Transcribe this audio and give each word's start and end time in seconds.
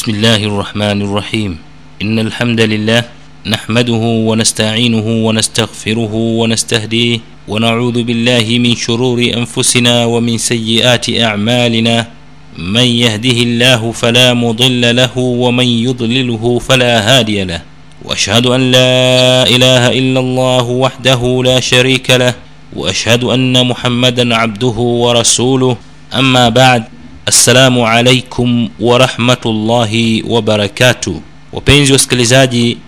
بسم 0.00 0.10
الله 0.16 0.44
الرحمن 0.44 1.02
الرحيم 1.02 1.58
إن 2.02 2.18
الحمد 2.18 2.60
لله 2.60 3.04
نحمده 3.46 4.02
ونستعينه 4.28 5.06
ونستغفره 5.26 6.14
ونستهديه 6.14 7.18
ونعوذ 7.48 8.02
بالله 8.02 8.46
من 8.64 8.76
شرور 8.76 9.20
أنفسنا 9.36 10.04
ومن 10.04 10.38
سيئات 10.38 11.06
أعمالنا 11.20 12.06
من 12.58 12.84
يهده 13.04 13.38
الله 13.44 13.92
فلا 13.92 14.34
مضل 14.34 14.96
له 14.96 15.18
ومن 15.18 15.66
يضلله 15.66 16.58
فلا 16.58 16.94
هادي 17.18 17.44
له 17.44 17.62
واشهد 18.04 18.46
ان 18.46 18.70
لا 18.72 19.42
اله 19.44 19.84
الا 19.98 20.20
الله 20.20 20.64
وحده 20.64 21.42
لا 21.44 21.60
شريك 21.60 22.10
له 22.10 22.34
واشهد 22.76 23.24
ان 23.24 23.66
محمدا 23.66 24.36
عبده 24.36 24.76
ورسوله 25.04 25.76
اما 26.14 26.48
بعد 26.48 26.84
assalamu 27.30 27.86
alaikum 27.86 28.68
warahmatullahi 28.80 30.24
wabarakatuh 30.28 31.14
wapenzi 31.52 31.92
wasikilizaji 31.92 32.78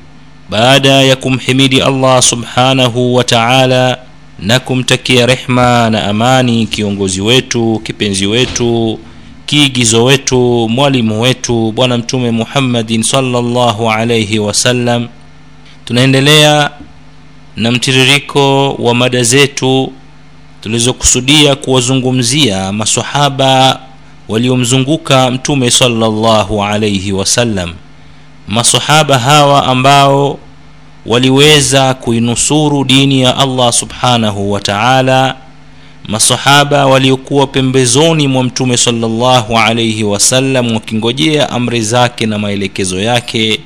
baada 0.50 0.88
ya 0.88 1.16
kumhimidi 1.16 1.82
allah 1.82 2.22
subhanahu 2.22 3.14
wa 3.14 3.24
taala 3.24 3.98
na 4.38 4.60
kumtakia 4.60 5.26
rehma 5.26 5.90
na 5.90 6.04
amani 6.06 6.66
kiongozi 6.66 7.20
wetu 7.20 7.80
kipenzi 7.84 8.26
wetu 8.26 8.98
kiigizo 9.46 10.04
wetu 10.04 10.68
mwalimu 10.68 11.20
wetu 11.20 11.72
bwana 11.72 11.98
mtume 11.98 12.30
muhammadin 12.30 13.02
salllahu 13.02 13.90
alaihi 13.90 14.38
wasallam 14.38 15.08
tunaendelea 15.84 16.70
na 17.56 17.70
mtiririko 17.70 18.72
wa 18.74 18.94
mada 18.94 19.22
zetu 19.22 19.92
tulizokusudia 20.60 21.54
kuwazungumzia 21.56 22.72
masahaba 22.72 23.80
waliomzunguka 24.28 25.30
mtume 25.30 25.70
sallallahu 25.70 26.64
alaihi 26.64 27.12
wasallam. 27.12 27.72
Masahaba 28.48 29.18
hawa 29.18 29.66
ambao 29.66 30.38
waliweza 31.06 31.94
kuinusuru 31.94 32.84
dini 32.84 33.20
ya 33.22 33.36
allah 33.36 33.72
subhanahu 33.72 34.52
wa 34.52 34.60
taala. 34.60 35.36
Masahaba 36.08 36.86
waliokuwa 36.86 37.46
pembezoni 37.46 38.28
mwa 38.28 38.44
mtume 38.44 38.76
salllahu 38.76 39.58
alaihi 39.58 40.04
wasallam 40.04 40.74
wakingojea 40.74 41.50
amri 41.50 41.82
zake 41.82 42.26
na 42.26 42.38
maelekezo 42.38 43.00
yake. 43.00 43.60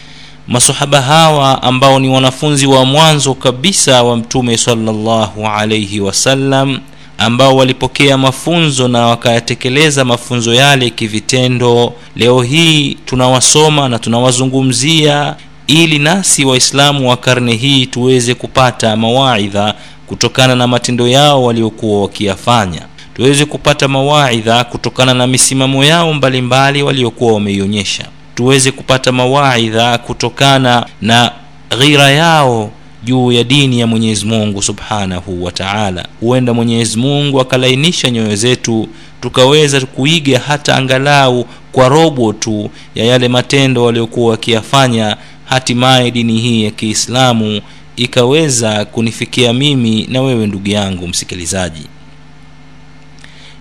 Masahaba 0.49 1.03
hawa 1.03 1.63
ambao 1.63 1.99
ni 1.99 2.09
wanafunzi 2.09 2.67
wa 2.67 2.85
mwanzo 2.85 3.35
kabisa 3.35 4.03
wa 4.03 4.17
mtume 4.17 4.57
salllahu 4.59 5.47
alaihi 5.47 6.01
wasallam 6.01 6.81
ambao 7.19 7.57
walipokea 7.57 8.19
mafunzo 8.19 8.89
na 8.89 9.07
wakayatekeleza 9.07 10.05
mafunzo 10.05 10.55
yale 10.55 10.91
kivitendo. 10.91 11.93
Leo 12.17 12.43
hii 12.43 12.95
tunawasoma 13.05 13.89
na 13.89 13.99
tunawazungumzia 13.99 15.37
ili 15.67 15.99
nasi 15.99 16.45
waislamu 16.45 17.11
wa 17.11 17.17
karne 17.17 17.55
hii 17.55 17.87
tuweze 17.87 18.35
kupata 18.35 18.97
mawaidha 18.97 19.75
kutokana 20.07 20.55
na 20.55 20.67
matendo 20.67 21.09
yao 21.09 21.45
waliokuwa 21.45 22.03
wakiyafanya. 22.03 22.83
Tuweze 23.15 23.45
kupata 23.45 23.89
mawaidha 23.89 24.65
kutokana 24.65 25.15
na 25.15 25.27
misimamo 25.27 25.85
yao 25.85 26.15
mbalimbali 26.15 26.83
waliokuwa 26.83 27.33
wameionyesha. 27.33 28.05
Tuweze 28.35 28.71
kupata 28.73 29.13
mawaidha 29.13 29.99
kutokana 29.99 30.87
na 31.03 31.33
ghira 31.79 32.11
yao 32.11 32.71
juu 33.07 33.33
ya 33.33 33.45
dini 33.45 33.81
ya 33.81 33.87
mwenyezi 33.87 34.27
mungu 34.27 34.63
subhanahu 34.63 35.45
wa 35.45 35.53
taala. 35.53 36.09
Huenda 36.21 36.55
mwenyezi 36.55 36.99
mungu 36.99 37.41
akalainisha 37.41 38.11
nyoyo 38.11 38.37
zetu 38.37 38.89
tukaweza 39.21 39.81
kuiga 39.81 40.39
hata 40.39 40.77
angalau 40.77 41.47
kwa 41.73 41.89
robo 41.89 42.33
tu 42.33 42.71
ya 42.95 43.05
yale 43.05 43.29
matendo 43.29 43.85
waliokuwa 43.85 44.31
wakiyafanya 44.31 45.17
hatimaye 45.45 46.11
dini 46.11 46.39
hii 46.41 46.65
ya 46.65 46.71
kiislamu 46.71 47.61
ikaweza 47.97 48.85
kunifikia 48.85 49.53
mimi 49.53 50.07
na 50.11 50.23
wewe 50.23 50.47
ndugu 50.47 50.69
yangu 50.69 51.09
msikilizaji. 51.09 51.87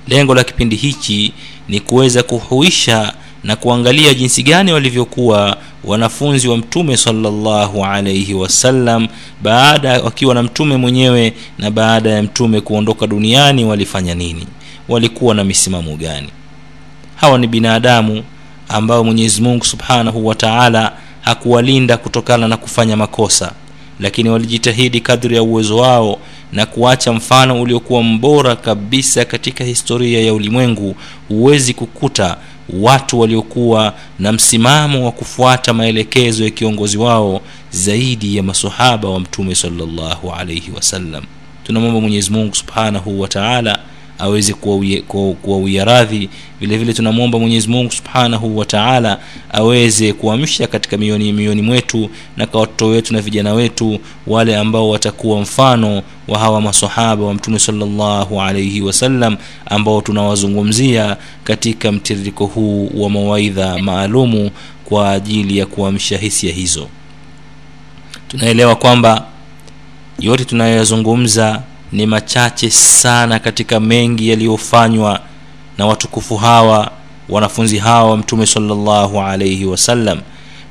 Lengo 0.07 0.35
la 0.35 0.43
kipindi 0.43 0.75
hichi 0.75 1.33
ni 1.69 1.79
kuweza 1.79 2.23
kuhuisha 2.23 3.13
na 3.45 3.55
kuangalia 3.55 4.13
jinsi 4.13 4.43
gani 4.43 4.71
walivyokuwa 4.73 5.57
wanafunzi 5.83 6.47
wa 6.47 6.57
mtume 6.57 6.97
salllahu 6.97 7.85
alaihi 7.85 8.33
wasallam 8.33 9.07
baada 9.43 10.01
wakiwa 10.01 10.35
na 10.35 10.43
mtume 10.43 10.77
mwenyewe 10.77 11.33
na 11.57 11.71
baada 11.71 12.09
ya 12.09 12.23
mtume 12.23 12.61
kuondoka 12.61 13.07
duniani 13.07 13.65
walifanya 13.65 14.15
nini? 14.15 14.47
Walikuwa 14.89 15.35
na 15.35 15.43
misimamo 15.43 15.95
gani? 15.95 16.27
Hawa 17.15 17.37
ni 17.37 17.47
binadamu 17.47 18.23
ambao 18.69 19.03
mwenyezi 19.03 19.41
mungu 19.41 19.65
subhanahu 19.65 20.27
wa 20.27 20.35
taala 20.35 20.91
hakuwalinda 21.21 21.97
kutokana 21.97 22.47
na 22.47 22.57
kufanya 22.57 22.97
makosa 22.97 23.51
lakini 23.99 24.29
walijitahidi 24.29 24.99
kadri 25.01 25.35
ya 25.35 25.43
uwezo 25.43 25.77
wao 25.77 26.19
na 26.53 26.65
kuacha 26.65 27.13
mfano 27.13 27.61
uliokuwa 27.61 28.03
mbora 28.03 28.55
kabisa 28.55 29.25
katika 29.25 29.63
historia 29.63 30.21
ya 30.21 30.33
ulimwengu 30.33 30.95
huwezi 31.27 31.73
kukuta 31.73 32.37
watu 32.69 33.19
waliokuwa 33.19 33.93
na 34.19 34.31
msimamo 34.31 35.05
wa 35.05 35.11
kufuata 35.11 35.73
maelekezo 35.73 36.43
ya 36.43 36.49
kiongozi 36.49 36.97
wao 36.97 37.41
zaidi 37.71 38.37
ya 38.37 38.43
masahaba 38.43 39.09
wa 39.09 39.19
mtume 39.19 39.55
salllahu 39.55 40.31
alaihi 40.31 40.71
wasallam. 40.75 41.23
Tunamwomba 41.63 42.01
mwenyezi 42.01 42.31
mungu 42.31 42.55
subhanahu 42.55 43.21
wa 43.21 43.27
taala 43.27 43.79
aweze 44.19 44.53
kuwawia 45.41 45.85
radhi 45.85 46.29
vile 46.59 46.77
vile 46.77 46.93
tunamwomba 46.93 47.39
mwenyezi 47.39 47.67
mungu 47.67 47.91
subhanahu 47.91 48.57
wa 48.57 48.65
taala 48.65 49.19
aweze 49.53 50.13
kuamsha 50.13 50.67
katika 50.67 50.97
mioni 50.97 51.33
mioni 51.33 51.61
mwetu 51.61 52.09
na 52.37 52.45
kwa 52.47 52.61
watoto 52.61 52.87
wetu 52.87 53.13
na 53.13 53.21
vijana 53.21 53.53
wetu 53.53 53.99
wale 54.27 54.57
ambao 54.57 54.89
watakuwa 54.89 55.41
mfano 55.41 56.01
wa 56.27 56.39
hawa 56.39 56.61
masahaba 56.61 57.25
wa 57.25 57.33
mtume 57.33 57.59
salllahu 57.59 58.41
alaihi 58.41 58.81
wasallam 58.81 59.37
ambao 59.65 60.01
tunawazungumzia 60.01 61.17
katika 61.43 61.91
mtiririko 61.91 62.45
huu 62.45 62.91
wa 62.95 63.09
mawaidha 63.09 63.77
maalumu 63.77 64.51
kwa 64.85 65.11
ajili 65.11 65.57
ya 65.57 65.65
kuamsha 65.65 66.17
hisia 66.17 66.53
hizo. 66.53 66.87
Tunaelewa 68.27 68.75
kwamba 68.75 69.25
yote 70.19 70.45
tunayoyazungumza 70.45 71.61
ni 71.91 72.05
machache 72.05 72.69
sana 72.71 73.39
katika 73.39 73.79
mengi 73.79 74.29
yaliyofanywa 74.29 75.19
na 75.77 75.85
watukufu 75.85 76.37
hawa 76.37 76.91
wanafunzi 77.29 77.77
hawa 77.77 78.09
wa 78.09 78.17
mtume 78.17 78.45
salllahu 78.45 79.21
alaihi 79.21 79.65
wasallam 79.65 80.21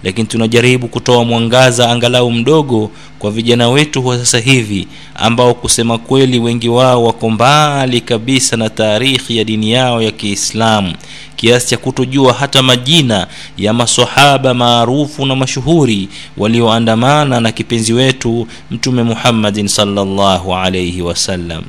lakini 0.05 0.27
tunajaribu 0.29 0.89
kutoa 0.89 1.25
mwangaza 1.25 1.91
angalau 1.91 2.31
mdogo 2.31 2.91
kwa 3.19 3.31
vijana 3.31 3.69
wetu 3.69 4.07
wa 4.07 4.19
sasa 4.19 4.39
hivi 4.39 4.89
ambao 5.15 5.55
kusema 5.55 5.99
kweli 5.99 6.39
wengi 6.39 6.69
wao 6.69 7.05
wako 7.05 7.31
mbali 7.31 8.01
kabisa 8.01 8.57
na 8.57 8.71
taarikhi 8.71 9.37
ya 9.37 9.45
dini 9.45 9.73
yao 9.73 10.03
ya 10.03 10.11
kiislamu. 10.11 10.93
Kiasi 11.37 11.69
cha 11.69 11.77
kutojua 11.77 12.33
hata 12.33 12.63
majina 12.63 13.27
ya 13.59 13.73
masahaba 13.73 14.55
maarufu 14.55 15.27
na 15.27 15.37
mashuhuri 15.37 16.09
walioandamana 16.37 17.41
na 17.41 17.53
kipenzi 17.53 17.93
wetu 17.93 18.47
mtume 18.71 19.03
muhammadin 19.03 19.69
salllahu 19.69 20.55
alaihi 20.55 21.03
wasallam 21.03 21.63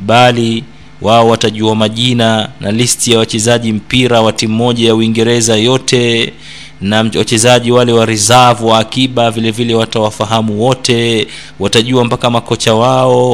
bali 0.00 0.64
wao 1.00 1.28
watajua 1.28 1.74
majina 1.74 2.48
na 2.60 2.72
listi 2.72 3.12
ya 3.12 3.18
wachezaji 3.18 3.72
mpira 3.72 4.20
wa 4.20 4.32
timu 4.32 4.54
moja 4.56 4.86
ya 4.88 4.94
uingereza 4.94 5.56
yote 5.56 6.32
na 6.80 7.10
wachezaji 7.18 7.70
wale 7.72 7.92
wa 7.92 8.06
reserve 8.06 8.64
wa 8.64 8.78
akiba 8.78 9.30
vile 9.30 9.50
vile 9.50 9.74
watawafahamu 9.74 10.62
wote 10.62 11.26
watajua 11.58 12.04
mpaka 12.04 12.30
makocha 12.30 12.74
wao 12.74 13.32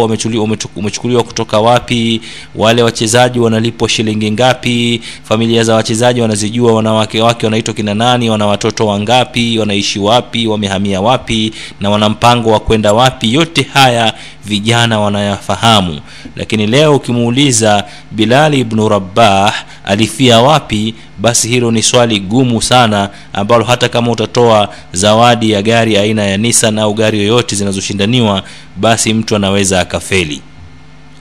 wamechukuliwa 0.77 1.23
kutoka 1.23 1.61
wapi 1.61 2.21
wale 2.55 2.83
wachezaji 2.83 3.39
wanalipwa 3.39 3.89
shilingi 3.89 4.31
ngapi 4.31 5.01
familia 5.23 5.65
za 5.65 5.75
wachezaji 5.75 6.21
wanazijua 6.21 6.73
wanawake 6.73 7.21
wake 7.23 7.47
wanaitwa 7.47 7.75
kina 7.75 7.95
nani 7.95 8.31
wana 8.31 8.47
watoto 8.47 8.87
wangapi 8.87 9.59
wanaishi 9.59 9.99
wapi 9.99 10.47
wamehamia 10.47 11.01
wapi 11.01 11.53
na 11.81 11.91
wana 11.91 12.09
mpango 12.09 12.51
wa 12.51 12.61
kwenda 12.61 12.93
wapi. 12.93 13.35
Yote 13.35 13.67
haya 13.73 14.15
vijana 14.47 15.01
wanayafahamu. 15.01 16.01
Lakini 16.37 16.67
leo 16.67 16.97
ukimuuliza 16.97 17.85
bilali 18.11 18.61
ibnu 18.61 18.89
rabah 18.89 19.55
alifia 19.85 20.41
wapi 20.41 20.95
basi 21.19 21.49
hilo 21.49 21.71
ni 21.71 21.83
swali 21.83 22.21
gumu 22.21 22.63
sana 22.63 23.11
ambalo 23.33 23.65
hata 23.65 23.89
kama 23.89 24.11
utatoa 24.13 24.69
zawadi 24.93 25.51
ya 25.51 25.63
gari 25.63 25.97
aina 25.97 26.25
ya 26.27 26.37
nissan 26.37 26.79
au 26.79 26.95
gari 26.95 27.19
yoyote 27.19 27.57
zinazoshindaniwa 27.57 28.43
basi 28.77 29.15
mtu 29.15 29.37
anaweza 29.37 29.81
akafeli. 29.81 30.41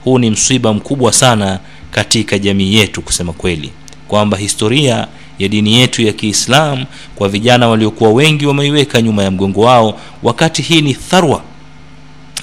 Huu 0.04 0.18
ni 0.18 0.30
msiba 0.30 0.74
mkubwa 0.74 1.12
sana 1.12 1.58
katika 1.90 2.38
jamii 2.38 2.74
yetu 2.74 3.02
kusema 3.02 3.32
kweli. 3.32 3.70
Kwamba 4.08 4.36
historia 4.36 5.06
ya 5.38 5.48
dini 5.48 5.74
yetu 5.74 6.02
ya 6.02 6.12
kiislam 6.12 6.84
kwa 7.14 7.28
vijana 7.28 7.68
waliokuwa 7.68 8.10
wengi 8.12 8.46
wameiweka 8.46 9.02
nyuma 9.02 9.22
ya 9.22 9.30
mgongo 9.30 9.60
wao 9.60 10.00
wakati 10.22 10.62
hii 10.62 10.80
ni 10.82 10.94
tharwa 10.94 11.42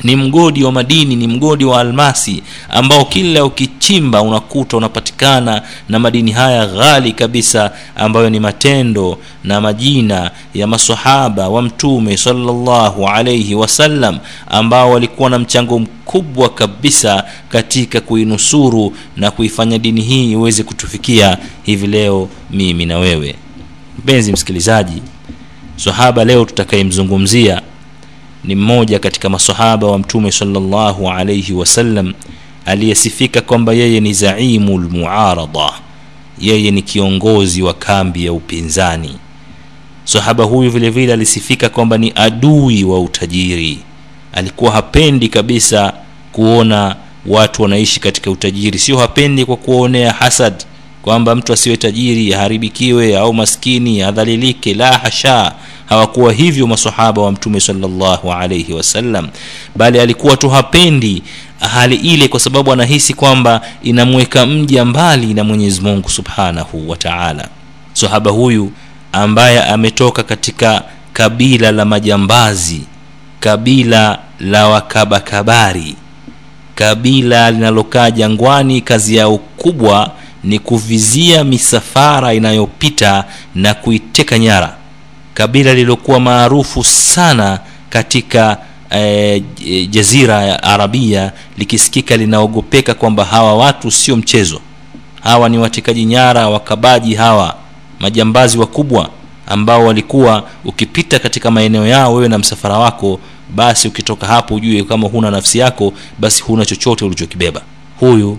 ni 0.04 0.16
mgodi 0.16 0.64
wa 0.64 0.72
madini 0.72 1.16
ni 1.16 1.28
mgodi 1.28 1.66
wa 1.66 1.82
almasi 1.82 2.44
ambao 2.70 3.06
kila 3.06 3.46
ukichimba 3.46 4.22
unakuta 4.22 4.78
unapatikana 4.78 5.62
na 5.90 6.00
madini 6.00 6.32
haya 6.32 6.66
ghali 6.66 7.12
kabisa 7.14 7.72
ambayo 7.96 8.30
ni 8.30 8.40
matendo 8.40 9.18
na 9.44 9.62
majina 9.62 10.32
ya 10.54 10.68
masahaba 10.68 11.50
wa 11.50 11.62
mtume 11.62 12.18
sallallahu 12.18 13.08
alaihi 13.08 13.56
wasallam 13.56 14.20
ambao 14.50 14.92
walikuwa 14.92 15.30
na 15.30 15.40
mchango 15.40 15.80
mkubwa 15.80 16.50
kabisa 16.50 17.24
katika 17.50 18.02
kuinusuru 18.02 18.94
na 19.18 19.32
kuifanya 19.32 19.78
dini 19.78 20.02
hii 20.02 20.32
iweze 20.32 20.64
kutufikia 20.64 21.38
hivi 21.64 21.88
leo 21.88 22.30
mimi 22.52 22.86
na 22.86 22.98
wewe. 22.98 23.36
Mpenzi 24.00 24.32
msikilizaji 24.34 25.02
sahaba 25.76 26.26
leo 26.26 26.46
tutakayemzungumzia 26.46 27.62
ni 28.44 28.56
mmoja 28.56 29.00
katika 29.00 29.30
masahaba 29.30 29.88
wa 29.88 30.00
mtume 30.00 30.32
sallallahu 30.32 31.10
alayhi 31.12 31.54
wasallam 31.54 32.14
aliyesifika 32.66 33.42
kwamba 33.42 33.74
yeye 33.74 34.00
ni 34.00 34.14
zaimu 34.14 34.78
lmuarada 34.80 35.72
yeye 36.40 36.72
ni 36.72 36.82
kiongozi 36.82 37.62
wa 37.62 37.74
kambi 37.74 38.26
ya 38.26 38.34
upinzani. 38.34 39.16
Sahaba 40.04 40.44
huyu 40.44 40.72
vile 40.72 40.90
vile 40.90 41.14
alisifika 41.14 41.70
kwamba 41.70 41.98
ni 41.98 42.12
adui 42.16 42.84
wa 42.84 43.00
utajiri. 43.00 43.80
Alikuwa 44.34 44.72
hapendi 44.72 45.28
kabisa 45.28 45.94
kuona 46.32 46.96
watu 47.26 47.62
wanaishi 47.62 48.00
katika 48.00 48.32
utajiri. 48.32 48.80
Sio 48.80 48.98
hapendi 48.98 49.46
kwa 49.46 49.58
kuonea 49.58 50.12
hasad 50.14 50.54
kwamba 51.02 51.36
mtu 51.36 51.54
asiwe 51.54 51.78
tajiri 51.78 52.34
aharibikiwe 52.34 53.18
au 53.18 53.34
maskini 53.34 54.02
adhalilike 54.02 54.74
la 54.74 54.98
hasha 54.98 55.54
hawakuwa 55.96 56.34
hivyo 56.34 56.68
masahaba 56.68 57.22
wa 57.22 57.32
mtume 57.32 57.60
sallallahu 57.60 58.34
alayhi 58.34 58.74
wasallam 58.74 59.28
bali 59.76 60.00
alikuwa 60.00 60.38
tu 60.38 60.50
hapendi 60.50 61.24
hali 61.60 61.96
ile 61.96 62.28
kwa 62.28 62.40
sababu 62.40 62.72
anahisi 62.74 63.14
kwamba 63.14 63.62
inamweka 63.84 64.46
mja 64.46 64.86
mbali 64.86 65.34
na 65.34 65.44
mwenyezi 65.44 65.82
mungu 65.82 66.10
subhanahu 66.10 66.90
wa 66.90 66.98
taala. 66.98 67.48
Sahaba 67.94 68.32
huyu 68.32 68.72
ambaye 69.12 69.64
ametoka 69.64 70.24
katika 70.24 70.84
kabila 71.14 71.72
la 71.72 71.86
majambazi 71.86 72.82
kabila 73.40 74.20
la 74.40 74.68
wakabakabari 74.68 75.96
kabila 76.76 77.52
linalokaa 77.52 78.12
jangwani 78.12 78.82
kazi 78.82 79.16
yao 79.16 79.38
kubwa 79.38 80.12
ni 80.44 80.60
kuvizia 80.60 81.44
misafara 81.44 82.34
inayopita 82.34 83.24
na 83.56 83.74
kuiteka 83.74 84.40
nyara 84.40 84.76
kabila 85.34 85.74
lililokuwa 85.74 86.20
maarufu 86.20 86.84
sana 86.84 87.60
katika 87.90 88.58
e, 88.90 89.40
jazira 89.90 90.44
ya 90.44 90.64
arabia 90.64 91.32
likisikika 91.58 92.18
linaogopeka 92.18 92.94
kwamba 92.94 93.26
hawa 93.26 93.56
watu 93.56 93.92
sio 93.92 94.16
mchezo. 94.18 94.62
Hawa 95.24 95.50
ni 95.50 95.58
watekaji 95.58 96.06
nyara 96.06 96.50
wakabaji 96.50 97.16
hawa 97.16 97.56
majambazi 98.00 98.58
wakubwa 98.58 99.10
ambao 99.48 99.86
walikuwa 99.86 100.44
ukipita 100.66 101.20
katika 101.20 101.52
maeneo 101.52 101.88
yao 101.88 102.14
wewe 102.14 102.28
na 102.30 102.38
msafara 102.38 102.78
wako 102.78 103.20
basi 103.56 103.88
ukitoka 103.88 104.28
hapo 104.28 104.56
ujue 104.56 104.84
kama 104.84 105.08
huna 105.08 105.32
nafsi 105.32 105.58
yako 105.60 105.94
basi 106.20 106.44
huna 106.44 106.66
chochote 106.66 107.06
ulichokibeba. 107.06 107.62
Huyu 108.00 108.38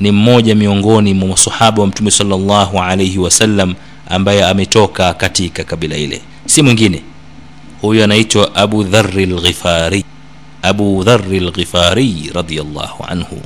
ni 0.00 0.10
mmoja 0.12 0.54
miongoni 0.54 1.14
mwa 1.14 1.28
masahaba 1.28 1.80
wa 1.82 1.88
mtume 1.88 2.10
salllahu 2.10 2.78
alaihi 2.82 3.18
wasallam 3.18 3.74
ambaye 4.08 4.44
ametoka 4.44 5.14
katika 5.14 5.64
kabila 5.64 5.96
ile. 5.96 6.20
Si 6.46 6.62
mwingine. 6.62 7.02
Huyu 7.80 8.04
anaitwa 8.04 8.54
abu 8.54 8.84
dhari 8.84 9.26
lghifari 9.26 10.04
abu 10.62 11.02
dhari 11.04 11.40
lghifari 11.40 12.30
radiallahu 12.34 13.04
anhu. 13.08 13.40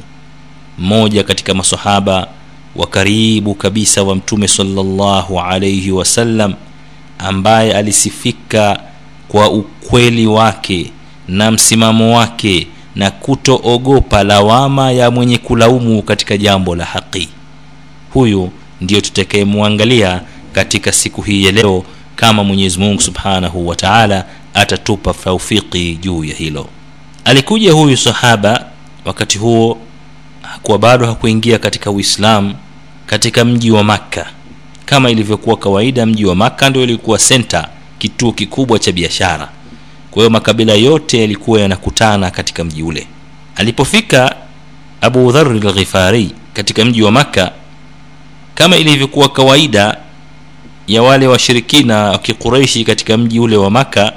Mmoja 0.79 1.23
katika 1.25 1.55
masahaba 1.55 2.27
wa 2.77 2.87
karibu 2.87 3.55
kabisa 3.55 4.03
wa 4.03 4.17
mtume 4.17 4.49
salllahu 4.49 5.41
alaihi 5.41 5.91
wasallam 5.93 6.55
ambaye 7.19 7.75
alisifika 7.75 8.81
kwa 9.29 9.51
ukweli 9.51 10.27
wake 10.27 10.91
na 11.29 11.51
msimamo 11.51 12.17
wake 12.17 12.67
na 12.97 13.11
kutoogopa 13.11 14.25
lawama 14.25 14.93
ya 14.93 15.11
mwenye 15.11 15.39
kulaumu 15.39 16.03
katika 16.03 16.37
jambo 16.37 16.77
la 16.77 16.85
haki. 16.85 17.29
Huyu 18.13 18.51
ndiyo 18.81 19.01
tutakayemwangalia 19.01 20.21
katika 20.53 20.93
siku 20.93 21.23
hii 21.23 21.45
ya 21.45 21.53
leo 21.53 21.85
kama 22.17 22.45
mwenyezi 22.45 22.79
mungu 22.79 23.01
subhanahu 23.01 23.69
wa 23.69 23.77
taala 23.77 24.25
atatupa 24.55 25.15
taufiki 25.15 25.95
juu 25.97 26.25
ya 26.25 26.35
hilo. 26.35 26.69
Alikuja 27.25 27.73
huyu 27.73 27.97
sahaba 27.97 28.65
wakati 29.05 29.39
huo 29.39 29.79
hakuwa 30.43 30.79
bado 30.79 31.07
hakuingia 31.07 31.59
katika 31.59 31.91
uislamu 31.91 32.55
katika 33.07 33.45
mji 33.45 33.71
wa 33.71 33.85
makka. 33.85 34.27
Kama 34.87 35.11
ilivyokuwa 35.11 35.57
kawaida 35.57 36.07
mji 36.07 36.25
wa 36.25 36.35
makka 36.35 36.71
ndio 36.71 36.83
ilikuwa 36.83 37.19
senta 37.19 37.69
kituo 37.99 38.33
kikubwa 38.33 38.79
cha 38.79 38.93
biashara. 38.93 39.49
Kwa 40.11 40.23
hiyo 40.23 40.31
makabila 40.31 40.73
yote 40.75 41.21
yalikuwa 41.21 41.61
yanakutana 41.61 42.31
katika 42.31 42.65
mji 42.65 42.83
ule. 42.83 43.07
Alipofika 43.57 44.37
abu 45.01 45.33
dhari 45.33 45.61
lghifari 45.61 46.31
katika 46.53 46.85
mji 46.85 47.03
wa 47.03 47.11
makka 47.13 47.53
kama 48.55 48.77
ilivyokuwa 48.77 49.29
kawaida 49.29 49.97
ya 50.87 51.03
wale 51.03 51.27
washirikina 51.27 51.97
wa 52.05 52.19
kikureishi 52.19 52.85
katika 52.85 53.17
mji 53.19 53.41
ule 53.41 53.57
wa 53.57 53.71
maka 53.71 54.13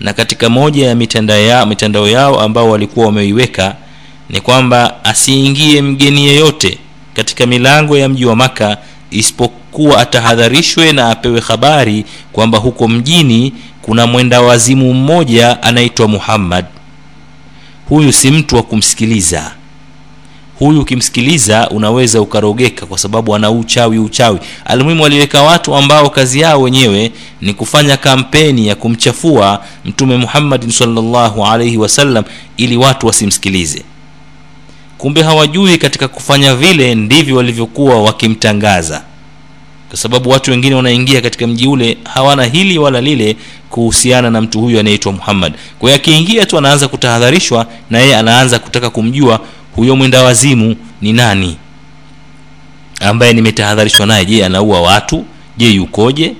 na 0.00 0.12
katika 0.12 0.48
moja 0.48 0.86
ya 0.88 0.94
mitandao 0.94 1.38
yao, 1.40 1.66
mitandao 1.66 2.08
yao 2.08 2.40
ambao 2.40 2.70
walikuwa 2.70 3.06
wameiweka 3.06 3.76
ni 4.28 4.40
kwamba 4.40 5.04
asiingie 5.04 5.82
mgeni 5.82 6.26
yeyote 6.26 6.78
katika 7.14 7.46
milango 7.46 7.98
ya 7.98 8.08
mji 8.08 8.24
wa 8.26 8.36
maka 8.36 8.76
isipokuwa 9.10 9.98
atahadharishwe 10.00 10.92
na 10.92 11.10
apewe 11.10 11.40
habari 11.40 12.04
kwamba 12.32 12.58
huko 12.58 12.88
mjini 12.88 13.52
kuna 13.82 14.06
mwenda 14.06 14.40
wazimu 14.40 14.94
mmoja 14.94 15.62
anaitwa 15.62 16.08
muhammad. 16.08 16.64
Huyu 17.88 18.12
si 18.12 18.30
mtu 18.30 18.56
wa 18.56 18.62
kumsikiliza 18.62 19.52
huyu 20.60 20.80
ukimsikiliza 20.80 21.68
unaweza 21.70 22.20
ukarogeka 22.20 22.86
kwa 22.86 22.98
sababu 22.98 23.34
ana 23.34 23.50
uchawi 23.50 23.98
uchawi. 23.98 24.38
Almuhimu 24.64 25.02
waliweka 25.02 25.42
watu 25.42 25.74
ambao 25.74 26.10
kazi 26.10 26.40
yao 26.40 26.62
wenyewe 26.62 27.12
ni 27.40 27.54
kufanya 27.54 27.96
kampeni 27.96 28.66
ya 28.68 28.74
kumchafua 28.74 29.64
mtume 29.84 30.16
muhammadin 30.16 30.70
salllahu 30.70 31.46
alaihi 31.46 31.76
wasallam 31.76 32.24
ili 32.56 32.76
watu 32.76 33.06
wasimsikilize. 33.06 33.82
Kumbe 34.98 35.22
hawajui 35.22 35.78
katika 35.78 36.08
kufanya 36.08 36.54
vile 36.54 36.94
ndivyo 36.94 37.36
walivyokuwa 37.36 38.02
wakimtangaza. 38.02 39.02
Kwa 39.88 39.98
sababu 39.98 40.30
watu 40.30 40.50
wengine 40.50 40.74
wanaingia 40.74 41.20
katika 41.20 41.46
mji 41.46 41.66
ule 41.66 41.98
hawana 42.04 42.44
hili 42.44 42.78
wala 42.78 43.00
lile 43.00 43.36
kuhusiana 43.70 44.30
na 44.30 44.40
mtu 44.40 44.60
huyu 44.60 44.80
anayeitwa 44.80 45.12
muhammad. 45.12 45.52
Kwa 45.78 45.88
hiyo 45.90 45.96
akiingia 46.02 46.46
tu 46.46 46.58
anaanza 46.58 46.88
kutahadharishwa 46.88 47.66
na 47.90 47.98
yeye 47.98 48.16
anaanza 48.16 48.58
kutaka 48.58 48.90
kumjua 48.90 49.40
huyo 49.76 49.96
mwenda 49.96 50.22
wazimu 50.22 50.76
ni 51.00 51.12
nani? 51.12 51.56
Ambaye 53.00 53.32
nimetahadharishwa 53.32 54.06
naye 54.06 54.24
je 54.24 54.44
anaua 54.44 54.80
watu? 54.80 55.24
Je 55.56 55.70
yukoje? 55.70 56.34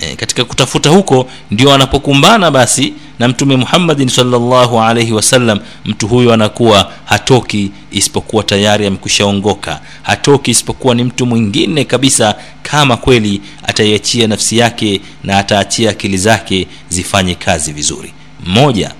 E, 0.00 0.16
katika 0.16 0.44
kutafuta 0.44 0.90
huko 0.90 1.28
ndio 1.50 1.74
anapokumbana 1.74 2.50
basi 2.50 2.92
na 3.18 3.28
mtume 3.28 3.56
muhammadin 3.56 4.08
salllahu 4.08 4.80
alaihi 4.80 5.12
wasallam. 5.12 5.60
Mtu 5.84 6.08
huyo 6.08 6.32
anakuwa 6.32 6.92
hatoki 7.04 7.70
isipokuwa 7.90 8.42
tayari 8.42 8.86
amekushaongoka 8.86 9.80
hatoki 10.02 10.50
isipokuwa 10.50 10.94
ni 10.94 11.04
mtu 11.04 11.26
mwingine 11.26 11.84
kabisa 11.84 12.34
kama 12.62 12.96
kweli 12.96 13.40
ataiachia 13.62 14.26
nafsi 14.28 14.58
yake 14.58 15.00
na 15.24 15.38
ataachia 15.38 15.90
akili 15.90 16.18
zake 16.18 16.66
zifanye 16.88 17.34
kazi 17.34 17.72
vizuri. 17.72 18.12
Mmoja 18.46 18.92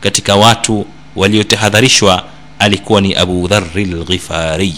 katika 0.00 0.36
watu 0.36 0.86
waliotahadharishwa 1.16 2.24
alikuwa 2.58 3.00
ni 3.00 3.14
abu 3.14 3.48
dhari 3.48 3.84
lghifari 3.84 4.74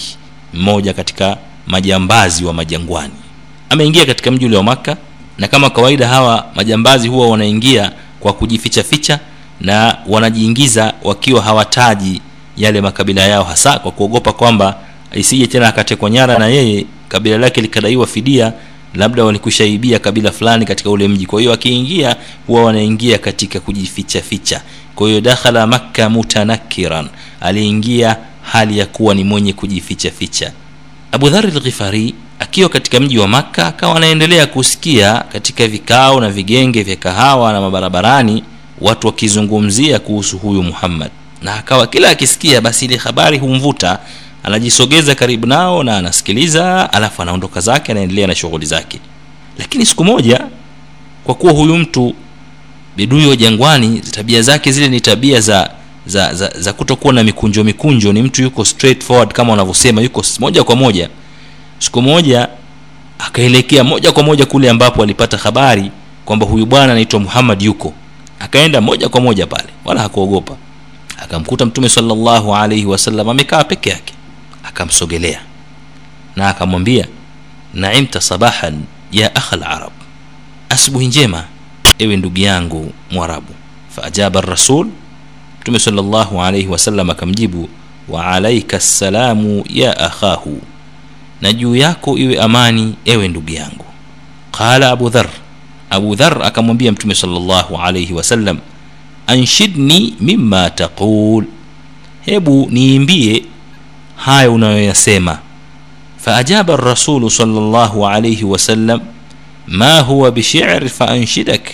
mmoja 0.54 0.92
katika 0.92 1.36
majambazi 1.66 2.44
wa 2.44 2.52
majangwani. 2.52 3.12
Ameingia 3.70 4.06
katika 4.06 4.30
mji 4.30 4.46
ule 4.46 4.56
wa 4.56 4.62
makka 4.62 4.96
na 5.38 5.48
kama 5.48 5.70
kawaida 5.70 6.08
hawa 6.08 6.46
majambazi 6.54 7.08
huwa 7.08 7.28
wanaingia 7.28 7.92
kwa 8.20 8.32
kujificha 8.32 8.82
ficha 8.82 9.18
na 9.60 9.96
wanajiingiza 10.06 10.94
wakiwa 11.02 11.42
hawataji 11.42 12.20
yale 12.56 12.80
makabila 12.80 13.22
yao 13.22 13.44
hasa 13.44 13.78
kwa 13.78 13.90
kuogopa 13.92 14.32
kwamba 14.32 14.76
isije 15.14 15.46
tena 15.46 15.68
akatekwa 15.68 16.10
nyara 16.10 16.38
na 16.38 16.46
yeye 16.46 16.86
kabila 17.08 17.38
lake 17.38 17.60
likadaiwa 17.60 18.06
fidia 18.06 18.52
labda 18.94 19.24
walikushaibia 19.24 19.98
kabila 19.98 20.32
fulani 20.32 20.64
katika 20.64 20.90
ule 20.90 21.08
mji. 21.08 21.26
Kwa 21.26 21.40
hiyo 21.40 21.52
akiingia 21.52 22.16
huwa 22.46 22.64
wanaingia 22.64 23.18
katika 23.18 23.60
kujificha 23.60 24.20
ficha 24.22 24.60
kwa 24.94 25.08
hiyo 25.08 25.20
dakhala 25.20 25.66
makka 25.66 26.08
mutanakiran 26.10 27.08
aliingia 27.40 28.16
hali 28.42 28.78
ya 28.78 28.86
kuwa 28.86 29.14
ni 29.14 29.24
mwenye 29.24 29.52
kujificha 29.52 30.10
ficha 30.10 30.52
abu 31.12 31.28
dhari 31.30 31.50
lghifari 31.50 32.14
akiwa 32.38 32.68
katika 32.68 33.00
mji 33.00 33.18
wa 33.18 33.28
makka 33.28 33.66
akawa 33.66 33.96
anaendelea 33.96 34.46
kusikia 34.46 35.24
katika 35.32 35.66
vikao 35.66 36.20
na 36.20 36.30
vigenge 36.30 36.82
vya 36.82 36.96
kahawa 36.96 37.52
na 37.52 37.60
mabarabarani 37.60 38.44
watu 38.80 39.06
wakizungumzia 39.06 39.98
kuhusu 39.98 40.38
huyu 40.38 40.62
muhammad. 40.62 41.10
Na 41.42 41.54
akawa 41.54 41.86
kila 41.86 42.10
akisikia 42.10 42.60
basi 42.60 42.84
ile 42.84 42.96
habari 42.96 43.38
humvuta. 43.38 43.98
Anajisogeza 44.42 45.14
karibu 45.14 45.46
nao 45.46 45.82
na 45.84 45.96
anasikiliza 45.96 46.92
alafu 46.92 47.22
anaondoka 47.22 47.60
zake 47.60 47.92
anaendelea 47.92 48.26
na 48.26 48.34
shughuli 48.34 48.66
zake. 48.66 49.00
Lakini 49.58 49.86
siku 49.86 50.04
moja 50.04 50.40
kwa 51.24 51.34
kuwa 51.34 51.52
huyu 51.52 51.76
mtu 51.76 52.14
wa 53.28 53.36
jangwani 53.36 54.00
tabia 54.00 54.42
zake 54.42 54.72
zile 54.72 54.88
ni 54.88 55.00
tabia 55.00 55.40
za 55.40 55.70
za, 56.06 56.34
za, 56.34 56.48
za 56.58 56.72
kutokuwa 56.72 57.12
na 57.14 57.24
mikunjo 57.24 57.64
mikunjo. 57.64 58.12
Ni 58.12 58.22
mtu 58.22 58.42
yuko 58.42 58.64
straightforward 58.64 59.32
kama 59.32 59.50
wanavyosema 59.50 60.00
yuko 60.02 60.24
moja 60.40 60.64
kwa 60.64 60.76
moja. 60.76 61.08
Siku 61.78 62.02
moja 62.02 62.48
akaelekea 63.18 63.84
moja 63.84 64.12
kwa 64.12 64.22
moja 64.22 64.46
kule 64.46 64.70
ambapo 64.70 65.02
alipata 65.02 65.36
habari 65.36 65.90
kwamba 66.24 66.46
huyu 66.46 66.66
bwana 66.66 66.92
anaitwa 66.92 67.20
muhammad 67.20 67.62
yuko. 67.62 67.94
Akaenda 68.40 68.80
moja 68.80 69.08
kwa 69.08 69.20
moja 69.20 69.46
pale 69.46 69.68
wala 69.84 70.00
hakuogopa. 70.02 70.56
Akamkuta 71.22 71.66
mtume 71.66 71.88
salllahu 71.88 72.56
alaihi 72.56 72.86
wasallam 72.86 73.28
amekaa 73.28 73.64
peke 73.64 73.90
yake. 73.90 74.14
Akamsogelea. 74.64 75.40
Na 76.36 76.48
akamwambia 76.48 77.06
naimta 77.74 78.20
sabahan 78.20 78.80
ya 79.12 79.34
akhal 79.34 79.62
arab. 79.62 79.92
Asubuhi 80.68 81.06
njema 81.06 81.44
ewe 81.98 82.16
ndugu 82.16 82.38
yangu 82.40 82.92
mwarabu. 83.10 83.52
Faajaba 83.88 84.40
rasul 84.40 84.86
mtume 85.60 85.78
salllahu 85.78 86.42
alaihi 86.42 86.68
wasallam 86.68 87.10
akamjibu 87.10 87.68
wa 88.08 88.26
alaika 88.26 88.80
ssalamu 88.80 89.64
ya 89.68 89.98
akhahu 89.98 90.60
na 91.40 91.52
juu 91.52 91.76
yako 91.76 92.18
iwe 92.18 92.40
amani 92.40 92.94
ewe 93.04 93.28
ndugu 93.28 93.50
yangu. 93.52 93.84
Qala 94.52 94.90
abu 94.90 95.10
dhar 95.10 95.28
abu 95.90 96.14
dhar 96.16 96.42
akamwambia 96.42 96.92
mtume 96.92 97.14
salllahu 97.14 97.76
alaihi 97.76 98.12
wasallam 98.12 98.58
anshidni 99.26 100.14
mima 100.20 100.70
taqul. 100.70 101.44
Hebu 102.20 102.68
niimbie 102.70 103.42
haya 104.16 104.50
unayoyasema. 104.50 105.38
Faajaba 106.16 106.76
rasulu 106.76 107.30
salllahu 107.30 108.06
alaihi 108.08 108.44
wasallam 108.44 109.00
ma 109.70 110.00
huwa 110.00 110.30
bishir 110.30 110.88
faanshidak 110.88 111.70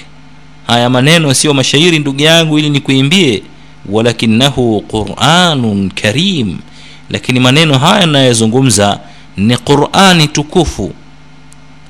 haya 0.67 0.91
maneno 0.91 1.35
sio 1.35 1.55
mashairi 1.55 1.99
ndugu 1.99 2.23
yangu 2.23 2.59
ili 2.59 2.71
nikuimbie. 2.71 3.43
Walakinahu 3.89 4.81
quranun 4.81 5.91
karim. 5.91 6.59
Lakini 7.11 7.41
maneno 7.41 7.79
haya 7.79 8.07
nayozungumza 8.07 9.01
ni 9.37 9.57
qurani 9.57 10.29
tukufu. 10.29 10.93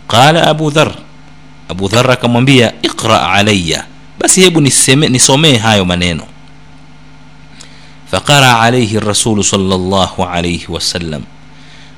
Qala 0.08 0.46
abu 0.46 0.70
dhar 0.70 0.92
abu 1.68 1.88
dhar 1.88 2.10
akamwambia 2.10 2.72
iqra 2.82 3.32
alaya 3.32 3.84
basi 4.18 4.40
hebu 4.40 4.60
nisomee 5.08 5.56
hayo 5.56 5.84
maneno. 5.84 6.22
Faqara 8.10 8.60
alaihi 8.60 9.00
rasulu 9.00 9.44
salllahu 9.44 10.22
alaihi 10.24 10.66
wasallam 10.68 11.22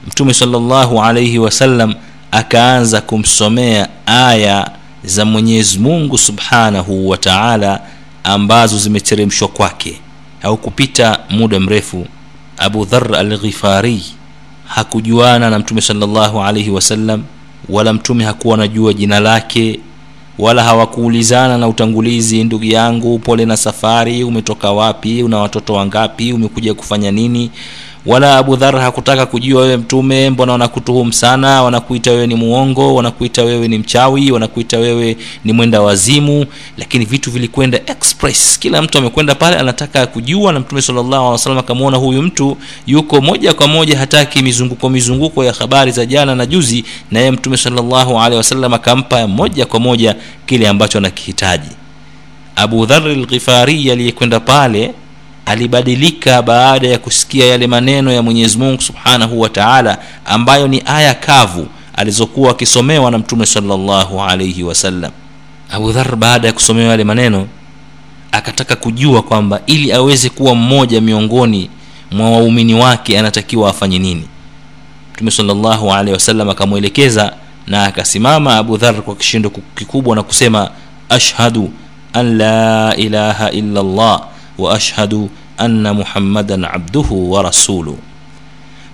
mtume 0.06 0.34
salllahu 0.34 1.02
alaihi 1.02 1.38
wasallam 1.38 1.94
akaanza 2.30 3.00
kumsomea 3.00 3.88
aya 4.06 4.70
za 5.04 5.25
mwenyezi 5.25 5.78
mungu 5.78 6.18
subhanahu 6.18 7.08
wa 7.08 7.16
taala 7.16 7.80
ambazo 8.25 8.78
zimeteremshwa 8.78 9.49
kwake. 9.49 10.00
Haukupita 10.42 11.18
muda 11.30 11.61
mrefu 11.61 12.06
abu 12.56 12.85
dhar 12.85 13.14
alghifari 13.16 14.02
hakujuana 14.66 15.50
na 15.50 15.58
mtume 15.58 15.80
salllahu 15.80 16.40
alaihi 16.42 16.70
wasallam 16.70 17.23
wala 17.68 17.92
mtume 17.92 18.25
hakuwa 18.25 18.54
anajua 18.54 18.92
jina 18.94 19.20
lake 19.20 19.80
wala 20.38 20.62
hawakuulizana 20.64 21.58
na 21.58 21.68
utangulizi 21.68 22.44
ndugu 22.44 22.64
yangu 22.64 23.18
pole 23.18 23.44
na 23.47 23.56
safari 23.56 24.25
umetoka 24.25 24.73
wapi 24.73 25.23
una 25.23 25.38
watoto 25.38 25.75
wangapi 25.75 26.32
umekuja 26.32 26.75
kufanya 26.75 27.11
nini 27.11 27.50
wala 28.07 28.37
abu 28.38 28.57
dhar 28.57 28.81
hakutaka 28.81 29.26
kujua 29.26 29.62
wewe 29.62 29.76
mtume 29.76 30.31
mbona 30.31 30.52
wanakutuhumu 30.52 31.12
sana 31.12 31.62
wanakuita 31.62 32.11
wewe 32.11 32.26
ni 32.26 32.35
muongo 32.35 32.95
wanakuita 32.95 33.43
wewe 33.45 33.69
ni 33.69 33.78
mchawi 33.78 34.31
wanakuita 34.31 34.78
wewe 34.78 35.17
ni 35.45 35.52
mwenda 35.52 35.81
wazimu. 35.81 36.47
Lakini 36.76 37.05
vitu 37.05 37.31
vilikwenda 37.31 37.81
express. 37.87 38.59
Kila 38.59 38.83
mtu 38.83 38.99
amekwenda 38.99 39.35
pale 39.35 39.57
anataka 39.57 40.07
kujua 40.07 40.52
na 40.52 40.61
mtume 40.61 40.83
sallallahu 40.83 41.59
akamwona 41.59 41.97
huyu 41.97 42.23
mtu 42.23 42.57
yuko 42.87 43.21
moja 43.21 43.55
kwa 43.55 43.69
moja 43.69 43.99
hataki 43.99 44.43
mizunguko 44.43 44.88
mizunguko 44.90 45.45
ya 45.45 45.52
habari 45.52 45.90
za 45.93 46.07
jana 46.07 46.35
na 46.35 46.47
juzi. 46.47 46.85
Na 47.11 47.19
yeye 47.19 47.31
mtume 47.31 47.57
sallallahu 47.57 48.19
alaihi 48.19 48.37
wasallam 48.37 48.75
akampa 48.75 49.26
moja 49.26 49.67
kwa 49.67 49.81
moja 49.81 50.17
kile 50.47 50.69
ambacho 50.69 50.99
anakihitaji. 50.99 51.69
Abu 52.57 52.87
dhar 52.87 53.02
lghifari 53.09 53.90
aliyekwenda 53.90 54.40
pale 54.40 54.95
alibadilika 55.49 56.43
baada 56.43 56.88
ya 56.88 56.99
kusikia 56.99 57.47
yale 57.47 57.67
maneno 57.67 58.12
ya 58.12 58.23
mwenyezi 58.23 58.59
mungu 58.59 58.83
subhanahu 58.83 59.40
wa 59.40 59.49
taala 59.49 59.99
ambayo 60.25 60.69
ni 60.69 60.83
aya 60.87 61.14
kavu 61.14 61.67
alizokuwa 61.97 62.50
akisomewa 62.50 63.11
na 63.11 63.19
mtume 63.19 63.47
salllahu 63.47 64.23
alaihi 64.23 64.62
wasallam 64.62 65.11
abu 65.71 65.93
dhar 65.93 66.17
baada 66.17 66.47
ya 66.49 66.52
kusomewa 66.55 66.90
yale 66.90 67.05
maneno 67.05 67.47
akataka 68.33 68.76
kujua 68.76 69.23
kwamba 69.23 69.61
ili 69.67 69.93
aweze 69.93 70.28
kuwa 70.28 70.55
mmoja 70.55 71.00
miongoni 71.00 71.71
mwa 72.11 72.31
waumini 72.31 72.75
wake 72.75 73.19
anatakiwa 73.19 73.71
afanye 73.71 73.99
nini. 73.99 74.25
Mtume 75.14 75.31
salllahu 75.31 75.93
alehi 75.93 76.12
wasallam 76.14 76.49
akamwelekeza 76.50 77.33
na 77.67 77.85
akasimama 77.85 78.57
abu 78.57 78.76
dhar 78.76 78.95
kwa 79.02 79.17
kishindo 79.17 79.50
kikubwa 79.75 80.17
na 80.17 80.23
kusema 80.23 80.71
ashhadu 81.09 81.71
an 82.12 82.37
la 82.37 82.95
ilaha 82.97 83.50
illa 83.50 83.83
llah 83.83 84.21
wa 84.59 84.75
ashhadu 84.75 85.31
anna 85.58 85.94
muhammadan 85.94 86.64
abduhu 86.64 87.32
wa 87.32 87.42
rasulu. 87.42 87.98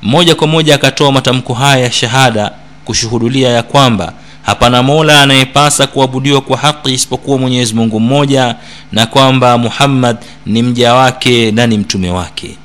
Moja 0.02 0.34
kwa 0.34 0.46
moja 0.46 0.74
akatoa 0.74 1.12
matamko 1.12 1.54
haya 1.54 1.84
ya 1.84 1.90
shahada 1.92 2.50
kushuhudulia 2.84 3.48
ya 3.48 3.62
kwamba 3.62 4.12
hapana 4.42 4.82
mola 4.82 5.22
anayepasa 5.22 5.86
kuabudiwa 5.86 6.40
kwa 6.40 6.56
haki 6.56 6.92
isipokuwa 6.92 7.38
mwenyezi 7.38 7.74
mungu 7.74 8.00
mmoja 8.00 8.54
na 8.92 9.06
kwamba 9.06 9.58
muhammad 9.58 10.16
ni 10.46 10.62
mja 10.62 10.94
wake 10.94 11.50
na 11.52 11.66
ni 11.66 11.78
mtume 11.78 12.10
wake. 12.10 12.56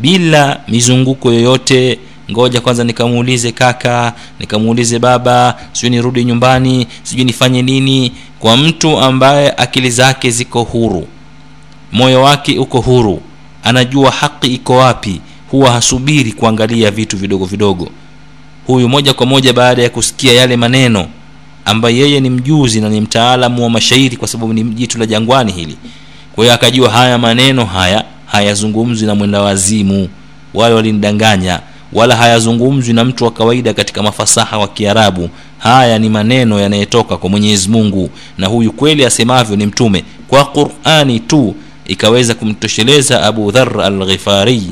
Bila 0.00 0.60
mizunguko 0.68 1.32
yoyote 1.32 1.98
ngoja 2.30 2.60
kwanza 2.60 2.84
nikamuulize 2.84 3.52
kaka 3.52 4.12
nikamuulize 4.40 4.98
baba 4.98 5.58
sijui 5.72 5.90
nirudi 5.90 6.24
nyumbani 6.24 6.86
sijui 7.02 7.24
nifanye 7.24 7.62
nini 7.62 8.12
kwa 8.38 8.56
mtu 8.56 8.98
ambaye 8.98 9.54
akili 9.56 9.90
zake 9.90 10.30
ziko 10.30 10.62
huru 10.62 11.06
moyo 11.92 12.22
wake 12.22 12.58
uko 12.58 12.80
huru. 12.80 13.20
Anajua 13.62 14.10
haki 14.10 14.46
iko 14.54 14.76
wapi. 14.76 15.20
Huwa 15.50 15.70
hasubiri 15.72 16.32
kuangalia 16.32 16.90
vitu 16.90 17.16
vidogo 17.16 17.44
vidogo. 17.44 17.88
Huyu 18.66 18.88
moja 18.88 19.14
kwa 19.14 19.26
moja 19.26 19.52
baada 19.52 19.82
ya 19.82 19.90
kusikia 19.90 20.32
yale 20.32 20.56
maneno 20.56 21.06
ambaye 21.64 21.96
yeye 21.96 22.20
ni 22.20 22.30
mjuzi 22.30 22.80
na 22.80 22.88
ni 22.88 23.00
mtaalamu 23.00 23.62
wa 23.62 23.70
mashairi 23.70 24.16
kwa 24.16 24.28
sababu 24.28 24.52
ni 24.52 24.62
jitu 24.62 24.98
la 24.98 25.06
jangwani 25.06 25.52
hili. 25.52 25.76
Kwa 26.34 26.44
hiyo 26.44 26.54
akajua 26.54 26.90
haya 26.90 27.18
maneno 27.18 27.64
haya 27.64 28.04
hayazungumzwi 28.26 29.06
na 29.06 29.14
mwenda 29.14 29.42
wazimu 29.42 30.08
wale 30.54 30.74
walinidanganya 30.74 31.60
wala 31.92 32.16
hayazungumzwi 32.16 32.94
na 32.94 33.04
mtu 33.04 33.24
wa 33.24 33.30
kawaida 33.30 33.74
katika 33.74 34.02
mafasaha 34.02 34.58
wa 34.58 34.68
kiarabu. 34.68 35.30
Haya 35.58 35.98
ni 35.98 36.08
maneno 36.08 36.60
yanayetoka 36.60 37.16
kwa 37.16 37.30
mwenyezi 37.30 37.68
mungu 37.68 38.10
na 38.38 38.46
huyu 38.46 38.72
kweli 38.72 39.04
asemavyo 39.04 39.56
ni 39.56 39.66
mtume. 39.66 40.04
Kwa 40.28 40.44
qurani 40.44 41.20
tu 41.20 41.54
ikaweza 41.88 42.34
kumtosheleza 42.34 43.22
abu 43.22 43.50
dhar 43.52 43.80
alghifari 43.80 44.62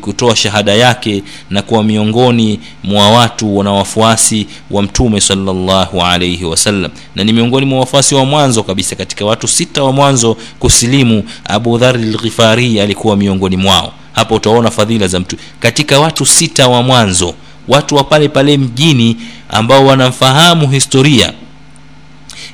kutoa 0.00 0.36
shahada 0.36 0.74
yake 0.74 1.22
na 1.50 1.62
kuwa 1.62 1.84
miongoni 1.84 2.60
mwa 2.84 3.10
watu 3.10 3.62
na 3.62 3.72
wafuasi 3.72 4.46
wa 4.70 4.82
mtume 4.82 5.20
salllahu 5.20 6.02
alaihi 6.02 6.44
wasallam 6.44 6.90
na 7.14 7.24
ni 7.24 7.32
miongoni 7.32 7.66
mwa 7.66 7.80
wafuasi 7.80 8.14
wa 8.14 8.24
mwanzo 8.24 8.62
kabisa 8.62 8.96
katika 8.96 9.24
watu 9.24 9.48
sita 9.48 9.82
wa 9.82 9.92
mwanzo 9.92 10.36
kusilimu 10.58 11.24
abu 11.44 11.78
dhar 11.78 11.96
lghifari 12.00 12.80
alikuwa 12.80 13.16
miongoni 13.16 13.56
mwao. 13.56 13.92
Hapo 14.12 14.34
utaona 14.34 14.70
fadhila 14.70 15.08
za 15.08 15.20
mtu 15.20 15.36
katika 15.60 16.00
watu 16.00 16.26
sita 16.26 16.68
wa 16.68 16.82
mwanzo 16.82 17.34
watu 17.68 17.94
wa 17.96 18.04
pale 18.04 18.28
pale 18.28 18.58
mjini 18.58 19.16
ambao 19.48 19.86
wanamfahamu 19.86 20.68
historia 20.70 21.32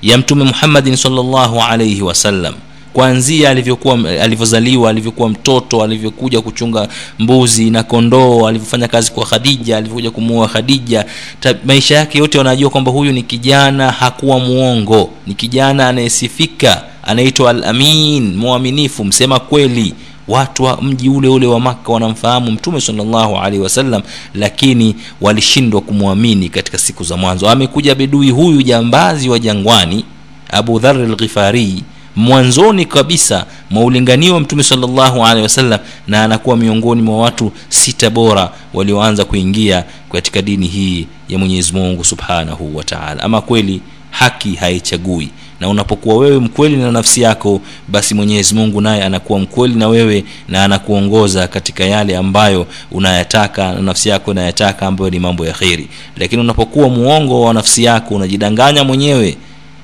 ya 0.02 0.18
mtume 0.18 0.44
muhammadin 0.44 0.96
salllahu 0.96 1.60
alaihi 1.62 2.02
wasallam 2.02 2.54
kuanzia 3.02 3.50
alivyokuwa 3.50 3.94
alivyozaliwa 4.22 4.90
alivyokuwa 4.90 5.28
mtoto 5.28 5.82
alivyokuja 5.82 6.40
kuchunga 6.40 6.88
mbuzi 7.18 7.70
na 7.70 7.82
kondoo 7.82 8.46
alivyofanya 8.48 8.88
kazi 8.88 9.12
kwa 9.12 9.26
khadija 9.26 9.76
alivyokuja 9.76 10.10
kumuoa 10.10 10.48
khadija. 10.48 11.04
Ta, 11.40 11.54
maisha 11.64 11.96
yake 11.96 12.18
yote 12.18 12.38
wanajua 12.38 12.70
kwamba 12.70 12.90
huyu 12.92 13.12
ni 13.12 13.22
kijana 13.22 13.90
hakuwa 13.90 14.38
muongo. 14.40 15.10
Ni 15.26 15.34
kijana 15.34 15.88
anayesifika 15.88 16.82
anaitwa 17.02 17.50
alamin 17.50 18.36
mwaminifu 18.36 19.04
msema 19.04 19.38
kweli. 19.40 19.94
Watu 20.28 20.62
wa 20.64 20.82
mji 20.82 21.08
ule 21.08 21.28
ule 21.28 21.46
wa 21.46 21.60
maka 21.60 21.92
wanamfahamu 21.92 22.50
mtume 22.50 22.80
salllahu 22.80 23.36
alaihi 23.36 23.58
wasallam 23.62 24.02
lakini 24.34 24.94
walishindwa 25.20 25.80
kumwamini 25.80 26.48
katika 26.48 26.78
siku 26.78 27.04
za 27.04 27.16
mwanzo. 27.16 27.50
Amekuja 27.50 27.94
bedui 27.94 28.30
huyu 28.30 28.62
jambazi 28.62 29.28
wa 29.28 29.38
jangwani 29.38 30.04
abu 30.50 30.78
dhar 30.78 30.96
lghifari 30.96 31.82
mwanzoni 32.18 32.84
kabisa 32.84 33.46
mwa 33.70 33.84
ulinganio 33.84 34.34
wa 34.34 34.40
mtume 34.40 34.62
salllahu 34.62 35.26
alehi 35.26 35.42
wasallam 35.42 35.80
na 36.08 36.24
anakuwa 36.24 36.56
miongoni 36.56 37.02
mwa 37.02 37.18
watu 37.18 37.52
sita 37.68 38.10
bora 38.10 38.50
walioanza 38.74 39.24
kuingia 39.24 39.84
katika 40.12 40.42
dini 40.42 40.66
hii 40.66 41.06
ya 41.28 41.38
mwenyezi 41.38 41.72
mungu 41.72 42.04
subhanahu 42.04 42.76
wa 42.76 42.84
taala. 42.84 43.22
Ama 43.22 43.40
kweli 43.40 43.80
haki 44.10 44.54
haichagui. 44.54 45.28
Na 45.60 45.68
unapokuwa 45.68 46.16
wewe 46.16 46.38
mkweli 46.38 46.76
na 46.76 46.92
nafsi 46.92 47.20
yako 47.20 47.60
basi 47.88 48.14
mwenyezi 48.14 48.54
mungu 48.54 48.80
naye 48.80 49.02
anakuwa 49.02 49.38
mkweli 49.38 49.74
na 49.74 49.88
wewe 49.88 50.24
na 50.48 50.64
anakuongoza 50.64 51.48
katika 51.48 51.84
yale 51.84 52.16
ambayo 52.16 52.66
unayataka 52.90 53.72
na 53.74 53.80
nafsi 53.80 54.08
yako 54.08 54.30
inayataka 54.32 54.86
ambayo 54.86 55.10
ni 55.10 55.18
mambo 55.18 55.46
ya 55.46 55.52
kheri. 55.52 55.88
Lakini 56.16 56.40
unapokuwa 56.42 56.88
muongo 56.88 57.40
wa 57.42 57.54
nafsi 57.54 57.84
yako 57.84 58.14
unajidanganya 58.14 58.84
mwenyewe 58.84 59.36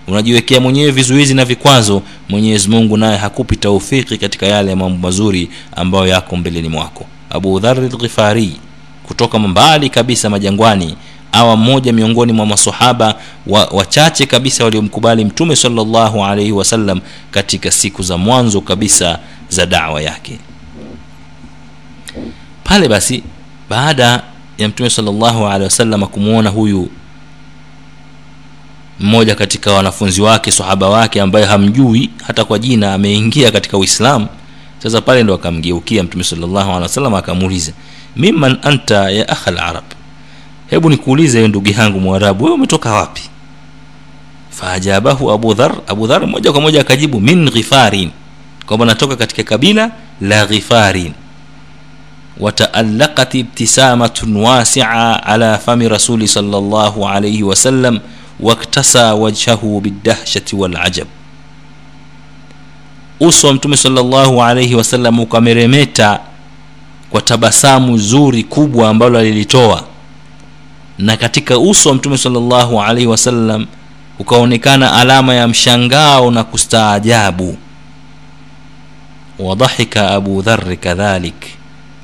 unajiwekea 0.09 0.61
mwenyewe 0.61 0.91
vizuizi 0.91 1.35
na 1.35 1.45
vikwazo 1.45 2.03
mwenyezi 2.29 2.69
mungu 2.69 2.97
naye 2.97 3.17
hakupi 3.19 3.57
taufiki 3.57 4.19
katika 4.19 4.47
yale 4.47 4.71
ya 4.71 4.77
mambo 4.77 4.99
mazuri 4.99 5.51
ambayo 5.77 6.07
yako 6.07 6.37
mbeleni 6.37 6.69
mwako. 6.69 7.07
Abu 7.31 7.61
dhari 7.61 7.89
lghifari 7.89 8.53
kutoka 9.07 9.39
mbali 9.39 9.91
kabisa 9.91 10.31
majangwani 10.31 10.97
awa 11.33 11.57
mmoja 11.57 11.93
miongoni 11.93 12.33
mwa 12.33 12.47
masahaba 12.47 13.15
wachache 13.47 14.25
wa 14.25 14.27
kabisa 14.31 14.65
waliomkubali 14.65 15.25
mtume 15.25 15.57
salllahu 15.57 16.25
alaihi 16.25 16.53
wasallam 16.53 17.01
katika 17.31 17.71
siku 17.71 18.03
za 18.03 18.17
mwanzo 18.19 18.61
kabisa 18.61 19.19
za 19.49 19.67
dawa 19.67 20.03
yake. 20.03 20.39
Pale 22.65 22.89
basi 22.89 23.23
baada 23.71 24.23
ya 24.59 24.69
mtume 24.69 24.91
salllahu 24.91 25.47
alehi 25.47 25.65
wasallam 25.65 26.07
kumwona 26.07 26.51
huyu 26.51 26.89
mmoja 29.01 29.35
katika 29.35 29.73
wanafunzi 29.73 30.23
wake 30.23 30.51
sahaba 30.51 30.89
wake 30.89 31.21
ambaye 31.21 31.47
hamjui 31.47 32.11
hata 32.27 32.45
kwa 32.45 32.59
jina 32.59 32.95
ameingia 32.95 33.51
katika 33.51 33.79
uislamu. 33.79 34.27
Sasa 34.83 35.01
pale 35.01 35.23
ndo 35.23 35.35
akamgeukia 35.35 36.03
mtume 36.03 36.25
wasallam 36.83 37.15
akamuuliza 37.15 37.73
mimman 38.17 38.59
anta 38.63 39.11
ya 39.11 39.29
akha 39.29 39.51
larab 39.51 39.85
hebu 40.71 40.91
nikuulize 40.91 41.49
ndugu 41.49 41.69
yangu 41.69 42.01
mwarabu 42.01 42.45
wewe 42.45 42.55
umetoka 42.57 42.93
wapi? 42.93 43.23
Faajabahu 44.51 45.31
abu 45.33 45.55
dhar 45.55 45.75
abu 45.87 46.07
dhar 46.07 46.27
moja 46.27 46.53
kwa 46.53 46.61
moja 46.61 46.81
akajibu 46.81 47.21
min 47.21 47.51
ghifarin. 47.51 48.11
Kwamba 48.67 48.87
natoka 48.87 49.17
katika 49.17 49.43
kabila 49.43 49.91
la 50.21 50.47
ghifarin. 50.47 51.13
Ibtisamatun 53.35 54.37
wasia 54.37 55.23
ala 55.23 55.59
fami 55.59 55.89
rasuli 55.89 56.29
sal 56.29 56.45
llahu 56.45 57.09
alaihi 57.09 57.43
wasallam 57.43 57.99
waktasa 58.41 59.14
wajhahu 59.14 59.81
bidahshati 59.81 60.57
walajab. 60.57 61.07
Uso 63.21 63.47
wa 63.47 63.53
mtume 63.55 63.76
salllahu 63.76 64.43
alaihi 64.43 64.75
wasallam 64.75 65.21
ukameremeta 65.21 66.21
kwa 67.11 67.21
tabasamu 67.23 67.99
zuri 67.99 68.43
kubwa 68.45 68.88
ambalo 68.88 69.19
alilitoa. 69.19 69.85
Na 70.99 71.17
katika 71.17 71.59
uso 71.59 71.88
wa 71.88 71.95
mtume 71.95 72.19
salllahu 72.19 72.83
alaihi 72.83 73.07
wasallam 73.07 73.67
ukaonekana 74.19 74.93
alama 74.93 75.35
ya 75.35 75.49
mshangao 75.49 76.31
na 76.31 76.45
kustaajabu. 76.45 77.57
Wadhahika 79.38 80.11
abu 80.11 80.43
dhari 80.43 80.76
kadhalik 80.76 81.35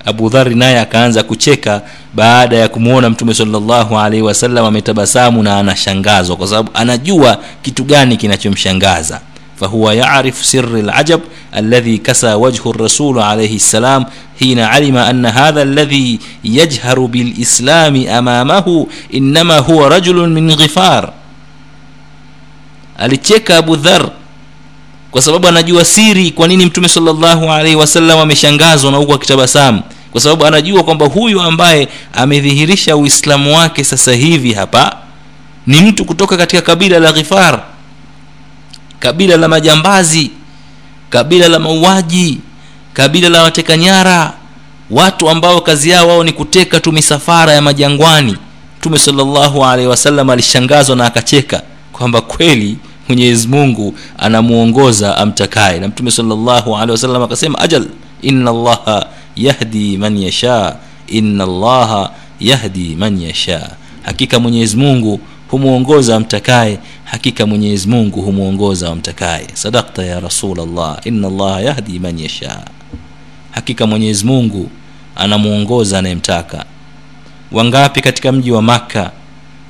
Abu 0.05 0.29
Dhari 0.29 0.55
naye 0.55 0.81
akaanza 0.81 1.23
kucheka 1.23 1.83
baada 2.15 2.57
ya 2.57 2.69
kumwona 2.69 3.11
Mtume 3.11 3.35
sallallahu 3.35 3.99
alaihi 3.99 4.23
wasallam 4.23 4.65
ametabasamu 4.65 5.43
na 5.43 5.59
anashangazwa, 5.59 6.37
kwa 6.37 6.47
sababu 6.49 6.71
anajua 6.75 7.39
kitu 7.63 7.85
gani 7.85 8.17
kinachomshangaza. 8.17 9.21
fahuwa 9.61 9.95
yarifu 9.95 10.45
sirri 10.45 10.83
lajab 10.83 11.21
aladhi 11.53 11.99
kasa 11.99 12.37
wajhu 12.37 12.73
rasul 12.73 13.19
alaihi 13.19 13.59
ssalam 13.61 14.05
hina 14.39 14.71
alima 14.71 15.07
ana 15.07 15.33
hadha 15.33 15.63
aladhi 15.63 16.21
yajharu 16.45 17.09
bilislami 17.09 18.09
amamahu 18.09 18.89
innama 19.11 19.59
huwa 19.59 19.89
rajulun 19.89 20.33
min 20.33 20.57
ghifar. 20.57 21.13
Alicheka 22.99 23.57
Abu 23.59 23.77
Dhar 23.77 24.11
kwa 25.11 25.23
sababu 25.23 25.49
anajua 25.49 25.85
siri 25.85 26.31
kwa 26.31 26.49
nini 26.49 26.67
mtume 26.67 26.89
salllahu 26.89 27.53
alaihi 27.53 27.77
wasallam 27.77 28.19
ameshangazwa 28.19 28.91
na 28.93 28.97
huku 28.97 29.15
akitabasamu. 29.15 29.83
Kwa 30.13 30.21
sababu 30.21 30.47
anajua 30.47 30.83
kwamba 30.85 31.07
huyu 31.07 31.41
ambaye 31.43 31.89
amedhihirisha 32.13 32.97
uislamu 32.97 33.57
wake 33.57 33.85
sasa 33.85 34.13
hivi 34.13 34.53
hapa 34.53 34.97
ni 35.67 35.81
mtu 35.81 36.05
kutoka 36.05 36.37
katika 36.37 36.63
kabila 36.63 36.99
la 36.99 37.13
ghifar 37.13 37.63
kabila 38.99 39.37
la 39.37 39.49
majambazi 39.49 40.31
kabila 41.11 41.49
la 41.49 41.59
mauaji 41.59 42.39
kabila 42.93 43.29
la 43.29 43.43
watekanyara 43.43 44.33
watu 44.91 45.31
ambao 45.31 45.61
kazi 45.61 45.91
yao 45.91 46.09
wao 46.09 46.25
ni 46.25 46.33
kuteka 46.33 46.81
tu 46.81 46.93
misafara 46.93 47.53
ya 47.53 47.63
majangwani. 47.63 48.37
Mtume 48.79 48.99
salllahu 48.99 49.65
alaihi 49.65 49.89
wasallam 49.89 50.31
alishangazwa 50.31 50.97
na 50.97 51.07
akacheka 51.07 51.63
kwamba 51.93 52.21
kweli 52.21 52.77
mwenyezi 53.11 53.49
mungu 53.49 53.95
anamuongoza 54.19 55.17
amtakaye. 55.17 55.81
Na 55.81 55.89
mtume 55.89 56.11
salllahu 56.11 56.77
alehi 56.77 56.91
wasallam 56.91 57.23
akasema 57.23 57.59
ajal 57.59 57.87
inna 58.23 58.51
allaha 58.51 59.07
yahdi 59.37 59.99
man 59.99 60.19
yasha 60.19 60.77
inna 61.07 61.45
allaha 61.45 62.11
yahdi 62.41 62.97
man 62.97 63.23
yasha. 63.23 63.71
Hakika 64.03 64.41
mwenyezi 64.41 64.77
mungu 64.77 65.21
humwongoza 65.51 66.17
amtakaye. 66.17 66.79
Hakika 67.05 67.47
mwenyezi 67.47 67.89
mungu 67.89 68.23
humwongoza 68.23 68.89
amtakaye. 68.89 69.47
Sadakta 69.55 70.05
ya 70.05 70.21
rasulllah 70.21 70.99
inna 71.05 71.29
allaha 71.29 71.61
yahdi 71.61 71.99
man 71.99 72.19
yasha. 72.19 72.61
Hakika 73.51 73.87
mwenyezi 73.87 74.25
mungu 74.27 74.71
anamwongoza 75.17 75.99
anayemtaka. 75.99 76.65
Wangapi 77.53 78.01
katika 78.01 78.33
mji 78.33 78.53
wa 78.53 78.63
makka 78.63 79.11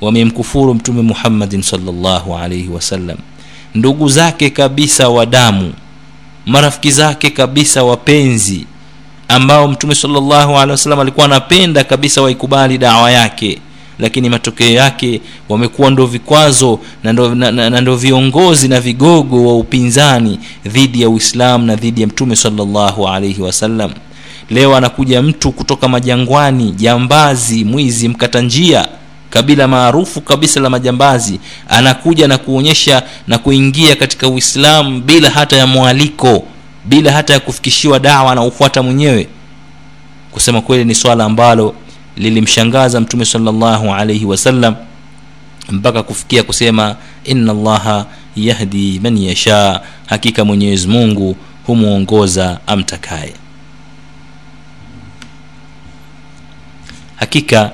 wamemkufuru 0.01 0.73
mtume 0.73 1.01
muhammadin 1.01 1.61
salllahu 1.61 2.35
alaihi 2.37 2.69
wasallam 2.69 3.17
ndugu 3.75 4.09
zake 4.09 4.49
kabisa 4.49 5.09
wa 5.09 5.25
damu 5.25 5.73
marafiki 6.45 6.91
zake 6.91 7.29
kabisa 7.29 7.83
wapenzi 7.83 8.65
ambao 9.27 9.67
mtume 9.67 9.95
salllahu 9.95 10.53
alehi 10.57 10.71
wasallam 10.71 10.99
alikuwa 10.99 11.25
anapenda 11.25 11.83
kabisa 11.83 12.21
waikubali 12.21 12.77
dawa 12.77 13.11
yake 13.11 13.59
lakini 13.99 14.29
matokeo 14.29 14.69
yake 14.69 15.21
wamekuwa 15.49 15.91
ndo 15.91 16.05
vikwazo 16.05 16.79
na 17.03 17.13
ndo, 17.81 17.95
viongozi 17.95 18.67
na 18.67 18.81
vigogo 18.81 19.47
wa 19.47 19.57
upinzani 19.57 20.39
dhidi 20.65 21.01
ya 21.01 21.09
uislamu 21.09 21.65
na 21.65 21.75
dhidi 21.75 22.01
ya 22.01 22.07
mtume 22.07 22.35
salllahu 22.35 23.07
alaihi 23.07 23.41
wasallam. 23.41 23.91
Leo 24.49 24.75
anakuja 24.75 25.21
mtu 25.21 25.51
kutoka 25.51 25.87
majangwani 25.87 26.71
jambazi 26.71 27.63
mwizi 27.65 28.07
mkata 28.07 28.41
njia 28.41 28.87
kabila 29.31 29.67
maarufu 29.67 30.21
kabisa 30.21 30.59
la 30.59 30.69
majambazi 30.69 31.39
anakuja 31.69 32.27
na 32.27 32.37
kuonyesha 32.37 33.03
na 33.27 33.37
kuingia 33.37 33.95
katika 33.95 34.27
uislamu 34.27 35.01
bila 35.01 35.29
hata 35.29 35.57
ya 35.57 35.67
mwaliko 35.67 36.43
bila 36.85 37.11
hata 37.11 37.33
ya 37.33 37.39
kufikishiwa 37.39 37.99
dawa 37.99 38.35
na 38.35 38.43
ufuata 38.43 38.83
mwenyewe. 38.83 39.27
Kusema 40.31 40.61
kweli 40.61 40.85
ni 40.85 40.95
swala 40.95 41.25
ambalo 41.25 41.75
lilimshangaza 42.17 42.99
mtume 42.99 43.25
salllahu 43.25 43.93
alaihi 43.93 44.25
wasallam 44.25 44.75
mpaka 45.69 46.03
kufikia 46.03 46.43
kusema 46.43 46.95
inna 47.23 47.51
allaha 47.51 48.05
yahdi 48.35 48.99
man 49.03 49.17
yasha 49.17 49.81
hakika 50.05 50.45
mwenyezi 50.45 50.87
mungu 50.87 51.35
humwongoza 51.67 52.59
amtakaye. 52.67 53.33
Hakika 57.15 57.71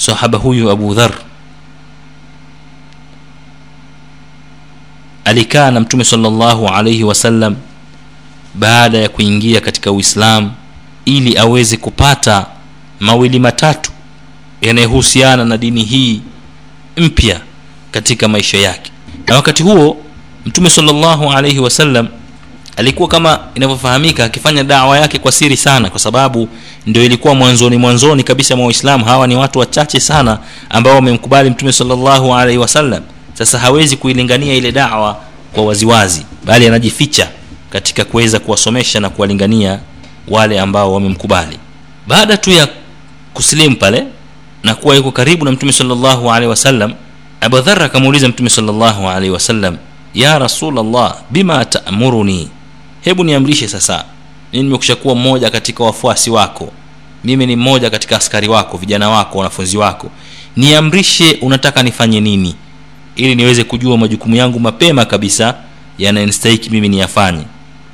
sahaba 0.00 0.38
huyu 0.38 0.70
abu 0.70 0.94
dhar 0.94 1.12
alikaa 5.24 5.70
na 5.70 5.80
mtume 5.80 6.04
salllahu 6.04 6.68
alaihi 6.68 7.04
wasallam 7.04 7.56
baada 8.54 8.98
ya 8.98 9.08
kuingia 9.08 9.60
katika 9.60 9.92
uislamu 9.92 10.52
ili 11.04 11.38
aweze 11.38 11.76
kupata 11.76 12.46
mawili 13.00 13.38
matatu 13.38 13.92
yanayohusiana 14.60 15.44
na 15.44 15.56
dini 15.56 15.82
hii 15.84 16.22
mpya 16.96 17.40
katika 17.90 18.28
maisha 18.28 18.58
yake. 18.58 18.90
Na 19.26 19.34
wakati 19.36 19.62
huo 19.62 19.96
mtume 20.46 20.70
salllahu 20.70 21.32
alaihi 21.32 21.58
wasallam 21.58 22.08
alikuwa 22.80 23.08
kama 23.08 23.38
inavyofahamika 23.54 24.24
akifanya 24.24 24.64
dawa 24.64 24.98
yake 24.98 25.18
kwa 25.18 25.32
siri 25.32 25.56
sana 25.56 25.90
kwa 25.90 25.98
sababu 26.00 26.48
ndio 26.86 27.04
ilikuwa 27.04 27.34
mwanzoni 27.34 27.76
mwanzoni 27.76 28.22
kabisa 28.22 28.56
mwa 28.56 28.66
uislamu. 28.66 29.04
Hawa 29.04 29.26
ni 29.26 29.36
watu 29.36 29.58
wachache 29.58 30.00
sana 30.00 30.38
ambao 30.70 30.94
wamemkubali 30.94 31.50
mtume 31.50 31.72
salllahu 31.72 32.34
alaihi 32.34 32.58
wasallam. 32.58 33.02
Sasa 33.34 33.58
hawezi 33.58 33.96
kuilingania 33.96 34.54
ile 34.54 34.72
dawa 34.72 35.16
kwa 35.52 35.64
waziwazi 35.64 36.26
bali 36.44 36.66
anajificha 36.66 37.28
katika 37.70 38.04
kuweza 38.04 38.38
kuwasomesha 38.38 39.00
na 39.00 39.10
kuwalingania 39.10 39.80
wale 40.28 40.60
ambao 40.60 40.92
wamemkubali. 40.94 41.58
Baada 42.06 42.36
tu 42.36 42.50
ya 42.50 42.68
kusilimu 43.34 43.76
pale 43.76 44.04
na 44.64 44.74
kuwa 44.74 44.96
yuko 44.96 45.10
karibu 45.12 45.44
na 45.44 45.52
mtume 45.52 45.72
salllahu 45.72 46.30
alaihi 46.32 46.50
wasallam 46.50 46.92
abudhar 47.40 47.82
akamuuliza 47.82 48.28
mtume 48.28 48.50
salllahu 48.50 49.08
alaihi 49.08 49.30
wasallam 49.30 49.76
ya 50.14 50.38
rasulllah 50.38 51.14
bima 51.30 51.64
taamuruni 51.64 52.48
hebu 53.00 53.24
niamrishe 53.24 53.68
sasa 53.68 54.04
mimi 54.52 54.64
nimekusha 54.64 54.96
kuwa 54.96 55.14
mmoja 55.14 55.50
katika 55.50 55.84
wafuasi 55.84 56.30
wako? 56.30 56.72
Mimi 57.24 57.46
ni 57.46 57.56
mmoja 57.56 57.90
katika 57.90 58.16
askari 58.16 58.48
wako 58.48 58.76
vijana 58.76 59.10
wako 59.10 59.38
wanafunzi 59.38 59.76
wako. 59.78 60.10
Niamrishe 60.56 61.38
unataka 61.42 61.82
nifanye 61.82 62.20
nini? 62.20 62.54
Ili 63.16 63.34
niweze 63.34 63.64
kujua 63.64 63.96
majukumu 63.98 64.36
yangu 64.36 64.60
mapema 64.60 65.04
kabisa 65.04 65.54
yanayonistahiki 65.98 66.70
mimi 66.70 66.88
niyafanye. 66.88 67.42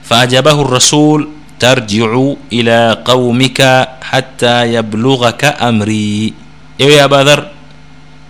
Faajabahu 0.03 0.64
rasul 0.64 1.27
tarjiu 1.59 2.38
ila 2.51 2.97
qaumika 2.97 3.88
hata 4.01 4.64
yablughaka 4.64 5.59
amri. 5.59 6.35
Ewe 6.79 7.03
abadhar 7.03 7.47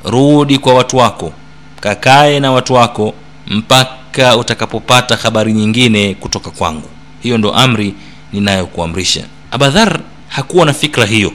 rudi 0.05 0.59
kwa 0.59 0.75
watu 0.75 0.97
wako 0.97 1.33
kakae 1.81 2.41
na 2.41 2.53
watu 2.53 2.75
wako 2.75 3.15
mpaka 3.47 3.91
utakapopata 4.37 5.17
habari 5.17 5.53
nyingine 5.53 6.15
kutoka 6.15 6.51
kwangu. 6.51 6.89
Hiyo 7.23 7.39
ndo 7.39 7.53
amri 7.55 7.95
ninayokuamrisha. 8.33 9.25
Abadhar 9.51 10.01
hakuwa 10.29 10.67
na 10.67 10.73
fikra 10.73 11.07
hiyo 11.07 11.33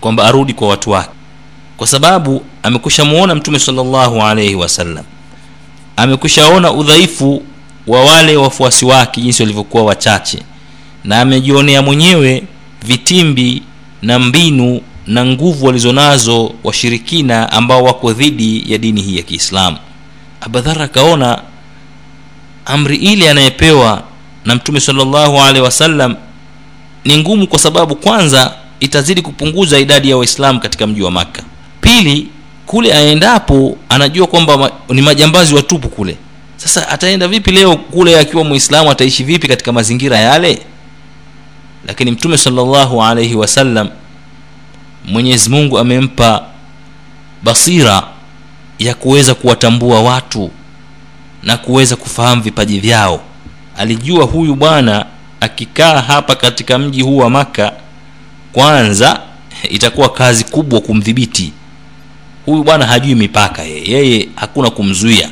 kwamba 0.00 0.24
arudi 0.24 0.52
kwa 0.54 0.68
watu 0.68 0.90
wake 0.90 1.10
kwa 1.76 1.86
sababu 1.86 2.42
amekusha 2.62 3.04
muona 3.04 3.34
mtume 3.34 3.58
salllahu 3.58 4.22
alaihi 4.22 4.54
wasallam 4.54 5.04
amekushaona 5.96 6.72
udhaifu 6.72 7.42
wa 7.86 8.04
wale 8.04 8.36
wafuasi 8.36 8.84
wake 8.84 9.20
jinsi 9.20 9.42
walivyokuwa 9.42 9.84
wachache 9.84 10.38
na 11.04 11.20
amejionea 11.20 11.82
mwenyewe 11.82 12.42
vitimbi 12.82 13.62
na 14.02 14.18
mbinu 14.18 14.80
na 15.06 15.24
nguvu 15.24 15.66
walizonazo 15.66 16.52
washirikina 16.64 17.52
ambao 17.52 17.82
wako 17.84 18.12
dhidi 18.12 18.72
ya 18.72 18.78
dini 18.78 19.02
hii 19.02 19.16
ya 19.16 19.22
kiislamu. 19.22 19.76
Abadhar 20.40 20.82
akaona 20.82 21.42
amri 22.66 22.96
ile 22.96 23.30
anayepewa 23.30 24.02
na 24.44 24.54
mtume 24.54 24.80
salllahu 24.80 25.40
alaihi 25.40 25.60
wasallam 25.60 26.16
ni 27.04 27.16
ngumu 27.18 27.46
kwa 27.46 27.58
sababu 27.58 27.96
kwanza 27.96 28.54
itazidi 28.80 29.22
kupunguza 29.22 29.78
idadi 29.78 30.10
ya 30.10 30.16
waislamu 30.16 30.60
katika 30.60 30.86
mji 30.86 31.02
wa 31.02 31.10
makka. 31.10 31.42
Pili 31.80 32.28
kule 32.66 32.94
aendapo 32.94 33.76
anajua 33.88 34.26
kwamba 34.26 34.70
ni 34.88 35.02
majambazi 35.02 35.54
watupu 35.54 35.88
kule. 35.88 36.16
Sasa 36.56 36.88
ataenda 36.88 37.28
vipi 37.28 37.50
leo 37.50 37.76
kule 37.76 38.18
akiwa 38.20 38.44
muislamu 38.44 38.90
ataishi 38.90 39.24
vipi 39.24 39.48
katika 39.48 39.72
mazingira 39.72 40.18
yale? 40.18 40.62
Lakini 41.86 42.10
mtume 42.10 42.38
salllahu 42.38 43.02
alaihi 43.04 43.34
wasallam 43.34 43.88
mwenyezi 45.04 45.50
mungu 45.50 45.78
amempa 45.78 46.44
basira 47.42 48.02
ya 48.78 48.94
kuweza 48.94 49.34
kuwatambua 49.34 50.02
watu 50.02 50.50
na 51.42 51.56
kuweza 51.56 51.96
kufahamu 51.96 52.42
vipaji 52.42 52.80
vyao. 52.80 53.20
Alijua 53.76 54.24
huyu 54.24 54.54
bwana 54.54 55.06
akikaa 55.40 56.00
hapa 56.00 56.34
katika 56.36 56.78
mji 56.78 57.02
huu 57.02 57.16
wa 57.16 57.30
maka 57.30 57.72
kwanza 58.52 59.20
itakuwa 59.70 60.08
kazi 60.08 60.44
kubwa 60.44 60.80
kumdhibiti. 60.80 61.52
Huyu 62.46 62.64
bwana 62.64 62.86
hajui 62.86 63.14
mipaka 63.14 63.62
yeye 63.62 63.90
yeye 63.90 64.28
hakuna 64.36 64.70
kumzuia. 64.70 65.30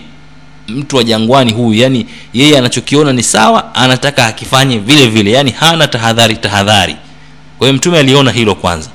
Mtu 0.69 0.97
wa 0.97 1.05
jangwani 1.05 1.53
huyu 1.53 1.81
yani 1.83 2.07
yeye 2.33 2.59
anachokiona 2.59 3.13
ni 3.13 3.23
sawa 3.23 3.75
anataka 3.75 4.27
akifanye 4.27 4.79
vile 4.79 5.07
vile 5.07 5.31
yani 5.31 5.51
hana 5.51 5.89
tahadhari 5.89 6.37
tahadhari. 6.37 6.97
Kwa 7.59 7.67
hiyo 7.67 7.77
mtume 7.77 7.99
aliona 7.99 8.31
hilo 8.31 8.55
kwanza. 8.55 8.89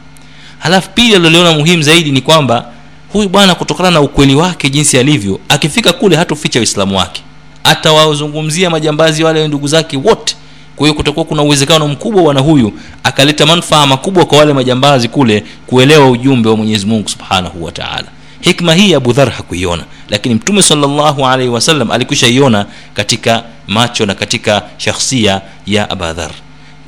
Halafu 0.60 0.90
pili 0.90 1.16
aliloliona 1.16 1.52
muhimu 1.54 1.84
zaidi 1.84 2.12
ni 2.12 2.22
kwamba 2.22 2.66
huyu 3.14 3.30
bwana 3.30 3.56
kutokana 3.56 3.92
na 3.92 4.02
ukweli 4.02 4.36
wake 4.36 4.70
jinsi 4.70 4.98
alivyo 4.98 5.40
akifika 5.50 5.94
kule 5.94 6.16
hatoficha 6.16 6.60
uislamu 6.60 6.98
wake. 6.98 7.22
Atawazungumzia 7.64 8.70
majambazi 8.70 9.24
wale 9.24 9.48
ndugu 9.48 9.68
zake 9.68 9.98
wote. 9.98 10.36
Kwa 10.76 10.88
hiyo 10.88 10.94
kutakuwa 10.94 11.26
kuna 11.26 11.42
uwezekano 11.44 11.88
mkubwa 11.88 12.24
bwana 12.24 12.40
huyu 12.40 12.74
akaleta 13.04 13.46
manufaa 13.46 13.86
makubwa 13.86 14.26
kwa 14.26 14.38
wale 14.38 14.54
majambazi 14.54 15.08
kule 15.08 15.44
kuelewa 15.68 16.10
ujumbe 16.10 16.50
wa 16.50 16.58
mwenyezi 16.58 16.86
mungu 16.86 17.10
subhanahu 17.10 17.64
wataala 17.64 18.08
hikma 18.42 18.74
hii 18.74 18.94
abu 18.94 19.14
dhar 19.14 19.30
hakuiona 19.32 19.84
lakini 20.10 20.36
mtume 20.36 20.62
salllahu 20.62 21.26
alaihi 21.28 21.50
wasallam 21.52 21.92
alikwisha 21.92 22.28
iona 22.28 22.66
katika 22.94 23.44
macho 23.68 24.06
na 24.06 24.16
katika 24.16 24.62
shakhsia 24.78 25.42
ya 25.66 25.90
abadhar 25.90 26.32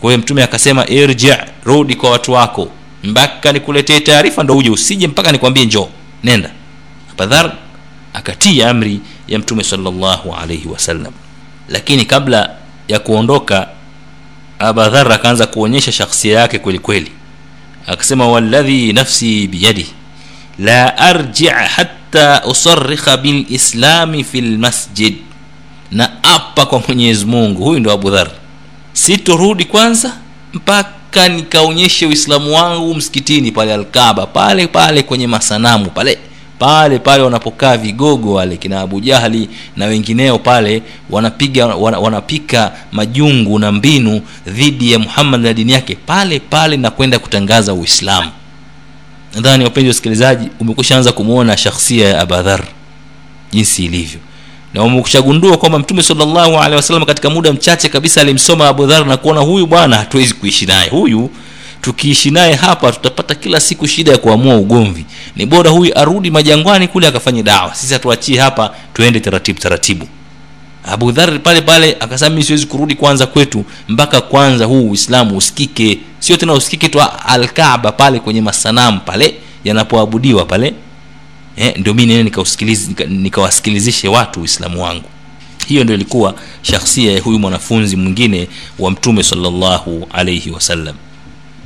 kwa 0.01 0.09
hiyo 0.11 0.17
mtume 0.19 0.43
akasema 0.43 0.87
irji 0.89 1.33
rudi 1.63 1.95
kwa 1.95 2.09
watu 2.09 2.31
wako 2.31 2.67
mpaka 3.03 3.51
nikuletee 3.51 3.99
taarifa 3.99 4.43
ndo 4.43 4.57
uje 4.57 4.69
usije 4.69 5.07
mpaka 5.07 5.31
nikwambie 5.31 5.65
njoo 5.65 5.87
nenda. 6.23 6.49
Abadhar 7.11 7.51
akatii 8.13 8.63
amri 8.63 8.99
ya 9.27 9.39
mtume 9.39 9.63
salllahu 9.63 10.33
alaihi 10.35 10.67
wasallam. 10.67 11.13
Lakini 11.69 12.05
kabla 12.05 12.49
ya 12.87 12.99
kuondoka 12.99 13.67
abadhar 14.59 15.11
akaanza 15.11 15.47
kuonyesha 15.47 15.91
shakhsia 15.91 16.39
yake 16.39 16.59
kweli 16.59 16.79
kweli. 16.79 17.11
Akasema 17.87 18.27
walladhi 18.27 18.93
nafsi 18.93 19.47
biyadi 19.47 19.87
la 20.59 20.97
arji 20.97 21.47
hatta 21.47 22.41
usarikha 22.45 23.17
bilislami 23.17 24.23
fi 24.23 24.41
lmasjid 24.41 25.15
na 25.91 26.23
apa 26.23 26.65
kwa 26.65 26.79
mwenyezi 26.87 27.25
mungu 27.25 27.63
huyu 27.63 27.79
ndo 27.79 27.91
abu 27.91 28.09
dhar 28.09 28.27
sitorudi 28.93 29.65
kwanza 29.65 30.17
mpaka 30.53 30.89
nikaonyeshe 31.29 32.05
uislamu 32.05 32.53
wangu 32.55 32.93
msikitini 32.95 33.51
pale 33.51 33.73
alkaba 33.73 34.25
pale 34.25 34.67
pale 34.67 35.03
kwenye 35.03 35.27
masanamu 35.27 35.89
pale. 35.89 36.17
Pale 36.59 36.99
pale 36.99 37.23
wanapokaa 37.23 37.77
vigogo 37.77 38.33
wale 38.33 38.57
kina 38.57 38.81
abu 38.81 39.01
jahli 39.01 39.49
na 39.77 39.85
wengineo 39.85 40.39
pale 40.39 40.81
wanapiga 41.09 41.67
wana, 41.67 41.99
wanapika 41.99 42.71
majungu 42.91 43.59
na 43.59 43.71
mbinu 43.71 44.21
dhidi 44.47 44.91
ya 44.91 44.99
muhammad 44.99 45.41
na 45.41 45.53
dini 45.53 45.71
yake. 45.71 45.95
Pale 46.05 46.39
pale 46.39 46.77
na 46.77 46.89
kwenda 46.91 47.19
kutangaza 47.19 47.73
uislamu. 47.73 48.31
Nadhani 49.35 49.63
wapenzi 49.63 49.87
wasikilizaji 49.87 50.47
umekushaanza 50.59 51.11
kumwona 51.11 51.57
shakhsia 51.57 52.07
ya 52.09 52.19
abadhar. 52.21 52.63
Jinsi 53.51 53.85
ilivyo 53.85 54.19
na 54.73 54.83
umekushagundua 54.83 55.57
kwamba 55.57 55.79
mtume 55.79 56.03
salllahu 56.03 56.57
alehi 56.57 56.75
wasallam 56.75 57.05
katika 57.05 57.29
muda 57.29 57.53
mchache 57.53 57.89
kabisa 57.89 58.21
alimsoma 58.21 58.67
abu 58.67 58.85
dhar 58.85 59.05
na 59.05 59.17
kuona 59.17 59.39
huyu 59.41 59.67
bwana 59.67 59.95
hatuwezi 59.97 60.33
kuishi 60.33 60.65
naye. 60.65 60.89
Huyu 60.89 61.29
tukiishi 61.81 62.31
naye 62.31 62.55
hapa 62.55 62.91
tutapata 62.91 63.35
kila 63.35 63.59
siku 63.59 63.87
shida 63.87 64.11
ya 64.11 64.17
kuamua 64.17 64.55
ugomvi. 64.55 65.05
Ni 65.35 65.45
bora 65.45 65.69
huyu 65.71 65.97
arudi 65.99 66.31
majangwani 66.31 66.87
kule 66.87 67.07
akafanye 67.07 67.43
dawa. 67.43 67.75
Sisi 67.75 67.93
hatuachie 67.93 68.39
hapa 68.39 68.73
tuende 68.93 69.19
taratibu 69.19 69.59
taratibu. 69.59 70.07
Abu 70.83 71.11
dhar 71.11 71.39
pale 71.39 71.61
pale 71.61 71.97
akasema 71.99 72.35
mi 72.35 72.43
siwezi 72.43 72.65
kurudi 72.65 72.95
kwanza 72.95 73.27
kwetu 73.27 73.65
mpaka 73.89 74.21
kwanza 74.21 74.65
huu 74.65 74.89
uislamu 74.89 75.37
usikike. 75.37 75.99
Sio 76.19 76.37
tena 76.37 76.53
usikike 76.53 76.89
tu 76.89 77.01
alkaba 77.27 77.91
pale 77.91 78.19
kwenye 78.19 78.41
masanamu 78.41 78.99
pale 79.05 79.35
yanapoabudiwa 79.63 80.45
pale 80.45 80.73
eh, 81.57 81.73
ndio 81.77 81.93
mimi 81.93 82.13
nene 82.13 82.23
nikawasikilizishe 83.09 84.07
nika 84.07 84.17
watu 84.19 84.41
Uislamu 84.41 84.83
wangu. 84.83 85.03
Hiyo 85.67 85.83
ndio 85.83 85.95
ilikuwa 85.95 86.35
shakhsia 86.61 87.11
ya 87.11 87.21
huyu 87.21 87.39
mwanafunzi 87.39 87.95
mwingine 87.95 88.47
wa 88.79 88.91
Mtume 88.91 89.23
sallallahu 89.23 90.07
alayhi 90.13 90.51
wasallam. 90.51 90.95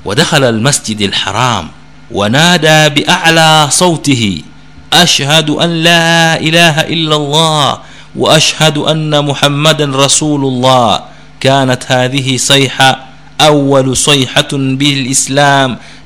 Wadakhala 0.05 0.47
almasjid 0.47 1.03
alharam 1.03 1.69
wanada 2.11 2.89
bi'a'la 2.89 3.71
sautihi 3.71 4.45
ashhadu 4.91 5.61
an 5.61 5.83
la 5.83 6.39
ilaha 6.39 6.85
illa 6.87 7.15
Allah 7.15 7.81
wa 8.15 8.35
ashhadu 8.35 8.87
anna 8.87 9.21
Muhammadan 9.21 9.93
rasulullah. 9.93 11.03
Kanat 11.39 11.85
hadhihi 11.87 12.39
sayha 12.39 12.99
awwalu 13.37 13.95
sayhatun 13.95 14.77
bil 14.77 15.07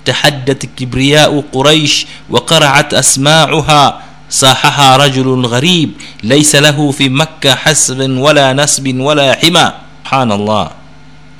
تحدت 0.04 0.66
كبرياء 0.76 1.44
قريش 1.52 2.06
وقرعت 2.30 2.94
اسماعها 2.94 4.00
صاحها 4.30 4.96
رجل 4.96 5.46
غريب 5.46 5.90
ليس 6.22 6.54
له 6.56 6.90
في 6.90 7.08
مكه 7.08 7.54
حسب 7.54 8.00
ولا 8.10 8.52
نسب 8.52 8.96
ولا 9.00 9.34
حمى 9.42 9.72
سبحان 10.04 10.32
الله 10.32 10.70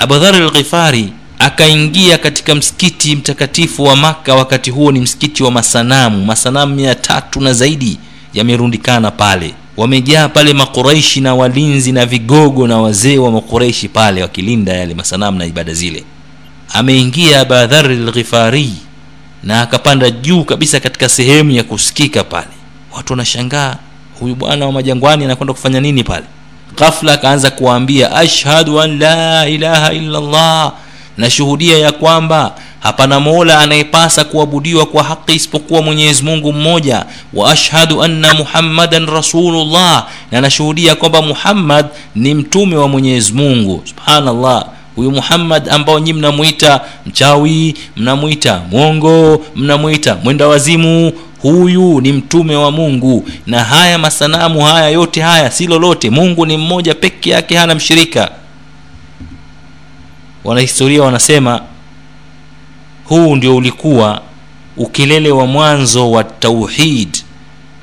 ابو 0.01 0.15
ذر 0.17 0.35
الغفاري 0.35 1.09
akaingia 1.39 2.19
katika 2.19 2.55
msikiti 2.55 3.17
mtakatifu 3.17 3.85
wa 3.85 3.97
maka 3.97 4.35
wakati 4.35 4.71
huo 4.71 4.93
ni 4.93 5.01
msikiti 5.01 5.43
wa 5.43 5.51
masanamu 5.51 6.25
masanamu 6.25 6.75
mia 6.75 6.95
tatu 6.95 7.41
na 7.41 7.53
zaidi 7.53 7.99
yamerundikana 8.35 9.11
pale 9.11 9.55
wamejaa 9.77 10.29
pale 10.29 10.53
makuraishi 10.53 11.21
na 11.21 11.35
walinzi 11.35 11.93
na 11.93 12.07
vigogo 12.07 12.67
na 12.67 12.79
wazee 12.79 13.19
wa 13.19 13.31
makuraishi 13.31 13.89
pale 13.89 14.23
wakilinda 14.23 14.73
yale 14.73 14.95
masanamu 14.95 15.39
na 15.39 15.47
ibada 15.47 15.75
zile 15.75 16.05
ameingia 16.74 17.40
abadhari 17.42 17.96
lghifari 17.96 18.74
na 19.44 19.62
akapanda 19.62 20.10
juu 20.12 20.44
kabisa 20.44 20.80
katika 20.80 21.10
sehemu 21.10 21.52
ya 21.52 21.64
kusikika 21.64 22.24
pale. 22.24 22.48
Watu 22.98 23.14
wanashangaa 23.14 23.76
huyu 24.20 24.36
bwana 24.36 24.66
wa 24.66 24.72
majangwani 24.72 25.26
anakwenda 25.26 25.54
kufanya 25.54 25.80
nini 25.80 26.04
pale? 26.04 26.26
Ghafla 26.78 27.14
akaanza 27.14 27.52
kuwaambia 27.52 28.12
ashhadu 28.16 28.82
an 28.82 29.00
la 29.00 29.48
ilaha 29.50 29.94
illallah. 29.94 30.72
Nashuhudia 31.18 31.78
ya 31.78 31.92
kwamba 31.92 32.56
hapana 32.80 33.20
mola 33.20 33.60
anayepasa 33.60 34.24
kuabudiwa 34.24 34.86
kwa 34.86 35.04
haki 35.04 35.34
isipokuwa 35.34 35.82
mwenyezi 35.82 36.24
mungu 36.24 36.54
mmoja 36.54 37.06
wa 37.34 37.52
ashhadu 37.52 38.04
anna 38.04 38.34
muhammadan 38.34 39.06
rasulullah. 39.06 40.08
Na 40.32 40.42
nashuhudia 40.42 40.96
kwamba 40.96 41.22
muhammad 41.22 41.86
ni 42.16 42.34
mtume 42.34 42.76
wa 42.76 42.88
mwenyezi 42.88 43.34
mungu. 43.34 43.84
Subhanallah 43.86 44.66
huyu 45.00 45.12
muhammad 45.12 45.70
ambao 45.70 46.00
nyi 46.00 46.14
mnamwita 46.14 46.82
mchawi 47.06 47.76
mnamwita 47.98 48.62
mwongo 48.72 49.46
mnamwita 49.56 50.18
mwenda 50.24 50.48
wazimu 50.48 51.12
huyu 51.42 52.02
ni 52.02 52.12
mtume 52.14 52.56
wa 52.56 52.72
mungu. 52.72 53.28
Na 53.48 53.64
haya 53.64 53.98
masanamu 53.98 54.62
haya 54.62 54.90
yote 54.90 55.22
haya 55.22 55.52
si 55.52 55.68
lolote. 55.68 56.10
Mungu 56.10 56.46
ni 56.46 56.58
mmoja 56.58 56.96
peke 56.96 57.30
yake 57.30 57.58
hana 57.58 57.76
mshirika. 57.76 58.32
Wanahistoria 60.44 61.04
wanasema 61.04 61.62
huu 63.06 63.36
ndio 63.36 63.56
ulikuwa 63.56 64.22
ukelele 64.78 65.32
wa 65.32 65.48
mwanzo 65.48 66.12
wa 66.12 66.24
tauhid 66.24 67.18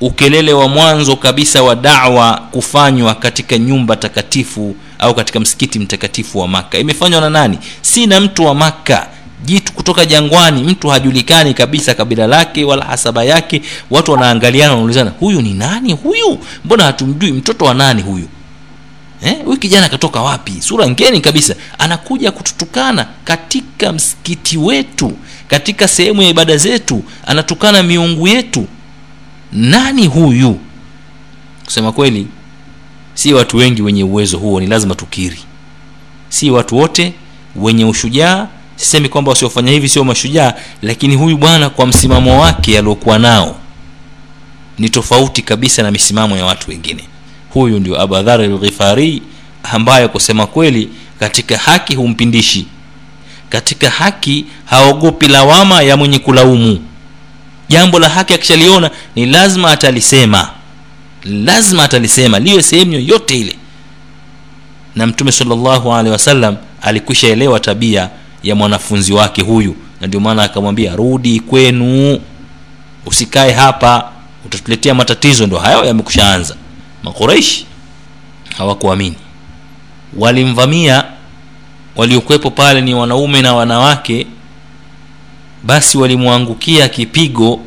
ukelele 0.01 0.53
wa 0.53 0.67
mwanzo 0.67 1.15
kabisa 1.15 1.63
wa 1.63 1.75
dawa 1.75 2.41
kufanywa 2.51 3.15
katika 3.15 3.57
nyumba 3.57 3.95
takatifu 3.95 4.75
au 4.99 5.15
katika 5.15 5.39
msikiti 5.39 5.79
mtakatifu 5.79 6.39
wa 6.39 6.47
maka 6.47 6.77
imefanywa 6.77 7.21
na 7.21 7.29
nani? 7.29 7.59
Si 7.81 8.05
na 8.07 8.19
mtu 8.19 8.45
wa 8.45 8.55
maka 8.55 9.07
jitu 9.45 9.73
kutoka 9.73 10.05
jangwani 10.05 10.63
mtu 10.63 10.87
hajulikani 10.87 11.53
kabisa 11.53 11.93
kabila 11.93 12.27
lake 12.27 12.63
wala 12.63 12.85
hasaba 12.85 13.23
yake. 13.23 13.61
Watu 13.89 14.11
wanaangaliana 14.11 14.71
wanaulizana 14.73 15.11
huyu 15.19 15.41
ni 15.41 15.53
nani 15.53 15.93
huyu? 15.93 16.39
Mbona 16.65 16.83
hatumjui 16.83 17.31
mtoto 17.31 17.65
wa 17.65 17.73
nani 17.73 18.01
huyu? 18.01 18.27
Eh? 19.23 19.35
kijana 19.59 19.89
katoka 19.89 20.21
wapi? 20.21 20.53
Sura 20.59 20.89
ngeni 20.89 21.21
kabisa. 21.21 21.55
Anakuja 21.77 22.31
kututukana 22.31 23.07
katika 23.23 23.93
msikiti 23.93 24.57
wetu 24.57 25.17
katika 25.47 25.87
sehemu 25.87 26.21
ya 26.21 26.29
ibada 26.29 26.57
zetu. 26.57 27.03
Anatukana 27.25 27.83
miungu 27.83 28.27
yetu. 28.27 28.67
Nani 29.53 30.07
huyu? 30.07 30.59
Kusema 31.65 31.91
kweli 31.91 32.27
si 33.17 33.33
watu 33.33 33.57
wengi 33.57 33.81
wenye 33.81 34.03
uwezo 34.03 34.37
huo 34.37 34.59
ni 34.59 34.67
lazima 34.67 34.95
tukiri. 34.95 35.39
Si 36.29 36.51
watu 36.51 36.77
wote 36.77 37.13
wenye 37.55 37.85
ushujaa. 37.85 38.47
Sisemi 38.75 39.09
kwamba 39.09 39.29
wasiofanya 39.31 39.71
hivi 39.71 39.89
sio 39.89 40.03
mashujaa 40.03 40.53
lakini 40.81 41.15
huyu 41.15 41.37
bwana 41.37 41.69
kwa 41.69 41.85
msimamo 41.87 42.41
wake 42.41 42.77
aliokuwa 42.79 43.19
nao 43.19 43.55
ni 44.79 44.89
tofauti 44.89 45.41
kabisa 45.41 45.83
na 45.83 45.91
misimamo 45.91 46.37
ya 46.37 46.45
watu 46.45 46.69
wengine. 46.69 47.03
Huyu 47.49 47.79
ndio 47.79 48.01
abadhar 48.01 48.41
lghifari 48.41 49.21
ambaye 49.63 50.07
kusema 50.07 50.47
kweli 50.47 50.89
katika 51.19 51.57
haki 51.57 51.95
humpindishi. 51.95 52.65
Katika 53.49 53.89
haki 53.89 54.45
haogopi 54.65 55.27
lawama 55.27 55.81
ya 55.81 55.97
mwenye 55.97 56.19
kulaumu. 56.19 56.79
Jambo 57.69 57.99
la 57.99 58.09
haki 58.09 58.33
akishaliona 58.33 58.91
ni 59.15 59.25
lazima 59.25 59.71
atalisema 59.71 60.49
lazima 61.27 61.83
atalisema 61.83 62.39
liwe 62.39 62.63
sehemu 62.63 62.93
yoyote 62.93 63.39
ile. 63.39 63.55
Na 64.95 65.07
mtume 65.07 65.31
salllahu 65.31 65.93
alehi 65.93 66.11
wasallam 66.11 66.55
alikwisha 66.81 67.27
elewa 67.27 67.59
tabia 67.59 68.09
ya 68.43 68.55
mwanafunzi 68.55 69.13
wake 69.13 69.41
huyu 69.41 69.75
na 70.01 70.07
ndio 70.07 70.19
maana 70.19 70.43
akamwambia 70.43 70.95
rudi 70.95 71.39
kwenu 71.39 72.19
usikae 73.05 73.51
hapa 73.51 74.11
utatuletea 74.45 74.93
matatizo. 74.93 75.47
Ndo 75.47 75.57
hayo 75.57 75.85
yamekushaanza. 75.85 76.55
Makuraishi 77.03 77.65
hawakuamini. 78.57 79.15
Walimvamia 80.17 81.03
waliokuwepo 81.95 82.51
pale 82.51 82.81
ni 82.81 82.93
wanaume 82.93 83.41
na 83.41 83.53
wanawake 83.53 84.27
basi 85.63 85.97
walimwangukia 85.97 86.89
kipigo 86.89 87.59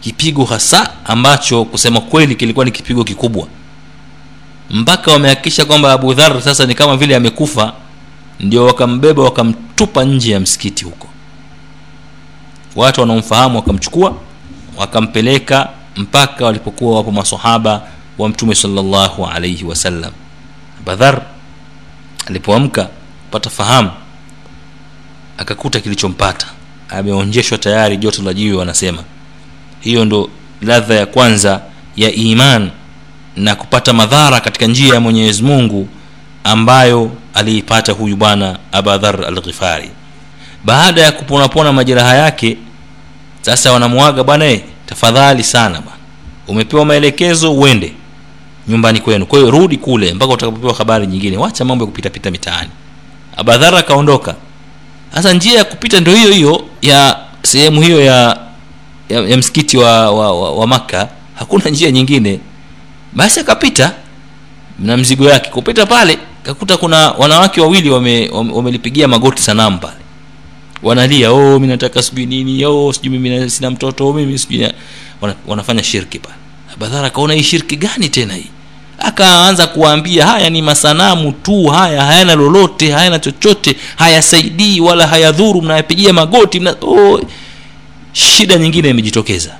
kipigo 0.00 0.44
hasa 0.44 0.90
ambacho 1.04 1.64
kusema 1.64 2.00
kweli 2.00 2.34
kilikuwa 2.34 2.64
ni 2.64 2.70
kipigo 2.70 3.04
kikubwa. 3.04 3.46
Mpaka 4.70 5.10
wamehakikisha 5.12 5.64
kwamba 5.64 5.92
abu 5.92 6.14
dhar 6.14 6.42
sasa 6.42 6.66
ni 6.66 6.74
kama 6.74 6.96
vile 6.96 7.16
amekufa 7.16 7.72
ndio 8.40 8.64
wakambeba 8.66 9.22
wakamtupa 9.22 10.04
nje 10.04 10.32
ya 10.32 10.40
msikiti 10.40 10.84
huko. 10.84 11.08
Watu 12.76 13.00
wanaomfahamu 13.00 13.56
wakamchukua 13.56 14.14
wakampeleka 14.76 15.68
mpaka 15.96 16.44
walipokuwa 16.44 16.96
wapo 16.96 17.10
masahaba 17.12 17.82
wa 18.18 18.28
mtume 18.28 18.54
salllahu 18.54 19.26
alaihi 19.26 19.64
wasallam 19.64 20.12
abadhar 20.80 21.22
alipoamka 22.26 22.88
pata 23.30 23.50
fahamu 23.50 23.90
akakuta 25.38 25.80
kilichompata. 25.80 26.46
Ameonjeshwa 26.88 27.58
tayari 27.58 27.96
joto 27.96 28.22
la 28.22 28.34
jiwe 28.34 28.56
wanasema 28.56 29.04
hiyo 29.80 30.04
ndo 30.04 30.28
ladha 30.62 30.94
ya 30.94 31.06
kwanza 31.06 31.60
ya 31.96 32.12
iman 32.12 32.70
na 33.36 33.54
kupata 33.54 33.92
madhara 33.92 34.40
katika 34.40 34.66
njia 34.66 34.94
ya 34.94 35.00
mwenyezi 35.00 35.42
mungu 35.42 35.88
ambayo 36.44 37.10
aliipata 37.34 37.92
huyu 37.92 38.16
bwana 38.16 38.58
abadhar 38.72 39.24
alghifari. 39.26 39.90
Baada 40.64 41.02
ya 41.02 41.12
kuponapona 41.12 41.72
majeraha 41.72 42.14
yake 42.16 42.56
sasa 43.42 43.72
wanamwaga 43.72 44.24
bwana 44.24 44.44
e 44.46 44.64
tafadhali 44.86 45.44
sana 45.44 45.80
bwana. 45.80 45.98
Umepewa 46.48 46.84
maelekezo 46.84 47.52
uende 47.54 47.92
nyumbani 48.68 49.00
kwenu. 49.00 49.26
Kwa 49.26 49.38
hiyo 49.38 49.50
rudi 49.50 49.76
kule 49.76 50.14
mpaka 50.14 50.32
utakapopewa 50.32 50.74
habari 50.74 51.06
nyingine. 51.06 51.36
Wacha 51.36 51.64
mambo 51.64 51.84
ya 51.84 51.86
kupitapita 51.90 52.30
mitaani. 52.30 52.70
Abadhar 53.36 53.74
akaondoka. 53.76 54.34
Sasa 55.14 55.32
njia 55.32 55.58
ya 55.58 55.64
kupita 55.64 56.00
ndio 56.00 56.14
hiyo 56.14 56.30
hiyo 56.32 56.64
ya 56.82 57.16
sehemu 57.42 57.82
hiyo 57.82 58.00
ya, 58.04 58.38
ya, 59.10 59.20
ya 59.20 59.36
msikiti 59.36 59.76
wa, 59.76 60.10
wa, 60.10 60.40
wa, 60.40 60.52
wa 60.54 60.66
makka 60.66 61.08
hakuna 61.34 61.70
njia 61.70 61.90
nyingine. 61.90 62.40
Basi 63.12 63.40
akapita 63.40 63.92
na 64.78 64.96
mzigo 64.96 65.24
yake. 65.30 65.50
Kupita 65.50 65.86
pale 65.86 66.18
kakuta 66.42 66.76
kuna 66.76 67.10
wanawake 67.10 67.60
wawili 67.60 67.90
wamelipigia 67.90 69.04
wame, 69.04 69.14
wame 69.14 69.20
magoti 69.26 69.42
sanamu 69.42 69.78
pale. 69.78 69.94
Wanalia 70.82 71.30
oh 71.32 71.58
mi 71.60 71.66
nataka 71.66 72.02
sijui 72.02 72.26
nini 72.26 72.64
oh 72.64 72.92
sijui 72.92 73.18
mimi 73.18 73.50
sina 73.50 73.70
mtoto 73.70 74.08
oh, 74.08 74.12
mimi 74.12 74.38
sijui 74.38 74.68
wana, 75.20 75.34
wanafanya 75.46 75.82
shirki 75.82 76.18
pale. 76.18 76.34
Abadhara 76.74 77.06
akaona 77.06 77.34
hii 77.34 77.42
shirki 77.42 77.76
gani 77.76 78.08
tena 78.08 78.34
hii? 78.34 78.46
Akaanza 78.98 79.66
kuwaambia 79.66 80.26
haya 80.26 80.50
ni 80.50 80.62
masanamu 80.62 81.32
tu 81.32 81.66
haya 81.66 82.04
hayana 82.04 82.34
lolote 82.34 82.90
hayana 82.92 83.18
chochote 83.18 83.76
hayasaidii 83.96 84.80
wala 84.80 85.06
hayadhuru 85.06 85.62
mnayapigia 85.62 86.12
magoti 86.12 86.60
mna, 86.60 86.76
oh, 86.82 87.20
shida 88.12 88.56
nyingine 88.58 88.88
imejitokeza. 88.90 89.50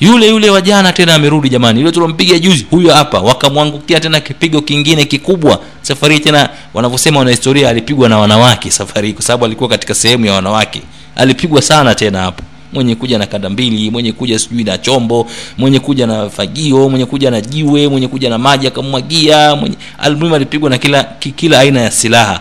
Yule 0.00 0.28
yule 0.28 0.50
wa 0.50 0.60
jana 0.60 0.92
tena 0.92 1.14
amerudi 1.14 1.48
jamani 1.48 1.80
yule 1.80 1.92
tulompiga 1.92 2.38
juzi 2.38 2.66
huyo 2.70 2.94
hapa 2.94 3.20
wakamwangukia 3.20 4.00
tena 4.00 4.20
kipigo 4.20 4.60
kingine 4.60 5.04
kikubwa. 5.04 5.60
Safari 5.82 6.20
tena 6.20 6.48
wanavyosema 6.74 7.18
wanahistoria 7.18 7.68
alipigwa 7.68 8.08
na 8.08 8.18
wanawake 8.18 8.70
safari 8.70 9.12
kwa 9.12 9.22
sababu 9.22 9.44
alikuwa 9.44 9.68
katika 9.68 9.94
sehemu 9.94 10.26
ya 10.26 10.32
wanawake. 10.32 10.82
Alipigwa 11.16 11.62
sana 11.62 11.94
tena 11.94 12.20
hapo. 12.22 12.42
Mwenye 12.72 12.94
kuja 12.94 13.18
na 13.18 13.26
kanda 13.26 13.50
mbili 13.50 13.90
mwenye 13.90 14.12
kuja 14.12 14.38
sijui 14.38 14.64
na 14.64 14.78
chombo 14.78 15.30
mwenye 15.58 15.80
kuja 15.80 16.06
na 16.06 16.30
fagio 16.30 16.88
mwenye 16.88 17.06
kuja 17.06 17.30
na 17.30 17.40
jiwe 17.40 17.88
mwenye 17.88 18.08
kuja 18.08 18.30
na 18.30 18.38
maji 18.38 18.66
akamwagia 18.66 19.56
mwenye 19.56 19.76
almuhimu 19.98 20.34
alipigwa 20.36 20.70
na 20.70 20.78
kila 20.78 21.04
kila 21.36 21.58
aina 21.60 21.80
ya 21.80 21.90
silaha. 21.90 22.40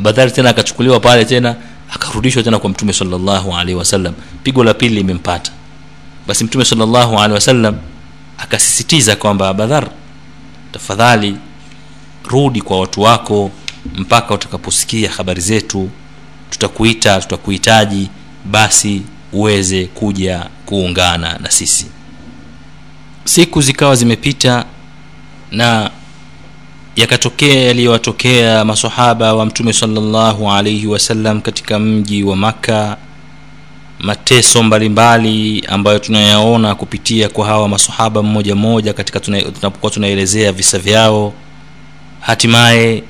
Badhari 0.00 0.30
tena 0.30 0.50
akachukuliwa 0.50 1.00
pale 1.00 1.24
tena 1.24 1.54
akarudishwa 1.90 2.42
tena 2.42 2.58
kwa 2.58 2.70
mtume 2.70 2.92
sallallahu 2.92 3.52
alaihi 3.56 3.74
wasallam. 3.78 4.14
Pigo 4.42 4.64
la 4.64 4.74
pili 4.74 4.94
limempata. 4.94 5.52
Basi 6.26 6.44
mtume 6.44 6.64
sallallahu 6.64 7.14
alaihi 7.16 7.34
wasallam 7.34 7.76
akasisitiza 8.38 9.16
kwamba 9.16 9.48
abadhar 9.48 9.90
tafadhali 10.72 11.36
rudi 12.24 12.60
kwa 12.62 12.80
watu 12.80 13.00
wako 13.00 13.50
mpaka 13.96 14.34
utakaposikia 14.34 15.10
habari 15.10 15.40
zetu. 15.40 15.90
Tutakuita 16.50 17.20
tutakuhitaji 17.20 18.10
basi 18.44 19.02
uweze 19.32 19.84
kuja 19.86 20.46
kuungana 20.66 21.38
na 21.38 21.50
sisi. 21.50 21.86
Siku 23.24 23.60
zikawa 23.62 23.96
zimepita 23.96 24.64
na 25.50 25.90
yakatokea 26.96 27.62
yaliyowatokea 27.62 28.64
masahaba 28.64 29.34
wa 29.34 29.46
mtume 29.46 29.72
salllahu 29.72 30.50
alaihi 30.50 30.86
wasallam 30.86 31.40
katika 31.40 31.78
mji 31.78 32.22
wa 32.24 32.36
makka 32.36 32.96
mateso 34.00 34.62
mbalimbali 34.62 35.64
ambayo 35.68 35.98
tunayaona 35.98 36.74
kupitia 36.74 37.28
kwa 37.28 37.46
hawa 37.46 37.68
masahaba 37.68 38.22
mmoja 38.22 38.54
mmoja 38.54 38.92
katika 38.92 39.20
tunapokuwa 39.20 39.92
tunaelezea 39.92 40.52
visa 40.52 40.78
vyao. 40.78 41.32
Hatimaye 42.20 43.02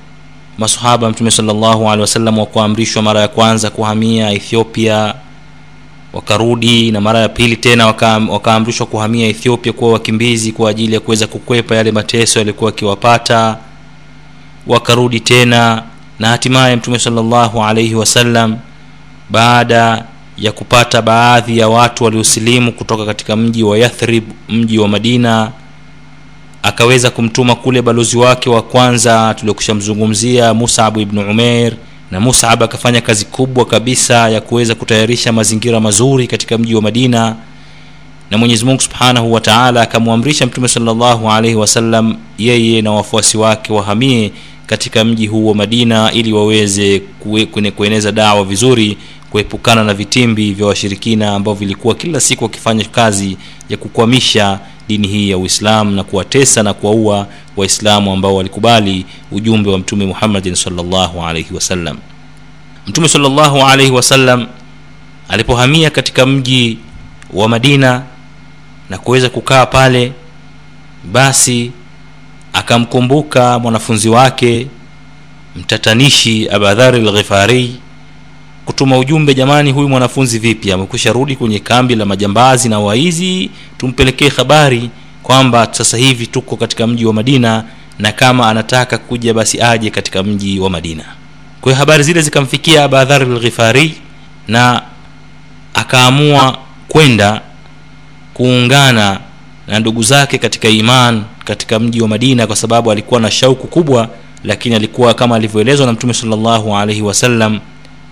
masahaba 0.58 1.10
mtume 1.10 1.30
salllahu 1.30 1.86
alehi 1.88 2.00
wasallam 2.00 2.38
wakuamrishwa 2.38 3.02
mara 3.02 3.20
ya 3.20 3.28
kwanza 3.28 3.70
kuhamia 3.70 4.30
ethiopia 4.30 5.14
wakarudi 6.12 6.90
na 6.90 7.00
mara 7.00 7.18
ya 7.18 7.28
pili 7.28 7.56
tena 7.56 7.86
wakaamrishwa 8.30 8.84
waka 8.84 8.90
kuhamia 8.96 9.26
ethiopia 9.26 9.72
kuwa 9.72 9.92
wakimbizi 9.92 10.52
kwa 10.52 10.70
ajili 10.70 10.94
ya 10.94 11.00
kuweza 11.00 11.26
kukwepa 11.26 11.74
yale 11.76 11.92
mateso 11.92 12.38
yalikuwa 12.38 12.70
akiwapata 12.70 13.58
wakarudi 14.66 15.20
tena 15.20 15.82
na 16.18 16.28
hatimaye 16.28 16.76
mtume 16.76 16.98
salllahu 16.98 17.64
alaihi 17.64 17.94
wasallam 17.94 18.56
baada 19.30 20.04
ya 20.38 20.52
kupata 20.52 21.02
baadhi 21.02 21.58
ya 21.58 21.68
watu 21.68 22.04
waliosilimu 22.04 22.72
kutoka 22.72 23.06
katika 23.06 23.36
mji 23.36 23.62
wa 23.62 23.78
yathrib 23.78 24.24
mji 24.48 24.78
wa 24.78 24.88
madina 24.88 25.50
akaweza 26.62 27.10
kumtuma 27.10 27.54
kule 27.54 27.82
balozi 27.82 28.16
wake 28.18 28.50
wa 28.50 28.62
kwanza 28.62 29.34
tuliokushamzungumzia 29.38 30.54
musab 30.54 30.96
ibnu 30.98 31.30
umeir 31.30 31.72
na 32.10 32.20
musab 32.20 32.62
akafanya 32.62 33.00
kazi 33.00 33.24
kubwa 33.24 33.64
kabisa 33.64 34.28
ya 34.28 34.40
kuweza 34.40 34.74
kutayarisha 34.74 35.32
mazingira 35.32 35.80
mazuri 35.80 36.26
katika 36.26 36.58
mji 36.58 36.74
wa 36.74 36.82
madina 36.82 37.36
na 38.30 38.38
mwenyezi 38.38 38.64
mungu 38.64 38.80
subhanahu 38.82 39.32
wa 39.32 39.40
taala 39.40 39.82
akamwamrisha 39.82 40.46
mtume 40.46 40.68
salllahu 40.68 41.30
alaihi 41.30 41.56
wasallam 41.56 42.16
yeye 42.38 42.82
na 42.82 42.90
wafuasi 42.92 43.36
wake 43.38 43.72
wahamie 43.72 44.32
katika 44.66 45.04
mji 45.04 45.26
huu 45.26 45.46
wa 45.48 45.54
madina 45.54 46.12
ili 46.12 46.32
waweze 46.32 47.02
kue- 47.26 47.70
kueneza 47.70 48.12
dawa 48.12 48.44
vizuri 48.44 48.96
kuepukana 49.30 49.84
na 49.84 49.94
vitimbi 49.94 50.52
vya 50.52 50.66
washirikina 50.66 51.34
ambao 51.34 51.54
vilikuwa 51.54 51.94
kila 51.94 52.20
siku 52.20 52.44
wakifanya 52.44 52.84
kazi 52.84 53.36
ya 53.68 53.76
kukwamisha 53.76 54.58
dini 54.88 55.08
hii 55.08 55.30
ya 55.30 55.38
uislamu 55.38 55.90
na 55.90 56.04
kuwatesa 56.04 56.62
na 56.62 56.74
kuwaua 56.74 57.26
waislamu 57.56 58.12
ambao 58.12 58.34
walikubali 58.34 59.06
ujumbe 59.32 59.70
wa 59.70 59.78
mtume 59.78 60.06
muhammadin 60.06 60.54
salllahu 60.54 61.22
alaihi 61.22 61.54
wasallam 61.54 61.98
mtume 62.86 63.08
salllahu 63.08 63.62
alaihi 63.62 63.92
wasallam 63.92 64.46
alipohamia 65.28 65.90
katika 65.90 66.26
mji 66.26 66.78
wa 67.32 67.48
madina 67.48 68.02
na 68.90 68.98
kuweza 68.98 69.28
kukaa 69.30 69.66
pale 69.66 70.12
basi 71.12 71.70
akamkumbuka 72.54 73.58
mwanafunzi 73.58 74.08
wake 74.08 74.66
mtatanishi 75.56 76.48
abadhari 76.48 77.00
lghifari 77.00 77.76
kutuma 78.64 78.98
ujumbe 78.98 79.34
jamani 79.34 79.72
huyu 79.72 79.88
mwanafunzi 79.88 80.38
vipi? 80.38 80.72
Amekwisha 80.72 81.12
rudi 81.12 81.36
kwenye 81.36 81.58
kambi 81.58 81.94
la 81.94 82.04
majambazi 82.04 82.68
na 82.68 82.80
waizi 82.80 83.50
tumpelekee 83.78 84.28
habari 84.28 84.90
kwamba 85.22 85.68
sasa 85.70 85.96
hivi 85.96 86.26
tuko 86.26 86.56
katika 86.56 86.86
mji 86.86 87.06
wa 87.06 87.12
madina 87.12 87.64
na 87.98 88.12
kama 88.12 88.48
anataka 88.48 88.98
kuja 88.98 89.34
basi 89.34 89.60
aje 89.62 89.90
katika 89.90 90.22
mji 90.22 90.60
wa 90.60 90.70
madina. 90.70 91.04
Kwa 91.60 91.74
habari 91.74 92.02
zile 92.02 92.22
zikamfikia 92.22 92.84
abadhari 92.84 93.24
lghifari 93.26 93.94
na 94.48 94.82
akaamua 95.74 96.58
kwenda 96.88 97.40
kuungana 98.34 99.20
na 99.66 99.80
ndugu 99.80 100.02
zake 100.02 100.38
katika 100.38 100.68
iman 100.68 101.24
katika 101.44 101.78
mji 101.78 102.02
wa 102.02 102.08
madina 102.08 102.46
kwa 102.46 102.56
sababu 102.56 102.90
alikuwa 102.92 103.20
na 103.20 103.30
shauku 103.30 103.66
kubwa 103.66 104.08
lakini 104.44 104.74
alikuwa 104.74 105.14
kama 105.14 105.36
alivyoelezwa 105.36 105.86
na 105.86 105.92
mtume 105.92 106.14
salllahu 106.14 106.76
alaihi 106.76 107.02
wasallam 107.02 107.60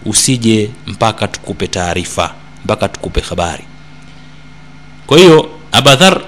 usije 0.07 0.71
mpaka 0.87 1.29
tukupe 1.29 1.67
taarifa 1.67 2.35
mpaka 2.65 2.89
tukupe 2.89 3.21
habari. 3.21 3.65
Kwa 5.07 5.19
hiyo 5.19 5.49
abadhar 5.73 6.21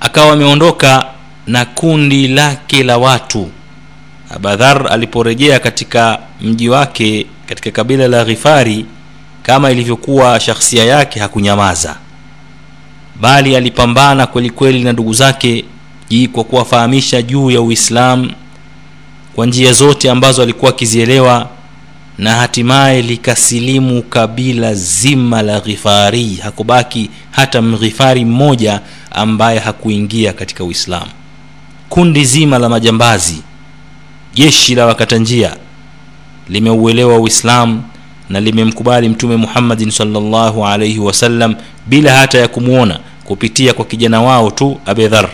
akawa 0.00 0.32
ameondoka 0.32 1.06
na 1.46 1.64
kundi 1.64 2.28
lake 2.28 2.82
la 2.82 2.98
watu. 2.98 3.50
Abadhar 4.30 4.92
aliporejea 4.92 5.58
katika 5.58 6.18
mji 6.40 6.68
wake 6.68 7.26
katika 7.46 7.70
kabila 7.70 8.08
la 8.08 8.24
ghifari 8.24 8.86
kama 9.42 9.70
ilivyokuwa 9.70 10.40
shakhsia 10.40 10.84
yake 10.84 11.20
hakunyamaza 11.20 11.96
bali 13.20 13.56
alipambana 13.56 14.26
kweli 14.26 14.50
kweli 14.50 14.84
na 14.84 14.92
ndugu 14.92 15.14
zake 15.14 15.64
jii 16.08 16.26
kwa 16.28 16.44
kuwafahamisha 16.44 17.22
juu 17.22 17.50
ya 17.50 17.60
uislamu 17.60 18.32
kwa 19.34 19.46
njia 19.46 19.72
zote 19.72 20.10
ambazo 20.10 20.42
alikuwa 20.42 20.70
akizielewa 20.70 21.48
na 22.18 22.34
hatimaye 22.34 23.02
likasilimu 23.02 24.02
kabila 24.02 24.74
zima 24.74 25.42
la 25.42 25.60
ghifari. 25.60 26.34
Hakubaki 26.42 27.10
hata 27.30 27.62
mghifari 27.62 28.24
mmoja 28.24 28.80
ambaye 29.10 29.58
hakuingia 29.58 30.32
katika 30.32 30.64
uislamu. 30.64 31.10
Kundi 31.88 32.24
zima 32.24 32.58
la 32.58 32.68
majambazi 32.68 33.42
jeshi 34.34 34.74
la 34.74 34.86
wakata 34.86 35.16
njia 35.18 35.56
limeuelewa 36.48 37.18
uislamu 37.18 37.82
na 38.28 38.40
limemkubali 38.40 39.08
mtume 39.08 39.36
muhammadin 39.36 39.90
salllahu 39.90 40.66
alaihi 40.66 40.98
wasallam 40.98 41.54
bila 41.86 42.16
hata 42.16 42.38
ya 42.38 42.48
kumwona 42.48 43.00
kupitia 43.30 43.72
kwa 43.74 43.84
kijana 43.84 44.22
wao 44.22 44.50
tu 44.50 44.80
abedhar 44.86 45.28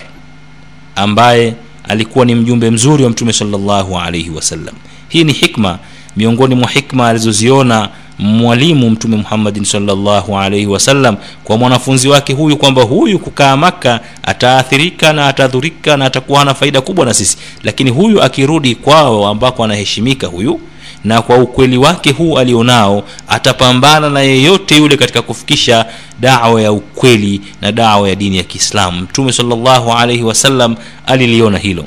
ambaye 0.97 1.55
alikuwa 1.89 2.25
ni 2.25 2.35
mjumbe 2.35 2.71
mzuri 2.71 3.05
wa 3.05 3.11
mtume 3.11 3.33
salllahu 3.33 3.99
alaihi 3.99 4.31
wasallam 4.31 4.75
hii 5.09 5.25
ni 5.25 5.33
hikma 5.33 5.79
miongoni 6.17 6.55
mwa 6.55 6.69
hikma 6.69 7.09
alizoziona 7.09 7.89
mwalimu 8.19 8.91
mtume 8.91 9.17
muhammadin 9.17 9.65
salllahu 9.65 10.39
alaihi 10.39 10.67
wasallam 10.67 11.17
kwa 11.45 11.57
mwanafunzi 11.57 12.09
wake 12.09 12.33
huyu 12.33 12.57
kwamba 12.57 12.83
huyu 12.83 13.19
kukaa 13.19 13.57
maka 13.57 14.01
ataathirika 14.23 15.13
na 15.13 15.29
atadhurika 15.29 15.97
na 15.97 16.05
atakuwa 16.05 16.45
na 16.45 16.55
faida 16.55 16.81
kubwa 16.81 17.05
na 17.07 17.15
sisi. 17.15 17.39
Lakini 17.63 17.91
huyu 17.91 18.23
akirudi 18.23 18.75
kwao 18.75 19.29
ambako 19.29 19.65
anaheshimika 19.65 20.27
huyu 20.27 20.61
na 21.05 21.23
kwa 21.23 21.37
ukweli 21.39 21.77
wake 21.79 22.13
huu 22.13 22.39
alionao 22.39 23.05
atapambana 23.29 24.11
na 24.11 24.21
yeyote 24.21 24.77
yule 24.77 24.97
katika 24.97 25.23
kufikisha 25.23 25.87
dawa 26.21 26.63
ya 26.63 26.73
ukweli 26.73 27.41
na 27.61 27.73
dawa 27.73 28.09
ya 28.09 28.15
dini 28.15 28.37
ya 28.37 28.43
kiislamu. 28.43 29.01
Mtume 29.01 29.33
salllahu 29.33 29.93
alaihi 29.93 30.23
wasallam 30.23 30.77
aliliona 31.07 31.59
hilo. 31.59 31.85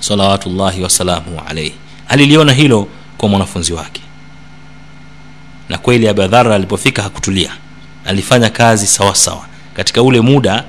Salawatullahi 0.00 0.82
wasalamuhu 0.82 1.40
alaihi 1.46 1.74
aliliona 2.08 2.52
hilo 2.52 2.88
kwa 3.18 3.28
mwanafunzi 3.28 3.72
wake. 3.72 4.00
Na 5.68 5.78
kweli 5.78 6.08
abadhara 6.08 6.54
alipofika 6.54 7.02
hakutulia. 7.02 7.50
Alifanya 8.04 8.50
kazi 8.50 8.86
sawasawa 8.86 9.36
sawa. 9.36 9.46
katika 9.74 10.02
ule 10.02 10.20
muda 10.20 10.64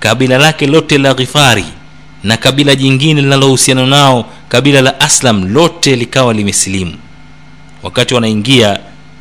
kabila 0.00 0.38
lake 0.38 0.66
lote 0.66 0.98
la 0.98 1.14
ghifari 1.14 1.64
na 2.22 2.36
kabila 2.36 2.74
jingine 2.74 3.20
linalohusiana 3.22 3.86
nao 3.86 4.24
kabila 4.48 4.80
la 4.80 5.00
aslam 5.00 5.52
lote 5.54 5.96
likawa 5.96 6.34
limesilimu. 6.34 6.94
Wakati 7.82 8.14
wanaingia 8.14 8.78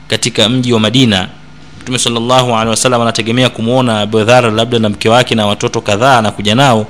katika 0.08 0.50
mji 0.50 0.74
wa 0.74 0.80
madina 0.80 1.28
mtume 1.82 2.00
salllahu 2.00 2.54
alehi 2.56 2.70
wasallam 2.70 3.02
anategemea 3.02 3.50
kumwona 3.50 4.00
abudhara 4.02 4.52
labda 4.52 4.80
na 4.80 4.90
mke 4.90 5.10
wake 5.10 5.36
na 5.36 5.46
watoto 5.46 5.82
kadhaa 5.82 6.18
anakuja 6.18 6.56
nao. 6.56 6.88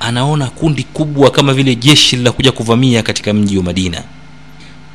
Anaona 0.00 0.46
kundi 0.46 0.82
kubwa 0.82 1.30
kama 1.30 1.54
vile 1.54 1.74
jeshi 1.74 2.16
linakuja 2.16 2.52
kuvamia 2.52 3.02
katika 3.02 3.32
mji 3.34 3.56
wa 3.58 3.62
madina. 3.64 4.02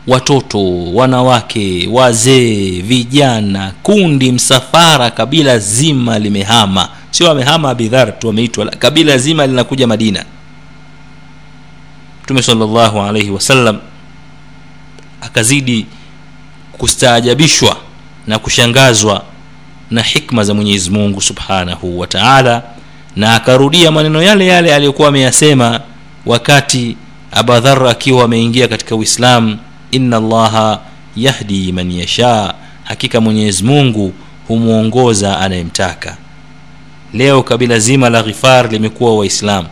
Watoto 0.08 0.84
wanawake 0.94 1.90
wazee 1.92 2.82
vijana 2.82 3.74
kundi 3.84 4.32
msafara 4.32 5.12
kabila 5.12 5.60
zima 5.60 6.20
limehama 6.20 6.90
sio 7.14 7.32
amehama 7.32 7.70
abidhar 7.70 8.20
tu 8.20 8.30
ameitwa 8.30 8.66
kabila 8.66 9.18
zima 9.18 9.48
linakuja 9.48 9.88
madina. 9.88 10.26
Mtume 12.24 12.42
salllahu 12.42 13.02
alaihi 13.02 13.32
wasallam 13.32 13.78
akazidi 15.22 15.86
kustaajabishwa 16.72 17.78
na 18.28 18.40
kushangazwa 18.40 19.24
na 19.92 20.02
hikma 20.02 20.44
za 20.44 20.54
mwenyezi 20.54 20.90
mungu 20.90 21.22
subhanahu 21.22 22.00
wa 22.00 22.08
taala 22.08 22.64
na 23.16 23.36
akarudia 23.36 23.92
maneno 23.92 24.22
yale 24.22 24.48
yale 24.48 24.76
aliyokuwa 24.76 25.08
ameyasema 25.08 25.80
wakati 26.26 26.98
abadhar 27.32 27.88
akiwa 27.88 28.24
ameingia 28.26 28.68
katika 28.68 28.96
uislamu 28.96 29.58
inna 29.92 30.18
allaha 30.18 30.80
yahdi 31.16 31.72
man 31.72 31.92
yasha 31.92 32.54
hakika 32.84 33.22
mwenyezi 33.22 33.64
mungu 33.64 34.14
humwongoza 34.48 35.40
anayemtaka 35.40 36.18
leo 37.14 37.44
kabila 37.44 37.80
zima 37.80 38.10
la 38.10 38.24
ghifar 38.24 38.72
limekuwa 38.72 39.16
waislamu. 39.18 39.68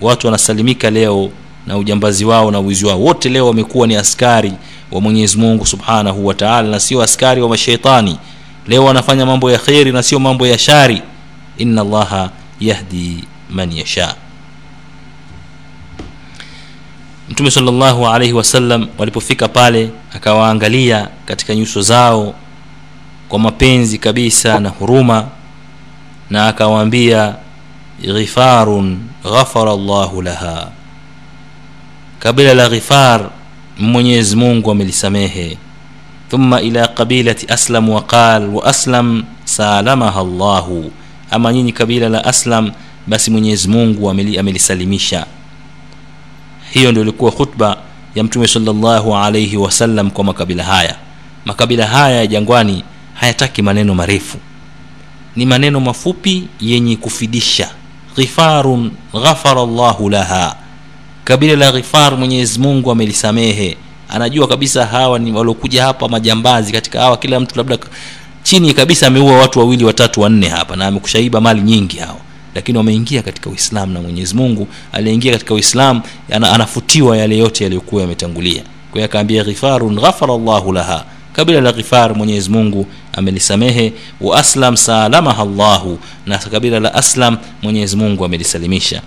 Watu 0.00 0.26
wanasalimika 0.26 0.90
leo 0.90 1.30
na 1.66 1.76
ujambazi 1.78 2.24
wao 2.24 2.50
na 2.50 2.58
wizi 2.58 2.86
wao. 2.86 3.00
Wote 3.00 3.28
leo 3.28 3.46
wamekuwa 3.46 3.86
ni 3.86 3.96
askari 3.96 4.52
wa 4.92 5.00
mwenyezi 5.00 5.38
mungu 5.38 5.66
subhanahu 5.66 6.26
wa 6.26 6.34
taala 6.34 6.68
na 6.68 6.80
sio 6.80 7.02
askari 7.02 7.42
wa 7.42 7.48
masheitani 7.48 8.18
leo 8.66 8.84
wanafanya 8.84 9.26
mambo 9.26 9.50
ya 9.50 9.58
kheri 9.58 9.92
na 9.92 10.02
sio 10.02 10.18
mambo 10.18 10.46
ya 10.46 10.58
shari. 10.58 11.02
Inna 11.58 11.80
allaha 11.82 12.30
yahdi 12.60 13.24
man 13.50 13.72
yasha. 13.72 14.14
Mtume 17.30 17.50
salllahu 17.50 18.06
alaihi 18.08 18.32
wasallam 18.32 18.86
walipofika 18.98 19.48
pale 19.48 19.90
akawaangalia 20.14 21.08
katika 21.24 21.54
nyuso 21.54 21.82
zao 21.82 22.34
kwa 23.28 23.38
mapenzi 23.38 23.98
kabisa 23.98 24.60
na 24.60 24.68
huruma 24.68 25.26
na 26.30 26.48
akawaambia 26.48 27.34
ghifarun 28.02 28.98
ghafara 29.24 29.76
llahu 29.76 30.22
laha. 30.22 30.68
Kabila 32.18 32.54
la 32.54 32.68
ghifar 32.68 33.30
mwenyezi 33.78 34.36
mungu 34.36 34.70
amelisamehe. 34.70 35.58
Thumma 36.30 36.60
ila 36.60 36.88
qabilati 36.88 37.46
aslam 37.46 37.88
waqal 37.88 38.48
wa 38.48 38.64
aslam 38.64 39.24
salamaha 39.44 40.24
llahu 40.24 40.90
ama 41.30 41.52
nyinyi 41.52 41.72
kabila 41.72 42.08
la 42.08 42.24
aslam 42.24 42.72
basi 43.06 43.30
mwenyezi 43.30 43.68
mungu 43.68 44.10
amelisalimisha. 44.10 45.26
Hiyo 46.70 46.90
ndio 46.90 47.02
ilikuwa 47.02 47.32
khutba 47.32 47.76
ya 48.14 48.24
mtume 48.24 48.48
salllahu 48.48 49.16
alaihi 49.16 49.56
wasallam 49.56 50.10
kwa 50.10 50.24
makabila 50.24 50.64
haya. 50.64 50.96
Makabila 51.44 51.86
haya 51.86 52.16
ya 52.16 52.26
jangwani 52.26 52.84
hayataki 53.14 53.62
maneno 53.62 53.94
marefu 53.94 54.38
ni 55.38 55.46
maneno 55.46 55.80
mafupi 55.80 56.44
yenye 56.60 56.96
kufidisha. 56.96 57.70
Ghifarun 58.16 58.90
ghafara 59.12 59.66
llahu 59.66 60.10
laha. 60.10 60.56
Kabila 61.24 61.56
la 61.56 61.72
ghifar 61.72 62.16
mwenyezi 62.18 62.58
mungu 62.58 62.90
amelisamehe. 62.90 63.76
Anajua 64.08 64.48
kabisa 64.48 64.86
hawa 64.86 65.18
ni 65.18 65.32
waliokuja 65.32 65.84
hapa 65.84 66.08
majambazi 66.08 66.72
katika 66.72 67.00
hawa 67.00 67.16
kila 67.16 67.40
mtu 67.40 67.56
labda 67.56 67.78
chini 68.42 68.74
kabisa 68.74 69.06
ameua 69.06 69.32
watu 69.38 69.58
wawili 69.58 69.84
watatu 69.84 70.20
wanne 70.20 70.48
hapa 70.48 70.76
na 70.76 70.86
amekushaiba 70.86 71.40
mali 71.40 71.60
nyingi 71.60 71.96
hawa 71.96 72.18
lakini 72.54 72.78
wameingia 72.78 73.22
katika 73.22 73.50
uislamu 73.50 73.92
na 73.92 74.00
mwenyezi 74.02 74.34
mungu 74.34 74.68
aliyeingia 74.92 75.32
katika 75.32 75.54
uislamu 75.54 76.02
ana, 76.32 76.52
anafutiwa 76.52 77.16
yale 77.16 77.38
yote 77.38 77.64
yaliyokuwa 77.64 78.02
yametangulia. 78.02 78.62
Kwa 78.92 79.04
akaambia 79.04 79.44
ghifarun 79.44 80.00
ghafara 80.00 80.36
llahu 80.38 80.72
laha 80.72 81.04
kabila 81.38 81.60
la 81.60 81.72
ghifar 81.72 82.14
mwenyezi 82.16 82.50
mungu 82.50 82.86
amelisamehe. 83.12 83.92
Wa 84.20 84.44
salamaha 84.44 85.44
llahu 85.44 85.98
na 86.26 86.38
kabila 86.38 86.80
la 86.80 86.94
aslam 86.94 87.36
mwenyezi 87.62 87.96
mungu 87.96 88.24
amelisalimisha. 88.24 89.02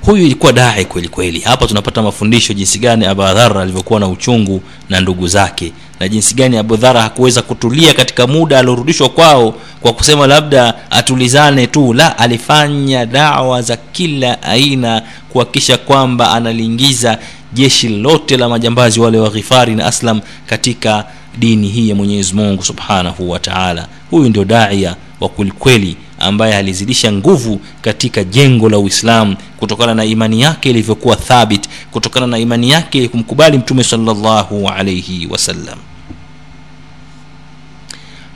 Huyu 0.00 0.24
ilikuwa 0.26 0.52
dai 0.52 0.84
kweli 0.84 1.08
kweli. 1.08 1.40
Hapa 1.40 1.66
tunapata 1.66 2.02
mafundisho 2.02 2.54
jinsi 2.54 2.78
gani 2.78 3.06
abadhar 3.06 3.58
alivyokuwa 3.58 4.00
na 4.00 4.08
uchungu 4.08 4.62
na 4.88 5.00
ndugu 5.00 5.28
zake 5.28 5.72
na 6.00 6.08
jinsi 6.08 6.34
gani 6.34 6.56
abudhara 6.56 7.02
hakuweza 7.02 7.42
kutulia 7.42 7.94
katika 7.94 8.26
muda 8.26 8.58
aliorudishwa 8.58 9.08
kwao 9.08 9.54
kwa 9.80 9.92
kusema 9.92 10.26
labda 10.26 10.74
atulizane 10.90 11.66
tu. 11.66 11.92
La 11.94 12.18
alifanya 12.18 13.06
dawa 13.06 13.62
za 13.62 13.76
kila 13.76 14.42
aina 14.42 15.02
kuhakikisha 15.28 15.76
kwamba 15.76 16.32
analiingiza 16.32 17.18
jeshi 17.52 17.88
lote 17.88 18.36
la 18.36 18.48
majambazi 18.48 19.00
wale 19.00 19.18
wa 19.18 19.30
ghifari 19.30 19.74
na 19.74 19.86
aslam 19.86 20.20
katika 20.46 21.04
dini 21.38 21.68
hii 21.68 21.88
ya 21.88 21.94
mwenyezi 21.94 22.34
mungu 22.34 22.62
subhanahu 22.64 23.30
wa 23.30 23.38
taala. 23.38 23.88
Huyu 24.10 24.28
ndio 24.28 24.44
daia 24.44 24.96
wa 25.20 25.28
kwelikweli 25.28 25.96
ambaye 26.18 26.56
alizidisha 26.56 27.12
nguvu 27.12 27.60
katika 27.82 28.24
jengo 28.24 28.68
la 28.68 28.78
uislamu 28.78 29.36
kutokana 29.58 29.94
na 29.94 30.04
imani 30.04 30.40
yake 30.40 30.70
ilivyokuwa 30.70 31.16
thabit 31.16 31.68
kutokana 31.90 32.26
na 32.26 32.38
imani 32.38 32.70
yake 32.70 33.08
kumkubali 33.08 33.58
mtume 33.58 33.84
salllahu 33.84 34.68
alaihi 34.68 35.26
wasallam 35.26 35.78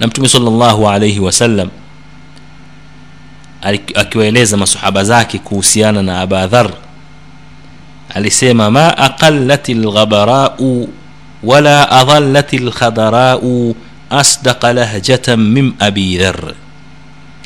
na 0.01 0.07
mtume 0.07 0.29
salllahu 0.29 0.89
alaihi 0.89 1.21
wasallam 1.21 1.69
akiwaeleza 3.95 4.57
masahaba 4.57 5.05
zake 5.05 5.39
kuhusiana 5.39 6.03
na 6.03 6.21
abadhar 6.21 6.71
alisema 8.14 8.70
ma 8.70 8.98
aqallat 8.98 9.68
lghabarau 9.68 10.88
wala 11.42 11.90
adhallat 11.90 12.52
lkhadarau 12.52 13.74
asdaqa 14.11 14.72
lahjatan 14.72 15.40
min 15.40 15.72
abi 15.78 16.18
dhar 16.18 16.54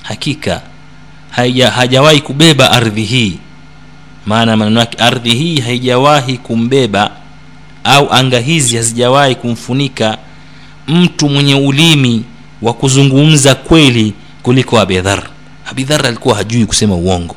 hakika 0.03 0.63
haja, 1.31 1.71
hajawahi 1.71 2.21
kubeba 2.21 2.71
ardhi 2.71 3.05
hii. 3.05 3.39
Maana 4.27 4.57
maneno 4.57 4.81
yake 4.81 4.99
ardhi 5.03 5.35
hii 5.35 5.61
haijawahi 5.61 6.37
kumbeba 6.39 7.11
au 7.85 8.13
anga 8.13 8.39
hizi 8.41 8.77
hazijawahi 8.77 9.35
kumfunika 9.35 10.19
mtu 10.89 11.29
mwenye 11.29 11.55
ulimi 11.55 12.25
wa 12.63 12.73
kuzungumza 12.75 13.55
kweli 13.55 14.15
kuliko 14.43 14.81
abidhar 14.81 15.23
abidhar 15.71 16.07
alikuwa 16.07 16.35
hajui 16.37 16.67
kusema 16.67 16.95
uongo 16.95 17.37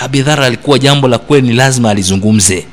abidhar 0.00 0.40
alikuwa 0.42 0.78
jambo 0.78 1.08
la 1.08 1.18
kweli 1.18 1.48
ni 1.48 1.54
lazima 1.54 1.90
alizungumze. 1.90 2.66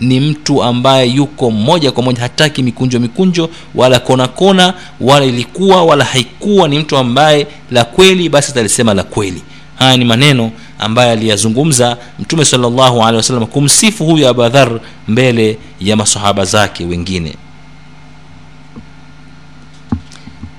Ni 0.00 0.20
mtu 0.20 0.62
ambaye 0.62 1.08
yuko 1.10 1.50
moja 1.50 1.92
kwa 1.92 2.02
moja 2.02 2.20
hataki 2.20 2.62
mikunjo 2.62 3.00
mikunjo 3.00 3.50
wala 3.74 3.98
kona 4.00 4.28
kona 4.28 4.74
wala 5.00 5.24
ilikuwa 5.26 5.82
wala 5.84 6.04
haikuwa 6.04 6.68
ni 6.68 6.78
mtu 6.78 6.96
ambaye 6.96 7.46
la 7.70 7.84
kweli 7.84 8.28
basi 8.28 8.50
atalisema 8.50 8.94
la 8.94 9.02
kweli. 9.02 9.42
Haya 9.76 9.96
ni 9.96 10.04
maneno 10.04 10.50
ambaye 10.78 11.10
aliyazungumza 11.10 11.96
mtume 12.18 12.44
salllahu 12.44 13.02
alehi 13.02 13.16
wasallam 13.16 13.46
kumsifu 13.46 14.04
huyu 14.06 14.28
abadhar 14.28 14.80
mbele 15.08 15.58
ya 15.80 15.96
masahaba 15.96 16.44
zake 16.44 16.84
wengine. 16.84 17.34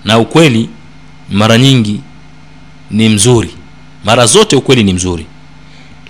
Na 0.06 0.20
ukweli 0.20 0.70
mara 1.32 1.58
nyingi 1.58 2.02
ni 2.92 3.10
mzuri. 3.10 3.50
Mara 4.06 4.26
zote 4.26 4.56
ukweli 4.56 4.84
ni 4.84 4.94
mzuri 4.94 5.26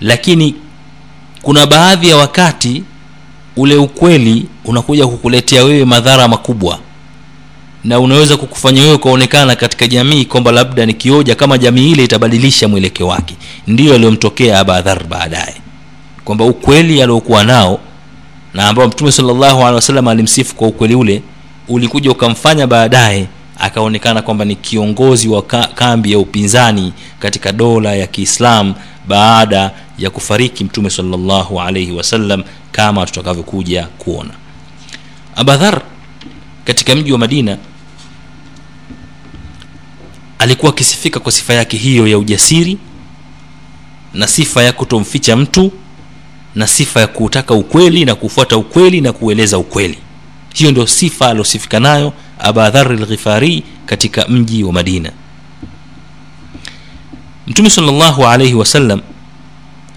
lakini 0.00 0.54
kuna 1.42 1.66
baadhi 1.66 2.08
ya 2.08 2.16
wakati 2.16 2.82
ule 3.56 3.76
ukweli 3.76 4.46
unakuja 4.64 5.06
kukuletea 5.06 5.64
wewe 5.64 5.84
madhara 5.84 6.28
makubwa. 6.28 6.78
Na 7.84 8.00
unaweza 8.00 8.36
kukufanya 8.36 8.82
wewe 8.82 8.94
ukaonekana 8.94 9.56
katika 9.56 9.86
jamii 9.86 10.24
kwamba 10.24 10.52
labda 10.52 10.86
ni 10.86 10.94
kioja 10.94 11.34
kama 11.34 11.58
jamii 11.58 11.90
ile 11.90 12.04
itabadilisha 12.04 12.68
mwelekeo 12.68 13.06
wake. 13.06 13.34
Ndiyo 13.66 13.94
aliyomtokea 13.94 14.60
abadhar 14.60 15.04
baadaye. 15.04 15.54
Kwamba 16.24 16.44
ukweli 16.44 17.02
aliokuwa 17.02 17.44
nao 17.44 17.80
na 18.54 18.68
ambao 18.68 18.88
mtume 18.88 19.12
salllahu 19.12 19.60
alehi 19.60 19.74
wasallam 19.74 20.08
alimsifu 20.08 20.54
kwa 20.54 20.68
ukweli 20.68 20.94
ule 20.94 21.22
ulikuja 21.68 22.10
ukamfanya 22.10 22.66
baadaye 22.66 23.26
akaonekana 23.66 24.22
kwamba 24.22 24.44
ni 24.44 24.56
kiongozi 24.56 25.28
wa 25.28 25.42
kambi 25.74 26.12
ya 26.12 26.18
upinzani 26.18 26.92
katika 27.18 27.52
dola 27.52 27.94
ya 27.94 28.06
kiislam 28.06 28.74
baada 29.08 29.70
ya 29.98 30.10
kufariki 30.10 30.64
mtume 30.64 30.90
salllahu 30.90 31.60
alaihi 31.60 31.92
wasallam 31.92 32.42
kama 32.72 33.06
tutakavyokuja 33.06 33.86
kuona. 33.98 34.30
Abadhar 35.36 35.82
katika 36.64 36.94
mji 36.96 37.12
wa 37.12 37.18
madina 37.18 37.58
alikuwa 40.38 40.72
akisifika 40.72 41.20
kwa 41.20 41.32
sifa 41.32 41.54
yake 41.54 41.76
hiyo 41.76 42.06
ya 42.06 42.18
ujasiri 42.18 42.78
na 44.14 44.26
sifa 44.28 44.62
ya 44.62 44.72
kutomficha 44.72 45.36
mtu 45.36 45.72
na 46.54 46.66
sifa 46.66 47.00
ya 47.00 47.06
kutaka 47.06 47.54
ukweli 47.54 48.04
na 48.04 48.14
kufuata 48.14 48.56
ukweli 48.56 49.00
na 49.00 49.12
kueleza 49.12 49.58
ukweli. 49.58 49.98
Hiyo 50.54 50.70
ndio 50.70 50.86
sifa 50.86 51.28
aliosifika 51.28 51.80
nayo 51.80 52.12
abadhar 52.38 52.92
lghifari 52.92 53.62
katika 53.86 54.28
mji 54.28 54.64
wa 54.64 54.72
madina. 54.72 55.12
Mtume 57.46 57.70
salllahu 57.70 58.26
alaihi 58.26 58.54
wasallam 58.54 59.00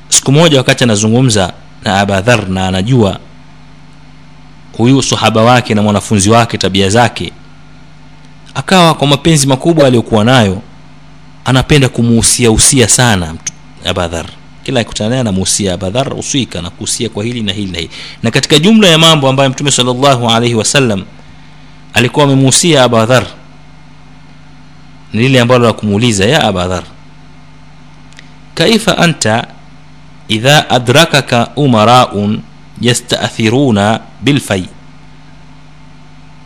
siku 0.10 0.32
moja 0.32 0.58
wakati 0.58 0.84
anazungumza 0.84 1.54
na 1.84 2.00
abadhar 2.00 2.50
na 2.50 2.68
anajua 2.68 3.20
huyu 4.78 5.02
sahaba 5.02 5.42
wake 5.42 5.74
na 5.74 5.82
mwanafunzi 5.82 6.30
wake 6.30 6.58
tabia 6.58 6.90
zake 6.90 7.32
akawa 8.56 8.94
kwa 8.94 9.08
mapenzi 9.08 9.48
makubwa 9.48 9.88
aliyokuwa 9.88 10.24
nayo 10.26 10.62
anapenda 11.46 11.90
kumuhusiahusia 11.90 12.88
sana 12.88 13.36
abadhar 13.86 14.26
kila 14.64 14.80
akutana 14.80 15.10
naye 15.10 15.22
anamuhusia 15.22 15.74
abadhar 15.74 16.14
usika 16.14 16.62
na 16.62 16.70
kuhusia 16.70 17.10
kwa 17.10 17.24
hili 17.24 17.42
na 17.44 17.54
hili 17.54 17.72
na 17.72 17.78
hili. 17.78 17.90
Na 18.24 18.32
katika 18.32 18.60
jumla 18.60 18.88
ya 18.88 18.98
mambo 18.98 19.30
ambayo 19.30 19.50
mtume 19.50 19.72
salllahu 19.72 20.30
alaihi 20.30 20.56
wasallam 20.56 21.04
alikuwa 21.94 22.26
amemuhusia 22.26 22.84
abadhar 22.84 23.26
ni 25.14 25.22
lile 25.22 25.42
ambalo 25.42 25.66
la 25.66 25.74
kumuuliza 25.74 26.26
ya 26.26 26.44
abadhar 26.44 26.84
kaifa 28.56 28.98
anta 28.98 29.48
idha 30.28 30.70
adrakaka 30.70 31.48
umaraun 31.56 32.42
yastathiruna 32.82 34.00
bilfai? 34.22 34.66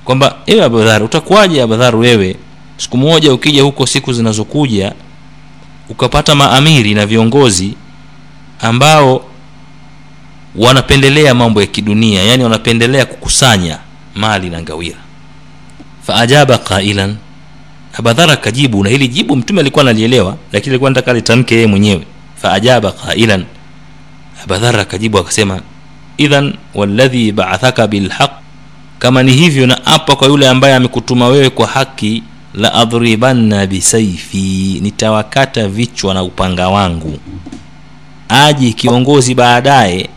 Kwamba 0.05 0.35
ewe 0.45 0.63
abadhar 0.63 1.03
utakuwaje 1.03 1.61
abadhar 1.61 1.95
wewe? 1.95 2.35
Siku 2.77 2.97
moja 2.97 3.33
ukija 3.33 3.63
huko 3.63 3.85
siku 3.87 4.13
zinazokuja 4.13 4.93
ukapata 5.89 6.35
maamiri 6.35 6.93
na 6.93 7.05
viongozi 7.05 7.73
ambao 8.59 9.25
wanapendelea 10.55 11.33
mambo 11.33 11.61
ya 11.61 11.67
kidunia 11.67 12.23
yani 12.23 12.43
wanapendelea 12.43 13.05
kukusanya 13.05 13.79
mali 14.15 14.49
na 14.49 14.61
ngawira 14.61 14.97
faajaba 16.07 16.57
qailan. 16.57 17.15
Abadhar 17.93 18.31
akajibu 18.31 18.83
na 18.83 18.89
hili 18.89 19.07
jibu 19.07 19.35
mtume 19.35 19.59
alikuwa 19.61 19.81
analielewa 19.81 20.37
lakini 20.51 20.71
alikuwa 20.71 20.89
nataka 20.91 21.13
litamke 21.13 21.55
yeye 21.55 21.67
mwenyewe. 21.67 22.01
Faajaba 22.41 22.91
qailan. 22.91 23.45
Abadhar 24.43 24.79
akajibu 24.79 25.17
akasema 25.17 25.61
idhan 26.17 26.53
walladhi 26.73 27.31
ba'athaka 27.31 27.87
bilhaq. 27.87 28.31
Kama 28.99 29.23
ni 29.23 29.31
hivyo 29.33 29.67
na 29.67 29.85
apa 29.85 30.15
kwa 30.15 30.27
yule 30.27 30.49
ambaye 30.49 30.75
amekutuma 30.75 31.27
wewe 31.27 31.49
kwa 31.49 31.67
haki 31.67 32.23
la 32.53 32.73
adhribanna 32.73 33.67
bisaifi 33.67 34.79
nitawakata 34.81 35.67
vichwa 35.67 36.13
na 36.13 36.23
upanga 36.23 36.69
wangu. 36.69 37.19
Aji 38.29 38.73
kiongozi 38.73 39.35
baadaye 39.35 40.09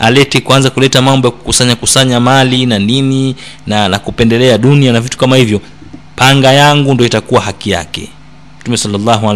alete 0.00 0.40
kwanza 0.40 0.70
kuleta 0.70 1.02
mambo 1.02 1.28
ya 1.28 1.32
kukusanya 1.32 1.76
kusanya 1.76 2.20
mali 2.20 2.66
na 2.66 2.78
nini 2.78 3.36
na 3.66 3.88
na 3.88 3.98
kupendelea 3.98 4.58
dunia 4.58 4.92
na 4.92 5.00
vitu 5.00 5.18
kama 5.18 5.36
hivyo 5.36 5.60
panga 6.16 6.52
yangu 6.52 6.94
ndo 6.94 7.04
itakuwa 7.04 7.40
haki 7.40 7.70
yake. 7.70 8.08
Mtume 8.60 8.76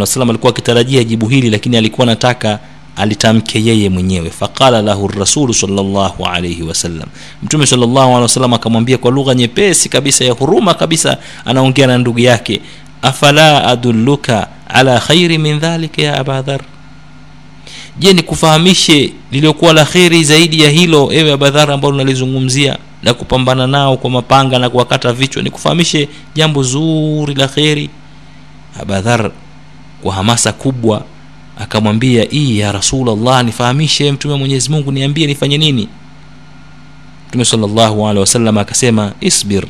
wasallam 0.01 0.31
alikuwa 0.31 0.51
akitarajia 0.53 1.05
jibu 1.05 1.29
hili 1.29 1.51
lakini 1.51 1.77
alikuwa 1.77 2.07
anataka 2.07 2.59
alitamke 2.97 3.65
yeye 3.65 3.89
mwenyewe. 3.91 4.31
Faqala 4.31 4.83
lahu 4.83 5.09
rasulu 5.09 5.55
salllahu 5.55 6.27
alaihi 6.27 6.63
wasallam. 6.63 7.09
Mtume 7.43 7.67
salllahu 7.67 7.99
alehi 7.99 8.23
wasallam 8.23 8.55
akamwambia 8.55 8.99
kwa 8.99 9.11
lugha 9.11 9.35
nyepesi 9.35 9.89
kabisa 9.89 10.25
ya 10.25 10.33
huruma 10.33 10.75
kabisa 10.75 11.17
anaongea 11.45 11.87
na 11.87 11.99
ndugu 11.99 12.19
yake 12.19 12.61
afala 13.03 13.65
adulluka 13.67 14.49
ala 14.69 15.01
khairi 15.01 15.39
min 15.39 15.59
dhalika 15.59 16.03
ya 16.03 16.19
abadhar 16.21 16.61
je 17.99 18.13
nikufahamishe 18.13 19.13
liliokuwa 19.33 19.73
la 19.73 19.85
kheri 19.85 20.25
zaidi 20.25 20.63
ya 20.63 20.71
hilo 20.71 21.13
ewe 21.13 21.33
abadhara 21.33 21.75
ambalo 21.75 21.97
nalizungumzia 21.97 22.79
na 23.03 23.15
kupambana 23.15 23.67
nao 23.67 23.97
kwa 23.97 24.11
mapanga 24.11 24.59
na 24.59 24.71
kuwakata 24.71 25.13
vichwa? 25.13 25.43
Nikufahamishe 25.43 26.09
jambo 26.35 26.63
zuri 26.63 27.35
la 27.35 27.49
kheri. 27.49 27.91
Abadhar 28.81 29.31
kwa 30.03 30.15
hamasa 30.15 30.53
kubwa 30.53 31.05
akamwambia 31.59 32.27
ii 32.35 32.59
ya 32.59 32.73
rasulllah 32.73 33.45
nifahamishe 33.45 34.13
mtume 34.13 34.35
mwenyezi 34.35 34.71
mungu 34.71 34.93
niambie 34.93 35.27
nifanye 35.27 35.59
nini? 35.59 35.89
Mtume 37.29 37.45
salllahu 37.45 38.09
akasema 38.61 39.13
isbir 39.21 39.65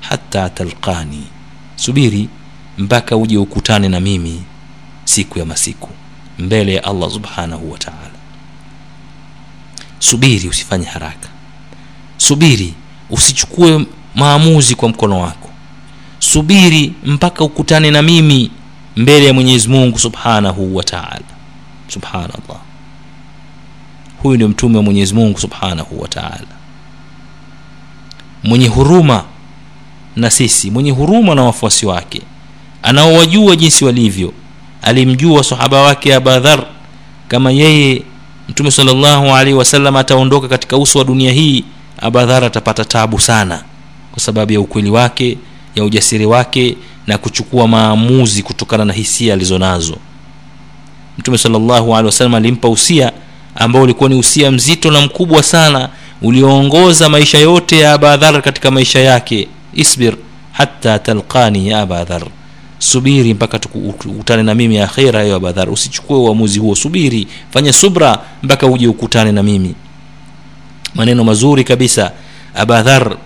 hata 0.00 0.48
talqani 0.50 1.22
subiri 1.76 2.28
mpaka 2.78 3.16
uje 3.16 3.38
ukutane 3.38 3.88
na 3.88 4.00
mimi 4.00 4.42
siku 5.04 5.38
ya 5.38 5.44
masiku 5.44 5.88
mbele 6.38 6.74
ya 6.74 6.84
allah 6.84 7.10
subhanahu 7.10 7.72
wa 7.72 7.78
subiri 9.98 10.48
usifanye 10.48 10.84
haraka. 10.86 11.28
Subiri 12.16 12.74
usichukue 13.10 13.86
maamuzi 14.14 14.74
kwa 14.74 14.88
mkono 14.88 15.20
wako. 15.20 15.50
Subiri 16.18 16.92
mpaka 17.04 17.44
ukutane 17.44 17.90
na 17.90 18.02
mimi 18.02 18.50
mbele 18.96 19.26
ya 19.26 19.32
mwenyezi 19.34 19.68
mungu 19.68 19.98
subhanahu 19.98 20.76
wa 20.76 20.84
taala. 20.84 21.20
Subhanallah. 21.88 22.60
Huyu 24.22 24.34
ndio 24.36 24.48
mtume 24.48 24.76
wa 24.76 24.82
mwenyezi 24.82 25.14
mungu 25.14 25.38
subhanahu 25.38 26.00
wa 26.00 26.08
taala. 26.08 26.46
Mwenye 28.44 28.68
huruma 28.68 29.24
na 30.16 30.30
sisi 30.30 30.70
mwenye 30.70 30.90
huruma 30.90 31.34
na 31.34 31.42
wafuasi 31.42 31.86
wake 31.86 32.22
anaowajua 32.82 33.56
jinsi 33.56 33.84
walivyo 33.84 34.32
alimjua 34.86 35.44
sahaba 35.44 35.82
wake 35.82 36.14
abadhar 36.14 36.64
kama 37.28 37.50
yeye 37.50 38.02
mtume 38.48 38.70
salllahu 38.70 39.26
alaihi 39.34 39.54
wasallam 39.58 39.96
ataondoka 39.96 40.48
katika 40.48 40.76
uso 40.76 40.98
wa 40.98 41.04
dunia 41.04 41.32
hii 41.32 41.64
abadhar 41.98 42.44
atapata 42.44 42.84
tabu 42.84 43.20
sana 43.20 43.62
kwa 44.12 44.22
sababu 44.22 44.52
ya 44.52 44.60
ukweli 44.60 44.90
wake 44.90 45.38
ya 45.74 45.84
ujasiri 45.84 46.26
wake 46.26 46.76
na 47.06 47.18
kuchukua 47.18 47.68
maamuzi 47.68 48.42
kutokana 48.42 48.84
na 48.84 48.92
hisia 48.92 49.34
alizonazo 49.34 49.96
mtume 51.18 51.38
salllahu 51.38 51.94
alehi 51.94 52.06
wasallam 52.06 52.34
alimpa 52.34 52.68
usia 52.68 53.12
ambao 53.54 53.82
ulikuwa 53.82 54.08
ni 54.08 54.14
usia 54.14 54.50
mzito 54.50 54.90
na 54.90 55.00
mkubwa 55.00 55.42
sana 55.42 55.88
ulioongoza 56.22 57.08
maisha 57.08 57.38
yote 57.38 57.78
ya 57.78 57.92
abadhar 57.92 58.42
katika 58.42 58.70
maisha 58.70 58.98
yake. 59.00 59.48
Isbir 59.74 60.16
hata 60.52 60.98
talqani 60.98 61.68
ya 61.68 61.80
abadhar 61.80 62.22
subiri 62.78 63.34
mpaka 63.34 63.60
ukutane 63.74 64.42
na 64.42 64.54
mimi 64.54 64.78
akhira 64.78 65.22
hiyo 65.22 65.36
abadhar 65.36 65.70
usichukue 65.70 66.16
uamuzi 66.18 66.58
huo 66.58 66.74
subiri 66.74 67.26
fanya 67.50 67.72
subra 67.72 68.18
mpaka 68.42 68.66
uje 68.66 68.88
ukutane 68.88 69.32
na 69.32 69.42
mimi. 69.42 69.74
Maneno 70.94 71.24
mazuri 71.24 71.64
kabisa 71.64 72.12
abadhar 72.54 73.16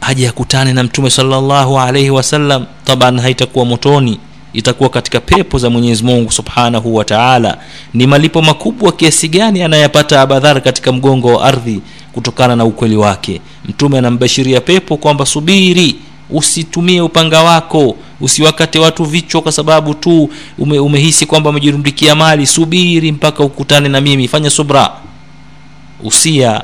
haja 0.00 0.26
yakutane 0.26 0.72
na 0.72 0.82
mtume 0.82 1.10
salllahu 1.10 1.78
alaihi 1.80 2.10
wasallam. 2.10 2.66
Taban 2.84 3.20
haitakuwa 3.20 3.64
motoni 3.64 4.18
itakuwa 4.52 4.88
katika 4.88 5.20
pepo 5.20 5.58
za 5.58 5.70
mwenyezi 5.70 6.04
mungu 6.04 6.32
subhanahu 6.32 6.94
wa 6.94 7.04
taala. 7.04 7.58
Ni 7.94 8.06
malipo 8.06 8.42
makubwa 8.42 8.92
kiasi 8.92 9.28
gani 9.28 9.62
anayapata 9.62 10.20
abadhar 10.20 10.62
katika 10.62 10.92
mgongo 10.92 11.28
wa 11.34 11.44
ardhi 11.44 11.80
kutokana 12.12 12.56
na 12.56 12.64
ukweli 12.64 12.96
wake? 12.96 13.40
Mtume 13.64 13.98
anambashiria 13.98 14.60
pepo 14.60 14.96
kwamba 14.96 15.26
subiri 15.26 15.96
usitumie 16.32 17.00
upanga 17.00 17.42
wako 17.42 17.96
usiwakate 18.20 18.78
watu 18.78 19.04
vichwa 19.04 19.42
kwa 19.42 19.52
sababu 19.52 19.94
tu 19.94 20.30
ume, 20.58 20.78
umehisi 20.78 21.26
kwamba 21.26 21.50
umejirundikia 21.50 22.14
mali. 22.14 22.46
Subiri 22.46 23.12
mpaka 23.12 23.44
ukutane 23.44 23.88
na 23.88 24.00
mimi. 24.00 24.28
Fanya 24.28 24.50
subra. 24.50 24.90
Usia 26.04 26.62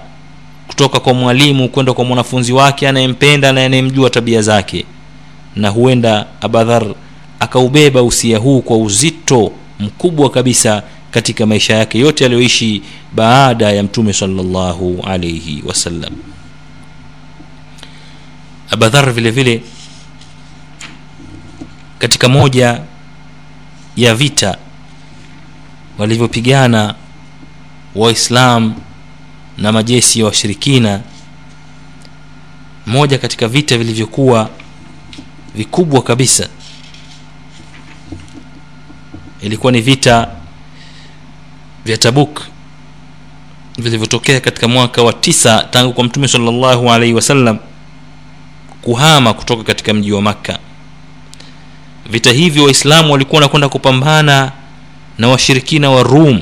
kutoka 0.67 1.01
kwa 1.01 1.15
mwalimu 1.15 1.69
kwenda 1.69 1.93
kwa 1.93 2.05
mwanafunzi 2.05 2.53
wake 2.53 2.89
anayempenda 2.89 3.53
na 3.53 3.65
anayemjua 3.65 4.11
tabia 4.11 4.43
zake. 4.43 4.85
Na 5.57 5.69
huenda 5.69 6.27
abadhar 6.41 6.87
akaubeba 7.41 8.03
usia 8.03 8.39
huu 8.39 8.61
kwa 8.61 8.77
uzito 8.77 9.53
mkubwa 9.81 10.31
kabisa 10.31 10.83
katika 11.11 11.47
maisha 11.47 11.75
yake 11.75 11.99
yote 11.99 12.25
aliyoishi 12.25 12.83
baada 13.15 13.73
ya 13.73 13.83
mtume 13.83 14.13
sallallahu 14.13 15.01
alaihi 15.07 15.63
wasallam 15.67 16.13
abadhar 18.71 19.13
vile 19.13 19.31
vile 19.31 19.63
katika 21.99 22.29
moja 22.29 22.81
ya 23.97 24.15
vita 24.15 24.59
walivyopigana 25.99 26.95
waislam 27.95 28.75
na 29.59 29.73
majeshi 29.73 30.19
ya 30.19 30.25
wa 30.25 30.29
washirikina 30.29 31.01
moja 32.87 33.19
katika 33.19 33.49
vita 33.49 33.79
vilivyokuwa 33.79 34.51
vikubwa 35.55 36.03
kabisa 36.03 36.49
ilikuwa 39.41 39.73
ni 39.73 39.81
vita 39.81 40.29
vya 41.85 41.97
tabuk 41.97 42.41
vilivyotokea 43.79 44.41
katika 44.41 44.69
mwaka 44.69 45.03
wa 45.03 45.13
tisa 45.13 45.63
tangu 45.71 45.93
kwa 45.93 46.05
mtume 46.05 46.29
salllahu 46.29 46.91
alaihi 46.93 47.15
wasallam 47.15 47.59
kuhama 48.93 49.35
kutoka 49.35 49.65
katika 49.65 49.95
mji 49.95 50.13
wa 50.13 50.23
makka. 50.23 50.59
Vita 52.11 52.33
hivyo 52.33 52.65
waislamu 52.65 53.13
walikuwa 53.13 53.37
wanakwenda 53.41 53.69
kupambana 53.69 54.53
na 55.19 55.29
washirikina 55.29 55.91
wa 55.91 56.03
rum 56.03 56.41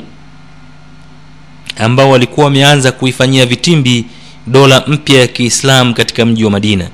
ambao 1.78 2.10
walikuwa 2.10 2.44
wameanza 2.46 2.92
kuifanyia 2.92 3.46
vitimbi 3.46 4.04
dola 4.46 4.84
mpya 4.86 5.20
ya 5.20 5.26
kiislamu 5.26 5.94
katika 5.94 6.24
mji 6.26 6.44
wa 6.44 6.50
madina. 6.50 6.88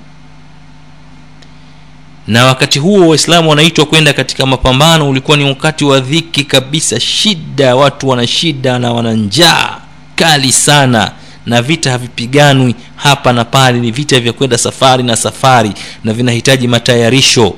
Na 2.26 2.44
wakati 2.46 2.78
huo 2.78 3.08
waislamu 3.08 3.50
wanaitwa 3.50 3.86
kwenda 3.86 4.12
katika 4.12 4.46
mapambano 4.46 5.10
ulikuwa 5.10 5.36
ni 5.36 5.44
wakati 5.44 5.84
wa 5.84 6.00
dhiki 6.00 6.44
kabisa 6.44 7.00
shida 7.00 7.76
watu 7.76 8.08
wana 8.08 8.26
shida 8.26 8.78
na 8.78 8.92
wana 8.92 9.12
njaa 9.12 9.78
kali 10.16 10.52
sana 10.52 11.12
na 11.46 11.62
vita 11.62 11.90
havipiganwi 11.90 12.74
hapa 12.96 13.32
na 13.32 13.44
pale 13.44 13.78
ni 13.80 13.90
vita 13.90 14.20
vya 14.20 14.32
kwenda 14.32 14.58
safari 14.58 15.02
na 15.02 15.16
safari 15.16 15.72
na 16.04 16.12
vinahitaji 16.12 16.68
matayarisho. 16.68 17.54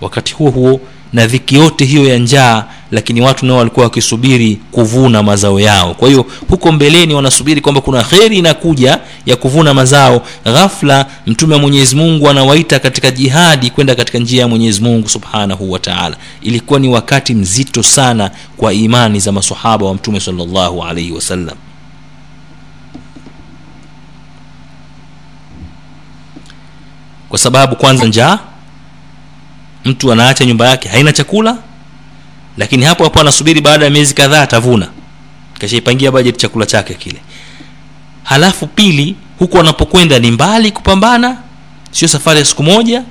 Wakati 0.00 0.34
huo 0.34 0.50
huo 0.50 0.80
na 1.12 1.26
dhiki 1.26 1.54
yote 1.54 1.84
hiyo 1.84 2.04
ya 2.08 2.18
njaa 2.18 2.64
lakini 2.90 3.20
watu 3.20 3.46
nao 3.46 3.56
walikuwa 3.56 3.84
wakisubiri 3.84 4.58
kuvuna 4.72 5.22
mazao 5.22 5.60
yao. 5.60 5.94
Kwa 5.94 6.08
hiyo 6.08 6.26
huko 6.48 6.72
mbeleni 6.72 7.14
wanasubiri 7.14 7.60
kwamba 7.60 7.80
kuna 7.80 8.02
kheri 8.02 8.38
inakuja 8.38 8.98
ya 9.26 9.36
kuvuna 9.36 9.74
mazao. 9.74 10.22
Ghafla 10.44 11.06
mtume 11.26 11.54
wa 11.54 11.60
mwenyezi 11.60 11.96
mungu 11.96 12.28
anawaita 12.28 12.78
katika 12.78 13.10
jihadi 13.10 13.70
kwenda 13.70 13.94
katika 13.94 14.18
njia 14.18 14.40
ya 14.40 14.48
mwenyezi 14.48 14.80
mungu 14.82 15.08
subhanahu 15.08 15.72
wa 15.72 15.78
taala. 15.78 16.16
Ilikuwa 16.42 16.80
ni 16.80 16.88
wakati 16.88 17.34
mzito 17.34 17.82
sana 17.82 18.30
kwa 18.56 18.72
imani 18.72 19.20
za 19.20 19.32
masahaba 19.32 19.86
wa 19.86 19.94
mtume 19.94 20.20
salllahu 20.20 20.82
alaihi 20.84 21.12
wasallam 21.12 21.56
kwa 27.30 27.38
sababu 27.38 27.76
kwanza 27.76 28.04
njaa 28.04 28.38
mtu 29.84 30.12
anaacha 30.12 30.44
nyumba 30.44 30.68
yake 30.68 30.88
haina 30.88 31.12
chakula 31.12 31.56
lakini 32.56 32.84
hapo 32.84 33.04
hapo 33.04 33.20
anasubiri 33.20 33.60
baada 33.60 33.84
ya 33.84 33.90
miezi 33.90 34.14
kadhaa 34.14 34.42
atavuna. 34.42 34.88
Kashaipangia 35.58 36.10
bajeti 36.12 36.38
chakula 36.38 36.66
chake 36.66 36.94
kile. 36.94 37.20
Halafu 38.22 38.66
pili 38.66 39.16
huku 39.38 39.56
wanapokwenda 39.56 40.18
ni 40.18 40.30
mbali 40.30 40.70
kupambana 40.70 41.36
sio 41.90 42.08
safari 42.08 42.38
ya 42.38 42.44
siku 42.44 42.62
moja. 42.62 43.02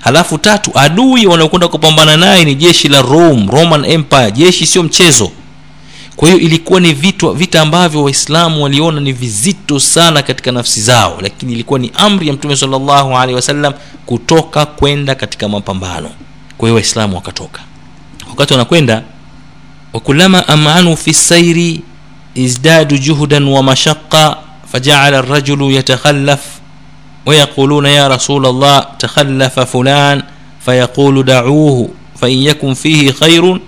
Halafu 0.00 0.38
tatu 0.38 0.70
adui 0.74 1.26
wanaokwenda 1.26 1.68
kupambana 1.68 2.16
naye 2.16 2.44
ni 2.44 2.54
jeshi 2.54 2.88
la 2.88 3.02
rome 3.02 3.46
roman 3.52 3.84
empire. 3.84 4.30
Jeshi 4.32 4.66
sio 4.66 4.82
mchezo 4.82 5.30
kwa 6.15 6.27
hiyo 6.27 6.39
ilikuwa 6.39 6.79
ni 6.79 6.93
vitu, 6.93 7.31
vita 7.31 7.61
ambavyo 7.61 8.03
waislamu 8.03 8.63
waliona 8.63 9.01
ni 9.01 9.13
vizito 9.13 9.79
sana 9.79 10.21
katika 10.21 10.51
nafsi 10.51 10.81
zao 10.81 11.17
lakini 11.21 11.53
ilikuwa 11.53 11.79
ni 11.79 11.91
amri 11.95 12.27
ya 12.27 12.33
mtume 12.33 12.55
salllahu 12.55 13.17
alehi 13.17 13.35
wasallam 13.35 13.73
kutoka 14.05 14.65
kwenda 14.65 15.15
katika 15.15 15.47
mapambano 15.49 16.09
kwa 16.57 16.67
hiyo 16.67 16.75
waislamu 16.75 17.15
wakatoka 17.15 17.61
wakati 18.29 18.53
wanakwenda 18.53 19.03
wakulama 19.93 20.47
amanu 20.47 20.97
fi 20.97 21.13
sairi 21.13 21.81
izdadu 22.35 22.97
juhdan 22.97 23.43
wa 23.47 23.63
mashaqa 23.63 24.37
fajaala 24.71 25.21
rajulu 25.21 25.71
yatakhallaf 25.71 26.39
ويقولون 27.25 27.85
يا 27.85 28.07
رسول 28.07 28.45
الله 28.45 28.79
تخلف 28.99 29.59
فلان 29.59 30.23
فيقول 30.65 31.25
دعوه 31.25 31.89
فإن 32.21 32.37
يكن 32.37 32.73
فيه 32.73 33.11
خير 33.11 33.43
fasayulh- 33.43 33.59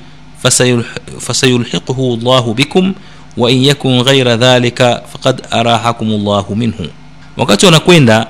fasayulhiquhu 1.18 2.16
llahu 2.22 2.54
bikum 2.54 2.94
wa 3.36 3.50
yakun 3.50 4.02
ghaira 4.04 4.36
dhalika 4.36 5.02
faqad 5.12 5.42
arahakum 5.50 6.08
llahu 6.24 6.56
minhu 6.56 6.86
wakati 7.36 7.66
wanakwenda 7.66 8.26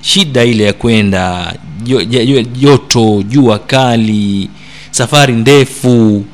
shida 0.00 0.44
ile 0.44 0.64
ya 0.64 0.72
kwenda 0.72 1.54
jo- 1.82 2.04
jo- 2.04 2.24
jo- 2.24 2.42
joto 2.42 3.22
jua 3.28 3.58
kali 3.58 4.50
safari 4.90 5.32
ndefu 5.32 6.24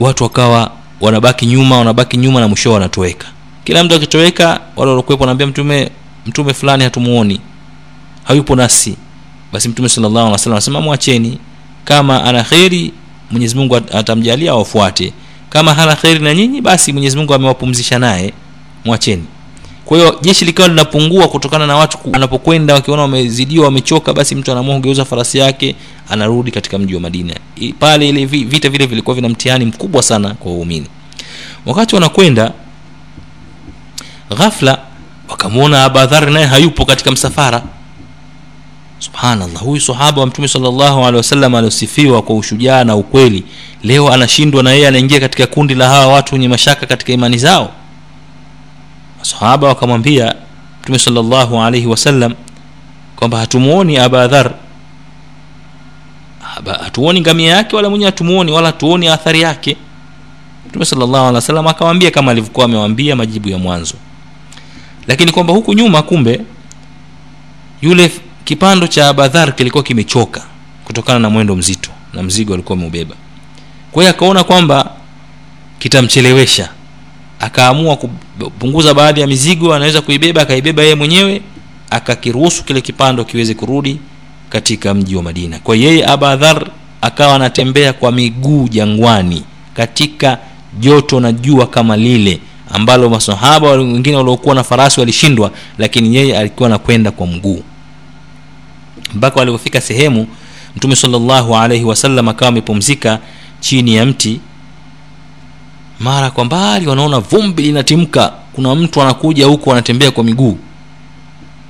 watu 0.00 0.22
wakawa 0.24 0.70
wanabaki 1.00 1.46
nyuma 1.46 1.78
wanabaki 1.78 2.16
nyuma 2.16 2.40
na 2.40 2.48
mwisho 2.48 2.72
wanatoweka. 2.72 3.26
Kila 3.64 3.84
mtu 3.84 3.94
akitoweka 3.94 4.46
wale 4.76 4.90
waliokuwepo 4.90 5.22
wanaambia 5.22 5.46
mtume 5.46 5.90
mtume 6.26 6.54
fulani 6.54 6.84
hatumuoni 6.84 7.40
hayupo 8.24 8.56
nasi. 8.56 8.96
Basi 9.52 9.68
mtume 9.68 9.88
sallallahu 9.88 10.18
alaihi 10.18 10.32
wasallam 10.32 10.54
anasema 10.56 10.80
mwacheni 10.80 11.38
kama 11.84 12.24
ana 12.24 12.42
kheri 12.44 12.92
mwenyezi 13.30 13.54
mungu 13.56 13.76
atamjalia 13.76 14.54
wafuate. 14.54 15.12
Kama 15.50 15.74
hana 15.74 15.96
kheri 15.96 16.18
na 16.20 16.34
nyinyi 16.34 16.60
basi 16.60 16.92
mwenyezi 16.92 17.16
mungu 17.16 17.34
amewapumzisha 17.34 17.98
naye. 17.98 18.32
Mwacheni. 18.84 19.24
Kwa 19.84 19.98
hiyo 19.98 20.18
jeshi 20.22 20.44
likawa 20.44 20.68
linapungua 20.68 21.28
kutokana 21.28 21.66
na 21.66 21.76
watu 21.76 21.98
wanapokwenda 22.12 22.74
wakiona 22.74 23.02
wamezidiwa 23.02 23.64
wamechoka 23.64 24.12
basi 24.12 24.34
mtu 24.34 24.52
anaamua 24.52 24.74
kugeuza 24.74 25.04
farasi 25.04 25.38
yake 25.38 25.76
anarudi 26.08 26.50
katika 26.50 26.78
mji 26.78 26.94
wa 26.94 27.00
madina. 27.00 27.34
Pale 27.78 28.08
ile 28.08 28.24
vita 28.26 28.68
vile 28.68 28.86
vilikuwa 28.86 29.16
vina 29.16 29.28
mtihani 29.28 29.64
mkubwa 29.64 30.02
sana 30.02 30.34
kwa 30.34 30.52
waumini. 30.52 30.86
Wakati 31.66 31.94
wanakwenda 31.94 32.52
ghafla 34.38 34.78
wakamwona 35.28 35.84
abadhar 35.84 36.30
naye 36.30 36.46
hayupo 36.46 36.84
katika 36.84 37.10
msafara 37.10 37.62
subhanallah. 39.00 39.62
Huyu 39.62 39.80
sahaba 39.80 40.20
wa 40.20 40.26
mtume 40.26 40.48
salllahu 40.48 41.00
alehi 41.00 41.16
wasallam 41.16 41.54
aliosifiwa 41.54 42.22
kwa 42.22 42.36
ushujaa 42.36 42.84
na 42.84 42.96
ukweli 42.96 43.44
leo 43.82 44.12
anashindwa 44.12 44.62
na 44.62 44.70
yeye 44.72 44.88
anaingia 44.88 45.20
katika 45.20 45.46
kundi 45.46 45.74
la 45.74 45.88
hawa 45.88 46.06
watu 46.12 46.34
wenye 46.34 46.48
mashaka 46.48 46.86
katika 46.86 47.12
imani 47.12 47.38
zao. 47.38 47.72
Masahaba 49.18 49.68
wakamwambia 49.68 50.34
mtume 50.82 50.98
salllahu 50.98 51.60
alaihi 51.62 51.86
wasallam 51.86 52.34
kwamba 53.16 53.38
hatumuoni 53.38 53.98
abadhar 53.98 54.50
hatuoni 56.82 57.20
ngamia 57.20 57.50
yake 57.56 57.76
wala 57.76 57.90
mwenyewe 57.90 58.10
hatumuoni 58.10 58.52
wala 58.52 58.66
hatuoni 58.66 59.08
athari 59.08 59.40
yake. 59.40 59.76
Mtume 60.68 60.84
salllahu 60.84 61.68
akawambia 61.68 62.10
kama 62.10 62.30
alivyokuwa 62.30 62.64
amewambia 62.66 63.16
majibu 63.16 63.48
ya 63.48 63.58
mwanzo. 63.58 63.94
Lakini 65.06 65.32
kwamba 65.32 65.52
huku 65.52 65.72
nyuma 65.72 66.02
kumbe 66.02 66.40
yule 67.82 68.10
kipando 68.50 68.86
cha 68.86 69.08
abadhar 69.08 69.54
kilikuwa 69.56 69.82
kimechoka 69.82 70.42
kutokana 70.84 71.18
na 71.18 71.30
mwendo 71.30 71.56
mzito 71.56 71.90
na 72.14 72.22
mzigo 72.22 72.54
alikuwa 72.54 72.78
ameubeba. 72.78 73.14
Kwa 73.92 74.02
hiyo 74.02 74.10
akaona 74.10 74.44
kwamba 74.44 74.90
kitamchelewesha. 75.78 76.68
Akaamua 77.40 77.96
kupunguza 77.96 78.94
baadhi 78.94 79.20
ya 79.20 79.26
mizigo 79.26 79.74
anaweza 79.74 80.00
kuibeba 80.00 80.42
akaibeba 80.42 80.82
yeye 80.82 80.94
mwenyewe 80.94 81.42
akakiruhusu 81.90 82.64
kile 82.64 82.80
kipando 82.80 83.24
kiweze 83.24 83.54
kurudi 83.54 83.98
katika 84.48 84.94
mji 84.94 85.16
wa 85.16 85.22
madina. 85.22 85.58
Kwa 85.58 85.76
yeye 85.76 86.06
abadhar 86.06 86.66
akawa 87.00 87.34
anatembea 87.34 87.92
kwa 87.92 88.12
miguu 88.12 88.68
jangwani 88.68 89.42
katika 89.74 90.38
joto 90.80 91.20
na 91.20 91.32
jua 91.32 91.66
kama 91.66 91.96
lile 91.96 92.40
ambalo 92.70 93.10
masahaba 93.10 93.70
wengine 93.70 94.16
waliokuwa 94.16 94.54
na 94.54 94.64
farasi 94.64 95.00
walishindwa 95.00 95.50
lakini 95.78 96.16
yeye 96.16 96.38
alikuwa 96.38 96.66
anakwenda 96.68 97.10
kwa 97.10 97.26
mguu 97.26 97.62
mpaka 99.14 99.38
walipofika 99.40 99.80
sehemu 99.80 100.26
mtume 100.76 100.96
salllahu 100.96 101.56
alaihi 101.56 101.84
wasallam 101.84 102.28
akawa 102.28 102.48
amepumzika 102.48 103.18
chini 103.60 103.94
ya 103.94 104.06
mti. 104.06 104.40
Mara 106.00 106.30
kwa 106.30 106.44
mbali 106.44 106.86
wanaona 106.86 107.18
vumbi 107.20 107.62
linatimka. 107.62 108.32
Kuna 108.52 108.74
mtu 108.74 109.02
anakuja 109.02 109.46
huku 109.46 109.72
anatembea 109.72 110.10
kwa 110.10 110.24
miguu. 110.24 110.58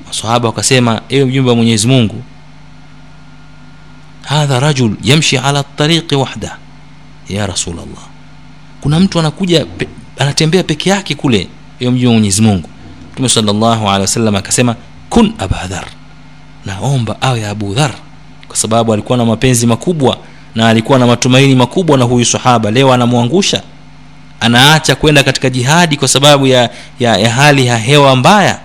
Masahaba 0.07 0.49
wakasema 0.49 1.01
ewe 1.09 1.25
mjumbe 1.25 1.51
wa 1.51 1.57
mwenyezi 1.57 1.87
mungu 1.89 2.23
hadha 4.23 4.61
rajul 4.61 4.97
yamshi 5.03 5.39
ala 5.39 5.63
tariqi 5.63 6.15
wahda. 6.15 6.57
Ya 7.29 7.47
rasulllah 7.47 7.85
kuna 8.81 9.01
mtu 9.01 9.19
anakuja 9.19 9.65
pe, 9.65 9.89
anatembea 10.19 10.63
peke 10.63 10.91
yake 10.91 11.15
kule. 11.15 11.49
Ewe 11.81 11.91
mjumbe 11.91 12.07
wa 12.09 12.13
mwenyezi 12.15 12.43
mungu. 12.43 12.69
Mtume 13.13 13.29
salllahu 13.29 13.89
alehi 13.89 14.01
wasallam 14.01 14.37
akasema 14.37 14.77
kun 15.11 15.33
abadhar 15.39 15.85
naomba 16.67 17.23
awe 17.23 17.47
abu 17.49 17.75
dhar 17.75 17.91
kwa 18.49 18.57
sababu 18.57 18.93
alikuwa 18.93 19.19
na 19.19 19.25
mapenzi 19.25 19.67
makubwa 19.67 20.17
na 20.55 20.69
alikuwa 20.69 20.99
na 20.99 21.07
matumaini 21.07 21.55
makubwa 21.55 21.99
na 21.99 22.05
huyu 22.05 22.25
sahaba. 22.25 22.71
Leo 22.71 22.93
anamwangusha 22.93 23.63
anaacha 24.41 24.95
kwenda 24.95 25.23
katika 25.23 25.51
jihadi 25.51 25.97
kwa 25.97 26.09
sababu 26.09 26.47
ya, 26.47 26.71
ya, 27.01 27.17
ya 27.17 27.31
hali 27.31 27.67
ya 27.67 27.79
hewa 27.79 28.17
mbaya. 28.17 28.59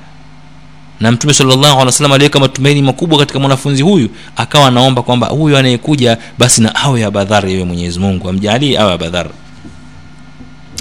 Na 1.00 1.12
mtume 1.12 1.34
salllahu 1.34 1.92
aliweka 2.14 2.40
matumaini 2.40 2.82
makubwa 2.82 3.20
katika 3.20 3.40
mwanafunzi 3.40 3.82
huyu 3.84 4.10
akawa 4.36 4.68
anaomba 4.68 5.02
kwamba 5.02 5.28
huyu 5.28 5.58
anayekuja 5.58 6.18
basi 6.38 6.62
na 6.62 6.76
awe 6.76 7.06
abadhar 7.06 7.48
yewe 7.50 7.64
mwenyezi 7.64 8.00
mungu 8.00 8.30
amjalie 8.30 8.80
awe 8.80 8.94
abadhar 8.94 9.28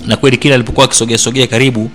na 0.06 0.16
kweli 0.16 0.36
kile 0.36 0.54
alipokuwa 0.54 0.84
akisogeasogea 0.86 1.46
karibu 1.46 1.90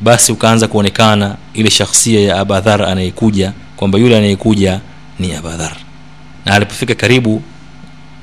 basi 0.00 0.32
ukaanza 0.32 0.68
kuonekana 0.68 1.36
ile 1.54 1.70
shakhsia 1.70 2.20
ya 2.20 2.40
abadhar 2.40 2.82
anayekuja 2.82 3.52
kwamba 3.78 3.98
yule 3.98 4.16
anayekuja 4.18 4.80
ni 5.18 5.34
abadhar. 5.34 5.76
Na 6.44 6.54
alipofika 6.54 6.94
karibu 6.94 7.42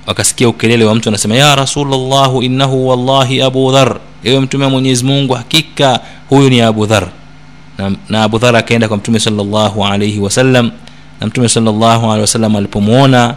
wakasikia 0.08 0.49
ukelele 0.49 0.86
wa 0.86 0.95
mtu 0.95 1.10
anasema 1.10 1.36
ya 1.36 1.56
rasulllahu 1.56 2.43
innahu 2.43 2.88
wallahi 2.88 3.41
abu 3.41 3.72
dhar. 3.72 3.99
Ewe 4.24 4.39
mtume 4.39 4.64
wa 4.66 4.70
mwenyezi 4.72 5.03
mungu 5.06 5.34
hakika 5.34 5.99
huyu 6.30 6.49
ni 6.49 6.62
abu 6.62 6.86
dhar. 6.86 7.08
Na, 7.78 7.91
na 8.10 8.24
abu 8.24 8.38
dhar 8.38 8.56
akaenda 8.56 8.88
kwa 8.88 8.97
mtume 8.97 9.20
salllahu 9.20 9.86
alaihi 9.86 10.20
wasallam 10.20 10.72
na 11.22 11.28
mtume 11.28 11.49
salllahu 11.49 12.06
alehi 12.06 12.22
wasallam 12.22 12.56
alipomwona 12.56 13.36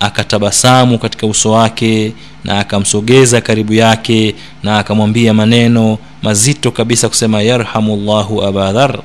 akatabasamu 0.00 0.98
katika 0.98 1.26
uso 1.26 1.50
wake 1.50 2.12
na 2.44 2.58
akamsogeza 2.58 3.40
karibu 3.40 3.72
yake 3.74 4.34
na 4.62 4.78
akamwambia 4.78 5.34
maneno 5.34 5.98
mazito 6.22 6.70
kabisa 6.70 7.08
kusema 7.08 7.42
yarhamu 7.42 7.96
llahu 7.96 8.42
aba 8.42 8.72
dhar 8.72 8.98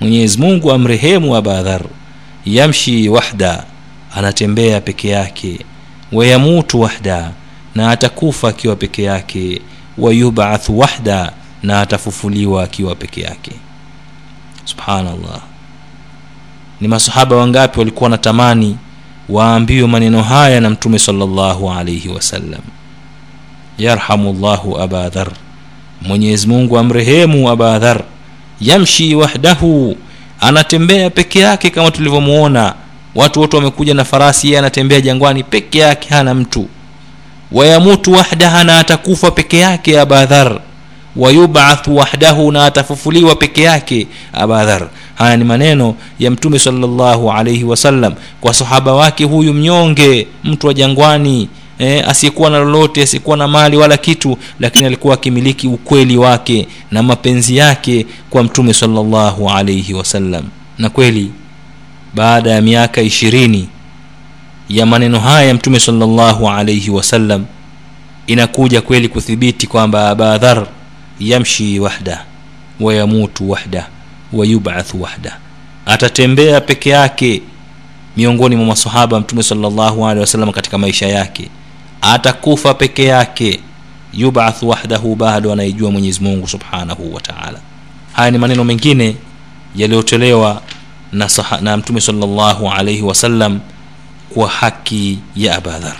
mwenyezi 0.00 0.38
mungu 0.38 0.72
amrehemu 0.72 1.36
abadhar. 1.36 1.82
Yamshi 2.46 3.08
wahda 3.08 3.64
anatembea 4.16 4.80
peke 4.80 5.08
yake. 5.08 5.58
Wayamutu 6.12 6.80
wahda 6.80 7.30
na 7.74 7.90
atakufa 7.90 8.48
akiwa 8.48 8.76
peke 8.76 9.02
yake. 9.02 9.60
Wayubathu 9.98 10.78
wahda 10.78 11.32
na 11.62 11.80
atafufuliwa 11.80 12.62
akiwa 12.64 12.94
peke 12.94 13.20
yake. 13.20 13.52
Subhanallah. 14.64 15.40
Ni 16.80 16.88
masahaba 16.88 17.36
wangapi 17.36 17.78
walikuwa 17.78 18.02
wanatamani 18.04 18.76
waambiwe 19.28 19.88
maneno 19.88 20.22
haya 20.22 20.60
na 20.60 20.70
mtume 20.70 20.98
salllahu 20.98 21.70
alaihi 21.72 22.08
wasallam 22.08 22.60
yarhamu 23.78 24.32
llahu 24.32 24.78
abadhar. 24.80 25.28
Mwenyezi 26.02 26.46
mungu 26.46 26.78
amrehemu 26.78 27.50
aba 27.50 27.78
dhar 27.78 28.04
yamshi 28.60 29.14
wahdahu. 29.14 29.96
Anatembea 30.40 31.10
peke 31.10 31.40
yake 31.40 31.70
kama 31.70 31.90
tulivyomwona. 31.90 32.74
Watu 33.14 33.40
wote 33.40 33.56
wamekuja 33.56 33.94
na 33.94 34.04
farasi 34.04 34.46
yeye 34.46 34.58
anatembea 34.58 35.00
jangwani 35.00 35.42
peke 35.42 35.78
yake 35.78 36.08
hana 36.08 36.34
mtu. 36.34 36.68
Wayamutu 37.52 38.12
wahdaha 38.12 38.64
na 38.64 38.78
atakufa 38.78 39.30
peke 39.30 39.58
yake 39.58 40.00
abadhar 40.00 40.60
wayubathu 41.16 41.96
wahdahu 41.96 42.52
na 42.52 42.64
atafufuliwa 42.66 43.36
peke 43.36 43.62
yake 43.62 44.06
abadhar 44.32 44.88
haya 45.14 45.36
ni 45.36 45.44
maneno 45.44 45.94
ya 46.18 46.30
mtume 46.30 46.58
salllahu 46.58 47.32
alaihi 47.32 47.64
wasallam. 47.64 48.14
Kwa 48.40 48.54
sahaba 48.54 48.94
wake 48.94 49.24
huyu 49.24 49.54
mnyonge 49.54 50.26
mtu 50.44 50.66
wa 50.66 50.74
jangwani 50.74 51.48
eh, 51.80 52.08
asiyekuwa 52.08 52.50
na 52.50 52.58
lolote 52.58 53.02
asiyekuwa 53.02 53.36
na 53.36 53.48
mali 53.48 53.76
wala 53.76 53.96
kitu 53.96 54.38
lakini 54.60 54.84
alikuwa 54.86 55.14
akimiliki 55.14 55.66
ukweli 55.68 56.16
wake 56.16 56.68
na 56.90 57.02
mapenzi 57.02 57.56
yake 57.56 58.06
kwa 58.30 58.42
mtume 58.42 58.74
salllahu 58.74 59.50
alaihi 59.50 59.94
wasallam 59.94 60.44
na 60.78 60.90
kweli 60.90 61.30
baada 62.14 62.50
ya 62.50 62.62
miaka 62.62 63.02
ishirini 63.02 63.68
ya 64.68 64.86
maneno 64.86 65.20
haya 65.20 65.48
ya 65.48 65.54
mtume 65.54 65.80
salllahu 65.80 66.48
alaihi 66.50 66.90
wasallam 66.90 67.44
inakuja 68.26 68.80
kweli 68.80 69.08
kuthibiti 69.08 69.66
kwamba 69.66 70.08
abadhar 70.10 70.66
yamshi 71.20 71.80
wahda 71.80 72.24
wayamutu 72.80 73.50
wahda 73.50 73.86
wayubathu 74.32 75.02
wahda. 75.02 75.36
Atatembea 75.86 76.60
peke 76.60 76.90
yake 76.90 77.42
miongoni 78.16 78.56
mwa 78.56 78.66
masahaba 78.66 79.20
mtume 79.20 79.42
salllahu 79.42 80.06
alehi 80.06 80.20
wasallam 80.20 80.52
katika 80.52 80.78
maisha 80.78 81.06
yake 81.06 81.48
atakufa 82.02 82.74
peke 82.74 83.04
yake 83.04 83.60
yubathu 84.12 84.68
wahdahu 84.68 85.14
bado 85.16 85.52
anaijua 85.52 85.90
mwenyezi 85.90 86.20
mungu 86.20 86.48
subhanahu 86.48 87.14
wa 87.14 87.20
taala. 87.20 87.60
Haya 88.12 88.30
ni 88.30 88.38
maneno 88.38 88.64
mengine 88.64 89.16
yaliyotolewa 89.76 90.62
na, 91.12 91.28
na 91.60 91.76
mtume 91.76 92.00
salllahu 92.00 92.70
alaihi 92.70 93.02
wasallam 93.02 93.60
kwa 94.34 94.48
haki 94.48 95.18
ya 95.36 95.56
abadhar 95.56 95.96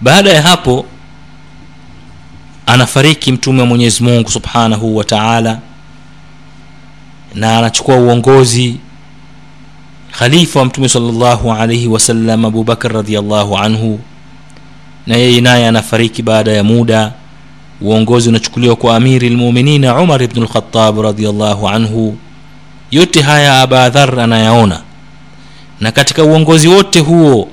baada 0.00 0.30
ya 0.30 0.42
hapo 0.42 0.86
anafariki 2.66 3.32
mtume 3.32 3.60
wa 3.60 3.66
mwenyezi 3.66 4.02
mungu 4.02 4.30
subhanahu 4.30 4.96
wa 4.96 5.04
taala 5.04 5.58
na 7.34 7.58
anachukua 7.58 7.96
uongozi 7.96 8.76
khalifa 10.18 10.58
wa 10.58 10.64
mtume 10.64 10.88
salllahu 10.88 11.52
alaihi 11.52 11.86
wasallam 11.88 12.44
abubakar 12.44 12.92
radiallahu 12.92 13.56
anhu. 13.58 14.00
Na 15.06 15.16
yeye 15.16 15.40
naye 15.40 15.68
anafariki 15.68 16.22
baada 16.22 16.52
ya 16.52 16.64
muda. 16.64 17.12
Uongozi 17.80 18.28
unachukuliwa 18.28 18.76
kwa 18.76 18.96
amiri 18.96 19.28
lmuminina 19.30 20.00
umar 20.00 20.22
ibnu 20.22 20.44
lkhatab 20.44 21.00
radiallahu 21.00 21.68
anhu. 21.68 22.16
Yote 22.90 23.22
haya 23.22 23.60
abadhar 23.62 24.20
anayaona. 24.20 24.80
Na 25.80 25.92
katika 25.92 26.24
uongozi 26.24 26.68
wote 26.68 27.00
huo 27.00 27.48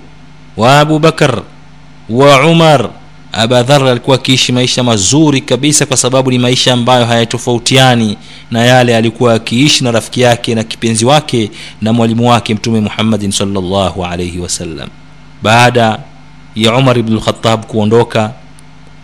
wa 0.58 0.80
abubakar 0.80 1.42
wa 2.10 2.46
umar 2.48 2.90
abadhar 3.36 3.88
alikuwa 3.88 4.16
akiishi 4.16 4.52
maisha 4.52 4.84
mazuri 4.84 5.42
kabisa 5.42 5.86
kwa 5.86 5.98
sababu 5.98 6.32
ni 6.32 6.40
maisha 6.40 6.74
ambayo 6.74 7.06
hayatofautiani 7.06 8.18
na 8.52 8.66
yale 8.66 8.98
alikuwa 8.98 9.34
akiishi 9.34 9.84
na 9.84 9.92
rafiki 9.92 10.22
yake 10.22 10.56
na 10.56 10.64
kipenzi 10.64 11.06
wake 11.06 11.52
na 11.82 11.94
mwalimu 11.94 12.30
wake 12.30 12.54
mtume 12.54 12.80
muhammadin 12.80 13.32
salllahu 13.32 14.06
alaihi 14.06 14.40
wasallam 14.40 14.90
baada 15.44 16.00
ya 16.56 16.76
umar 16.76 16.98
ibnu 16.98 17.16
lkhatab 17.18 17.66
kuondoka 17.66 18.32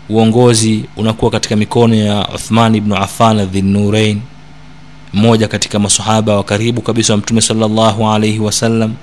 uongozi 0.08 0.84
unakuwa 0.96 1.30
katika 1.30 1.56
mikono 1.56 1.94
ya 1.94 2.28
uthman 2.34 2.74
ibnu 2.74 2.96
afan 2.96 3.46
dhinurain 3.46 4.20
mmoja 5.14 5.48
katika 5.48 5.78
masahaba 5.78 6.36
wa 6.36 6.44
karibu 6.44 6.80
kabisa 6.82 7.12
wa 7.12 7.16
mtume 7.16 7.40
salllahu 7.40 8.08
alaihi 8.10 8.38
wasallam 8.38 8.94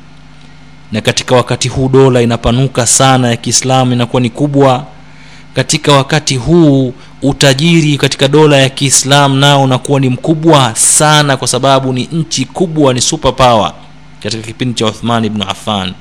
na 0.92 1.02
katika 1.02 1.36
wakati 1.36 1.68
huu 1.68 1.90
dola 1.90 2.22
inapanuka 2.22 2.86
sana 2.88 3.30
ya 3.30 3.36
kiislamu 3.38 3.94
inakuwa 3.94 4.22
ni 4.22 4.30
kubwa 4.30 4.86
katika 5.54 5.92
wakati 5.94 6.36
huu 6.36 6.94
utajiri 7.22 7.98
katika 7.98 8.28
dola 8.28 8.58
ya 8.58 8.70
kiislamu 8.70 9.36
nao 9.36 9.64
unakuwa 9.64 10.00
ni 10.00 10.10
mkubwa 10.10 10.76
sana 10.76 11.38
kwa 11.38 11.48
sababu 11.48 11.94
ni 11.94 12.10
nchi 12.12 12.46
kubwa 12.46 12.94
ni 12.94 13.02
super 13.02 13.36
power 13.36 13.74
katika 14.24 14.44
kipindi 14.44 14.74
cha 14.74 14.86
uthman 14.86 15.26
ibnu 15.26 15.44
affan. 15.44 15.94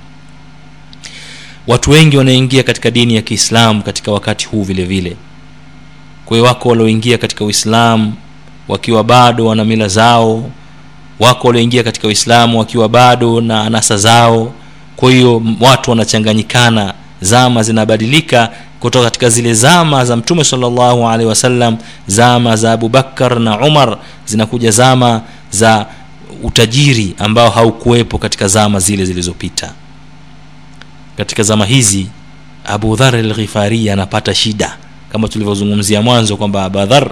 Watu 1.67 1.91
wengi 1.91 2.17
wanaingia 2.17 2.63
katika 2.63 2.91
dini 2.91 3.15
ya 3.17 3.23
kiislamu 3.23 3.83
katika 3.83 4.13
wakati 4.13 4.47
huu 4.47 4.63
vile 4.63 4.85
vile. 4.85 5.17
Kwa 6.25 6.41
wako 6.43 6.69
walioingia 6.69 7.19
katika 7.19 7.45
uislamu 7.45 8.13
wakiwa 8.69 9.05
bado 9.05 9.47
wana 9.47 9.65
mila 9.65 9.89
zao 9.89 10.51
wako 11.21 11.47
walioingia 11.47 11.83
katika 11.83 12.09
uislamu 12.09 12.59
wakiwa 12.59 12.89
bado 12.89 13.41
na 13.41 13.63
anasa 13.63 13.97
zao. 13.97 14.53
Kwa 14.97 15.11
hiyo 15.11 15.43
watu 15.61 15.91
wanachanganyikana 15.91 16.95
zama 17.21 17.63
zinabadilika 17.63 18.51
kutoka 18.81 19.05
katika 19.05 19.29
zile 19.31 19.55
zama 19.55 20.05
za 20.05 20.17
mtume 20.17 20.45
salllahu 20.45 21.09
alehi 21.09 21.29
wasallam 21.29 21.77
zama 22.07 22.57
za 22.57 22.73
abubakar 22.73 23.41
na 23.41 23.61
umar 23.67 23.99
zinakuja 24.27 24.71
zama 24.71 25.23
za 25.51 25.87
utajiri 26.43 27.15
ambao 27.19 27.51
haukuwepo 27.51 28.19
katika 28.19 28.49
zama 28.49 28.81
zile 28.81 29.05
zilizopita. 29.05 29.73
Katika 31.17 31.43
zama 31.43 31.67
hizi 31.67 32.07
abu 32.65 32.97
dhar 32.97 33.17
alghifari 33.17 33.91
anapata 33.91 34.35
shida. 34.35 34.77
Kama 35.13 35.29
tulivyozungumzia 35.29 36.03
mwanzo 36.03 36.37
kwamba 36.37 36.65
abadhar 36.65 37.11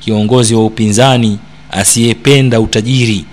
kiongozi 0.00 0.54
wa 0.54 0.64
upinzani 0.66 1.38
asiyependa 1.70 2.60
utajiri 2.60 3.24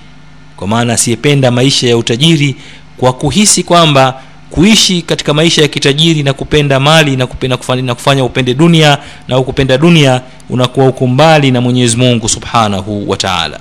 kwa 0.58 0.68
maana 0.68 0.94
asiyependa 0.94 1.52
maisha 1.52 1.88
ya 1.90 1.98
utajiri 1.98 2.56
kwa 2.98 3.14
kuhisi 3.14 3.64
kwamba 3.64 4.22
kuishi 4.54 5.01
katika 5.01 5.34
maisha 5.34 5.62
ya 5.62 5.68
kitajiri 5.68 6.24
na 6.24 6.34
kupenda 6.34 6.80
mali 6.80 7.16
na 7.18 7.28
kupenda 7.28 7.58
kufanya, 7.58 7.82
na 7.82 7.95
kufanya 7.95 8.24
upende 8.24 8.54
dunia 8.54 8.97
na 9.28 9.38
ukupenda 9.39 9.78
dunia 9.78 10.22
unakuwa 10.49 10.88
uko 10.88 11.08
mbali 11.08 11.51
na 11.51 11.62
mwenyezi 11.62 11.97
mungu 11.97 12.30
subhanahu 12.30 13.10
wa 13.10 13.18
taala. 13.18 13.60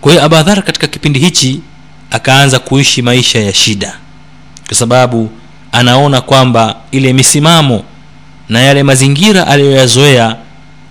Kwa 0.00 0.12
hiyo 0.12 0.24
abadhar 0.24 0.62
katika 0.62 0.86
kipindi 0.86 1.18
hichi 1.18 1.60
akaanza 2.10 2.58
kuishi 2.58 3.02
maisha 3.02 3.38
ya 3.40 3.54
shida. 3.54 3.98
Kwa 4.66 4.76
sababu 4.76 5.30
anaona 5.72 6.20
kwamba 6.20 6.76
ile 6.90 7.12
misimamo 7.12 7.82
na 8.48 8.60
yale 8.60 8.82
mazingira 8.82 9.46
aliyoyazoea 9.46 10.36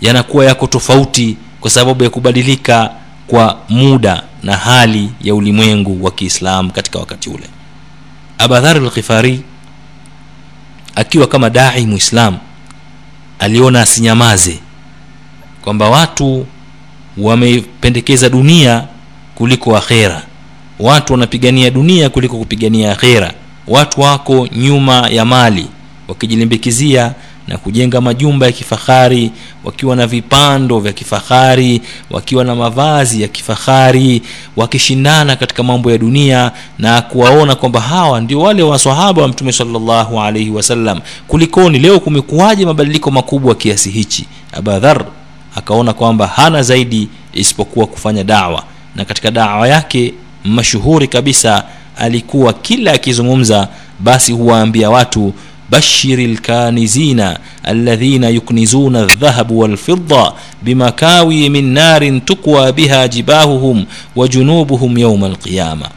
yanakuwa 0.01 0.45
yako 0.45 0.67
tofauti 0.67 1.37
kwa 1.61 1.69
sababu 1.71 2.03
ya 2.03 2.09
kubadilika 2.09 2.89
kwa 3.27 3.57
muda 3.69 4.23
na 4.43 4.57
hali 4.57 5.09
ya 5.21 5.35
ulimwengu 5.35 6.03
wa 6.05 6.11
kiislamu 6.11 6.71
katika 6.71 6.99
wakati 6.99 7.29
ule 7.29 7.43
abadhar 8.37 8.81
lghifari 8.81 9.41
akiwa 10.95 11.27
kama 11.27 11.49
dai 11.49 11.85
muislam 11.85 12.37
aliona 13.39 13.81
asinyamaze 13.81 14.59
kwamba 15.61 15.89
watu 15.89 16.45
wamependekeza 17.17 18.29
dunia 18.29 18.83
kuliko 19.35 19.77
akhera. 19.77 20.21
Watu 20.79 21.13
wanapigania 21.13 21.69
dunia 21.71 22.09
kuliko 22.09 22.37
kupigania 22.37 22.91
akhera. 22.91 23.33
Watu 23.67 24.01
wako 24.01 24.47
nyuma 24.55 25.07
ya 25.09 25.25
mali 25.25 25.67
wakijilimbikizia 26.07 27.13
na 27.47 27.57
kujenga 27.57 28.01
majumba 28.01 28.45
ya 28.45 28.51
kifahari 28.51 29.31
wakiwa 29.63 29.95
na 29.95 30.07
vipando 30.07 30.79
vya 30.79 30.93
kifahari 30.93 31.81
wakiwa 32.11 32.43
na 32.43 32.55
mavazi 32.55 33.21
ya 33.21 33.27
kifahari 33.27 34.21
wakishindana 34.55 35.35
katika 35.35 35.63
mambo 35.63 35.91
ya 35.91 35.97
dunia 35.97 36.51
na 36.79 37.01
kuwaona 37.01 37.55
kwamba 37.55 37.79
hawa 37.81 38.21
ndio 38.21 38.39
wale 38.39 38.63
wasahaba 38.63 39.21
wa 39.21 39.27
mtume 39.27 39.51
salllahu 39.51 40.21
alaihi 40.21 40.49
wasallam 40.49 40.99
kulikoni? 41.27 41.79
Leo 41.79 41.99
kumekuwaje 41.99 42.65
mabadiliko 42.65 43.11
makubwa 43.11 43.55
kiasi 43.55 43.89
hichi? 43.89 44.25
Abadhar 44.53 45.05
akaona 45.55 45.93
kwamba 45.93 46.27
hana 46.27 46.63
zaidi 46.63 47.07
isipokuwa 47.33 47.87
kufanya 47.87 48.23
dawa. 48.23 48.63
Na 48.95 49.05
katika 49.05 49.31
dawa 49.31 49.67
yake 49.67 50.13
mashuhuri 50.43 51.07
kabisa 51.07 51.63
alikuwa 51.97 52.53
kila 52.53 52.91
akizungumza 52.93 53.67
basi 53.99 54.31
huwaambia 54.31 54.89
watu 54.89 55.33
bashiri 55.69 56.27
lkanizina 56.27 57.39
aladhina 57.63 58.29
yuknizuna 58.29 58.99
aldhahabu 58.99 59.59
walfidda 59.59 60.31
bimakawi 60.61 61.49
min 61.49 61.65
narin 61.73 62.21
tukwa 62.21 62.71
biha 62.71 63.07
jibahuhum 63.07 63.85
wa 64.15 64.27
junubuhum 64.27 64.97
yauma 64.97 65.27
alqiyama. 65.27 65.89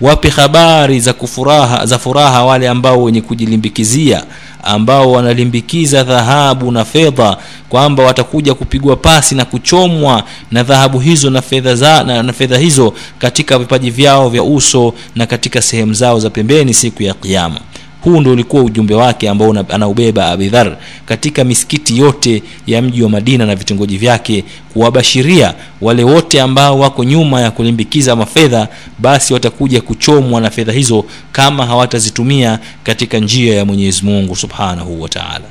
Wape 0.00 0.28
habari 0.28 1.00
za 1.00 1.12
kufuraha 1.12 1.86
za 1.86 1.98
furaha 1.98 2.44
wale 2.44 2.68
ambao 2.68 3.02
wenye 3.02 3.20
kujilimbikizia 3.20 4.24
ambao 4.62 5.12
wanalimbikiza 5.12 6.04
dhahabu 6.04 6.72
na 6.72 6.84
fedha 6.84 7.36
kwamba 7.68 8.02
watakuja 8.02 8.54
kupigwa 8.54 8.96
pasi 8.96 9.34
na 9.34 9.44
kuchomwa 9.44 10.24
na 10.50 10.62
dhahabu 10.62 10.98
hizo 10.98 11.30
na 11.30 11.42
fedha 11.42 12.04
na, 12.04 12.22
na 12.22 12.32
fedha 12.32 12.58
hizo 12.58 12.94
katika 13.18 13.58
vipaji 13.58 13.90
vyao 13.90 14.28
vya 14.28 14.42
uso 14.42 14.94
na 15.16 15.26
katika 15.26 15.62
sehemu 15.62 15.94
zao 15.94 16.20
za 16.20 16.30
pembeni 16.30 16.74
siku 16.74 17.02
ya 17.02 17.14
kiyama 17.14 17.60
huu 18.00 18.20
ndo 18.20 18.32
ulikuwa 18.32 18.62
ujumbe 18.62 18.94
wake 18.94 19.28
ambao 19.28 19.54
anaubeba 19.68 20.26
abidhar 20.30 20.76
katika 21.06 21.44
misikiti 21.44 21.98
yote 21.98 22.42
ya 22.66 22.82
mji 22.82 23.02
wa 23.02 23.08
madina 23.08 23.46
na 23.46 23.54
vitongoji 23.56 23.98
vyake 23.98 24.44
kuwabashiria 24.72 25.54
wale 25.80 26.04
wote 26.04 26.40
ambao 26.40 26.78
wako 26.78 27.04
nyuma 27.04 27.40
ya 27.40 27.50
kulimbikiza 27.50 28.16
mafedha 28.16 28.68
basi 28.98 29.32
watakuja 29.34 29.80
kuchomwa 29.80 30.40
na 30.40 30.50
fedha 30.50 30.72
hizo 30.72 31.04
kama 31.32 31.66
hawatazitumia 31.66 32.58
katika 32.82 33.18
njia 33.18 33.54
ya 33.56 33.64
mwenyezi 33.64 34.04
mungu 34.04 34.36
subhanahu 34.36 35.02
wataala 35.02 35.44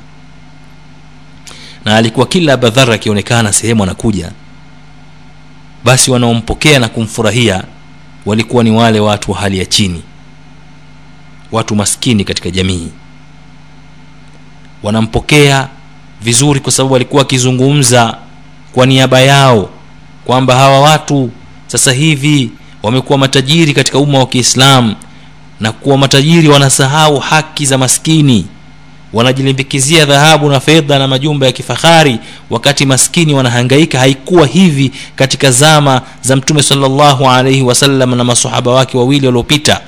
na 1.84 1.96
alikuwa 1.96 2.26
kila 2.26 2.52
abadhar 2.52 2.90
akionekana 2.92 3.52
sehemu 3.52 3.82
anakuja 3.82 4.30
basi 5.84 6.10
wanaompokea 6.10 6.78
na 6.78 6.88
kumfurahia 6.88 7.64
walikuwa 8.26 8.64
ni 8.64 8.70
wale 8.70 9.00
watu 9.00 9.32
wa 9.32 9.38
hali 9.38 9.58
ya 9.58 9.66
chini 9.66 10.02
watu 11.52 11.76
maskini 11.76 12.24
katika 12.24 12.50
jamii. 12.50 12.88
Wanampokea 14.82 15.68
vizuri 16.22 16.60
kwa 16.60 16.72
sababu 16.72 16.96
alikuwa 16.96 17.22
akizungumza 17.22 18.16
kwa 18.72 18.86
niaba 18.86 19.20
yao 19.20 19.70
kwamba 20.24 20.54
hawa 20.54 20.80
watu 20.80 21.30
sasa 21.66 21.92
hivi 21.92 22.50
wamekuwa 22.82 23.18
matajiri 23.18 23.74
katika 23.74 23.98
umma 23.98 24.18
wa 24.18 24.26
kiislamu 24.26 24.94
na 25.60 25.72
kuwa 25.72 25.98
matajiri 25.98 26.48
wanasahau 26.48 27.18
haki 27.18 27.66
za 27.66 27.78
maskini. 27.78 28.46
Wanajilimbikizia 29.12 30.04
dhahabu 30.06 30.48
na 30.50 30.60
fedha 30.60 30.98
na 30.98 31.08
majumba 31.08 31.46
ya 31.46 31.52
kifahari 31.52 32.18
wakati 32.50 32.86
maskini 32.86 33.34
wanahangaika. 33.34 33.98
Haikuwa 33.98 34.46
hivi 34.46 34.92
katika 35.16 35.50
zama 35.50 36.02
za 36.22 36.36
mtume 36.36 36.62
salllahu 36.62 37.30
alaihi 37.30 37.62
wasallam 37.62 38.14
na 38.14 38.24
masahaba 38.24 38.70
wake 38.70 38.98
wawili 38.98 39.26
waliopita 39.26 39.80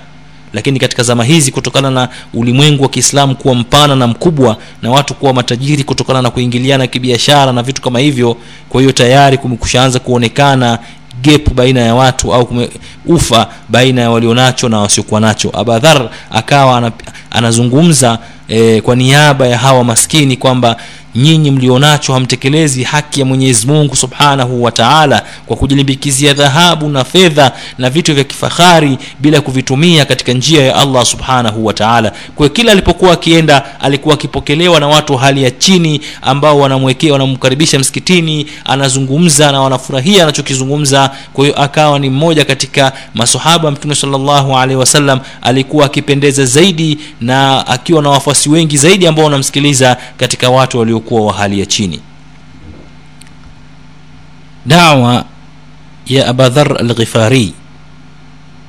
lakini 0.52 0.78
katika 0.78 1.02
zama 1.02 1.24
hizi 1.24 1.52
kutokana 1.52 1.90
na 1.90 2.08
ulimwengu 2.34 2.82
wa 2.82 2.88
kiislamu 2.88 3.36
kuwa 3.36 3.54
mpana 3.54 3.96
na 3.96 4.06
mkubwa 4.06 4.56
na 4.82 4.90
watu 4.90 5.14
kuwa 5.14 5.32
matajiri 5.32 5.84
kutokana 5.84 6.22
na 6.22 6.30
kuingiliana 6.30 6.86
kibiashara 6.86 7.52
na 7.52 7.62
vitu 7.62 7.82
kama 7.82 7.98
hivyo 7.98 8.36
kwa 8.68 8.80
hiyo 8.80 8.92
tayari 8.92 9.38
kumekushaanza 9.38 9.98
kuonekana 9.98 10.78
gap 11.22 11.52
baina 11.54 11.80
ya 11.80 11.94
watu 11.94 12.34
au 12.34 12.46
kume, 12.46 12.70
ufa 13.06 13.48
baina 13.68 14.00
ya 14.02 14.10
walionacho 14.10 14.68
na 14.68 14.78
wasiokuwa 14.78 15.20
nacho. 15.20 15.50
Abadhar 15.54 16.10
akawa 16.30 16.92
anazungumza 17.30 18.18
e, 18.48 18.80
kwa 18.80 18.96
niaba 18.96 19.46
ya 19.46 19.58
hawa 19.58 19.84
maskini 19.84 20.36
kwamba 20.36 20.76
nyinyi 21.14 21.50
mlionacho 21.50 22.12
hamtekelezi 22.12 22.82
haki 22.82 23.20
ya 23.20 23.26
mwenyezi 23.26 23.66
mungu 23.66 23.96
subhanahu 23.96 24.62
wa 24.62 24.72
taala 24.72 25.22
kwa 25.46 25.56
kujilimbikizia 25.56 26.32
dhahabu 26.34 26.88
na 26.88 27.04
fedha 27.04 27.52
na 27.78 27.90
vitu 27.90 28.14
vya 28.14 28.24
kifahari 28.24 28.98
bila 29.18 29.40
kuvitumia 29.40 30.04
katika 30.04 30.32
njia 30.32 30.62
ya 30.64 30.76
allah 30.76 31.04
subhanahu 31.04 31.66
wa 31.66 31.74
taala. 31.74 32.12
Kwa 32.36 32.48
kila 32.48 32.72
alipokuwa 32.72 33.12
akienda 33.12 33.80
alikuwa 33.80 34.14
akipokelewa 34.14 34.80
na 34.80 34.86
watu 34.88 35.12
wa 35.14 35.20
hali 35.20 35.42
ya 35.42 35.50
chini 35.50 36.00
ambao 36.22 36.58
wanamwekea 36.58 37.12
wanamkaribisha 37.12 37.78
msikitini 37.78 38.46
anazungumza 38.64 39.52
na 39.52 39.60
wanafurahia 39.60 40.22
anachokizungumza. 40.22 41.10
Kwa 41.32 41.44
hiyo 41.44 41.62
akawa 41.62 41.98
ni 41.98 42.10
mmoja 42.10 42.44
katika 42.44 42.92
masahaba 43.14 43.70
mtume 43.70 43.94
salllahu 43.94 44.56
alaihi 44.58 44.76
wasallam 44.80 45.20
alikuwa 45.42 45.86
akipendeza 45.86 46.44
zaidi 46.44 46.98
na 47.20 47.66
akiwa 47.66 48.02
na 48.02 48.10
wafuasi 48.10 48.48
wengi 48.48 48.76
zaidi 48.76 49.06
ambao 49.06 49.24
wanamsikiliza 49.24 49.96
katika 50.16 50.50
watu 50.50 50.78
waliokuwa 51.02 51.26
wa 51.26 51.32
hali 51.32 51.60
ya 51.60 51.66
chini. 51.66 52.00
Dawa 54.66 55.24
ya 56.06 56.26
abadhar 56.28 56.76
alghifari 56.80 57.54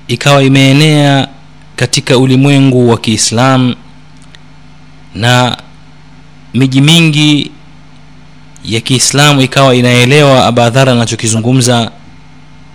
ikawa 0.07 0.43
imeenea 0.43 1.27
katika 1.75 2.17
ulimwengu 2.17 2.89
wa 2.89 2.97
kiislam 2.97 3.75
na 5.15 5.57
miji 6.53 6.81
mingi 6.81 7.51
ya 8.65 8.81
kiislamu 8.81 9.41
ikawa 9.41 9.75
inaelewa 9.75 10.45
abadhar 10.45 10.89
anachokizungumza 10.89 11.91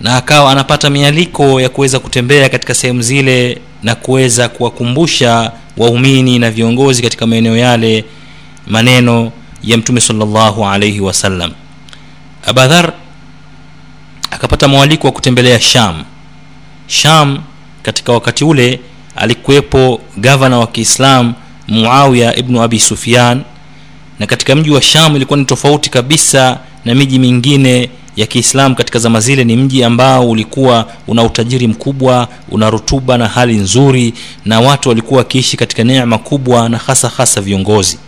na 0.00 0.16
akawa 0.16 0.52
anapata 0.52 0.90
mialiko 0.90 1.60
ya 1.60 1.68
kuweza 1.68 1.98
kutembea 1.98 2.48
katika 2.48 2.74
sehemu 2.74 3.02
zile 3.02 3.58
na 3.82 3.94
kuweza 3.94 4.48
kuwakumbusha 4.48 5.52
waumini 5.76 6.38
na 6.38 6.50
viongozi 6.50 7.02
katika 7.02 7.26
maeneo 7.26 7.56
yale 7.56 8.04
maneno 8.66 9.32
ya 9.62 9.76
mtume 9.76 10.00
salllahu 10.00 10.66
alaihi 10.66 11.00
wasallam 11.00 11.52
abadhar 12.46 12.92
akapata 14.30 14.68
mwaliko 14.68 15.06
wa 15.06 15.12
kutembelea 15.12 15.60
sham. 15.60 16.04
Sham 16.86 17.38
katika 17.82 18.12
wakati 18.12 18.44
ule 18.44 18.80
alikuwepo 19.16 20.00
gavana 20.16 20.58
wa 20.58 20.66
kiislam 20.66 21.34
muawiya 21.68 22.36
ibnu 22.36 22.62
abi 22.62 22.80
sufyan 22.80 23.42
na 24.18 24.26
katika 24.26 24.56
mji 24.56 24.70
wa 24.70 24.82
sham 24.82 25.16
ilikuwa 25.16 25.38
ni 25.38 25.44
tofauti 25.44 25.90
kabisa 25.90 26.58
na 26.84 26.94
miji 26.94 27.18
mingine 27.18 27.90
ya 28.16 28.26
kiislam 28.26 28.74
katika 28.74 28.98
zama 28.98 29.20
zile. 29.20 29.44
Ni 29.44 29.56
mji 29.56 29.84
ambao 29.84 30.30
ulikuwa 30.30 30.86
una 31.06 31.22
utajiri 31.22 31.66
mkubwa 31.66 32.28
una 32.48 32.70
rutuba 32.70 33.18
na 33.18 33.28
hali 33.28 33.56
nzuri 33.56 34.14
na 34.44 34.60
watu 34.60 34.88
walikuwa 34.88 35.18
wakiishi 35.18 35.56
katika 35.56 35.84
neema 35.84 36.18
kubwa 36.18 36.68
na 36.68 36.78
hasa 36.78 37.08
hasa 37.08 37.40
viongozi 37.40 37.98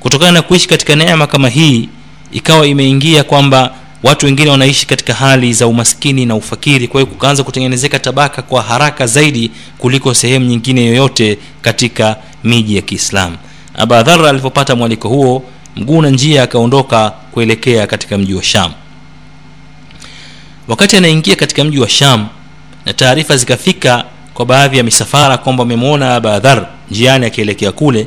kutokana 0.00 0.32
na 0.32 0.42
kuishi 0.42 0.68
katika 0.68 0.96
neema 0.96 1.26
kama 1.26 1.48
hii 1.48 1.88
ikawa 2.32 2.66
imeingia 2.66 3.24
kwamba 3.24 3.74
watu 4.02 4.26
wengine 4.26 4.50
wanaishi 4.50 4.86
katika 4.86 5.14
hali 5.14 5.52
za 5.52 5.66
umaskini 5.66 6.26
na 6.26 6.34
ufakiri. 6.34 6.88
Kwa 6.88 7.00
hiyo 7.00 7.12
kukaanza 7.12 7.42
kutengenezeka 7.42 7.98
tabaka 7.98 8.42
kwa 8.42 8.62
haraka 8.62 9.06
zaidi 9.06 9.50
kuliko 9.78 10.14
sehemu 10.14 10.46
nyingine 10.46 10.84
yoyote 10.86 11.38
katika 11.62 12.16
miji 12.44 12.76
ya 12.76 12.82
kiislamu. 12.82 13.36
Abadhar 13.74 14.26
alipopata 14.26 14.76
mwaliko 14.76 15.08
huo 15.08 15.42
mguu 15.76 16.02
na 16.02 16.10
njia 16.10 16.42
akaondoka 16.42 17.10
kuelekea 17.10 17.86
katika 17.86 18.18
mji 18.18 18.34
wa 18.34 18.42
sham. 18.42 18.72
Wakati 20.68 20.96
anaingia 20.96 21.36
katika 21.36 21.64
mji 21.64 21.78
wa 21.78 21.88
sham 21.88 22.26
na 22.86 22.92
taarifa 22.92 23.36
zikafika 23.36 24.04
kwa 24.34 24.46
baadhi 24.46 24.76
ya 24.78 24.84
misafara 24.84 25.38
kwamba 25.38 25.62
wamemwona 25.62 26.14
abadhar 26.14 26.66
njiani 26.90 27.26
akielekea 27.26 27.72
kule 27.72 28.06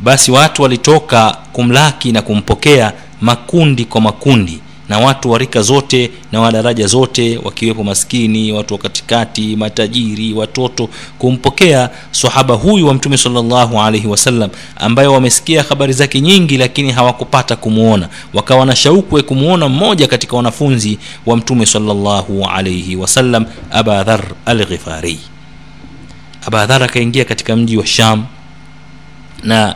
basi 0.00 0.30
watu 0.30 0.62
walitoka 0.62 1.36
kumlaki 1.52 2.12
na 2.12 2.22
kumpokea 2.22 2.92
makundi 3.20 3.84
kwa 3.84 4.00
makundi 4.00 4.60
na 4.88 4.98
watu 4.98 5.30
wa 5.30 5.38
rika 5.38 5.62
zote 5.62 6.10
na 6.32 6.40
wa 6.40 6.52
daraja 6.52 6.86
zote 6.86 7.38
wakiwepo 7.44 7.84
maskini 7.84 8.52
watu 8.52 8.74
wa 8.74 8.80
katikati 8.80 9.56
matajiri 9.56 10.32
watoto 10.32 10.88
kumpokea 11.18 11.90
sahaba 12.10 12.54
huyu 12.54 12.86
wa 12.86 12.94
mtume 12.94 13.16
salllahu 13.16 13.80
alaihi 13.80 14.06
wasallam 14.06 14.50
ambayo 14.76 15.12
wamesikia 15.12 15.62
habari 15.62 15.92
zake 15.92 16.20
nyingi 16.20 16.56
lakini 16.58 16.92
hawakupata 16.92 17.56
kumwona 17.56 18.08
wakawa 18.34 18.66
na 18.66 18.76
shauku 18.76 19.16
ya 19.16 19.22
kumwona 19.22 19.68
mmoja 19.68 20.06
katika 20.06 20.36
wanafunzi 20.36 20.98
wa 21.26 21.36
mtume 21.36 21.66
salllahu 21.66 22.44
alaihi 22.44 22.96
wasallam 22.96 23.44
abadhar 23.70 24.24
alghifari. 24.46 25.18
Abadhar 26.46 26.82
akaingia 26.82 27.24
katika 27.24 27.56
mji 27.56 27.76
wa 27.76 27.86
sham 27.86 28.24
na 29.42 29.74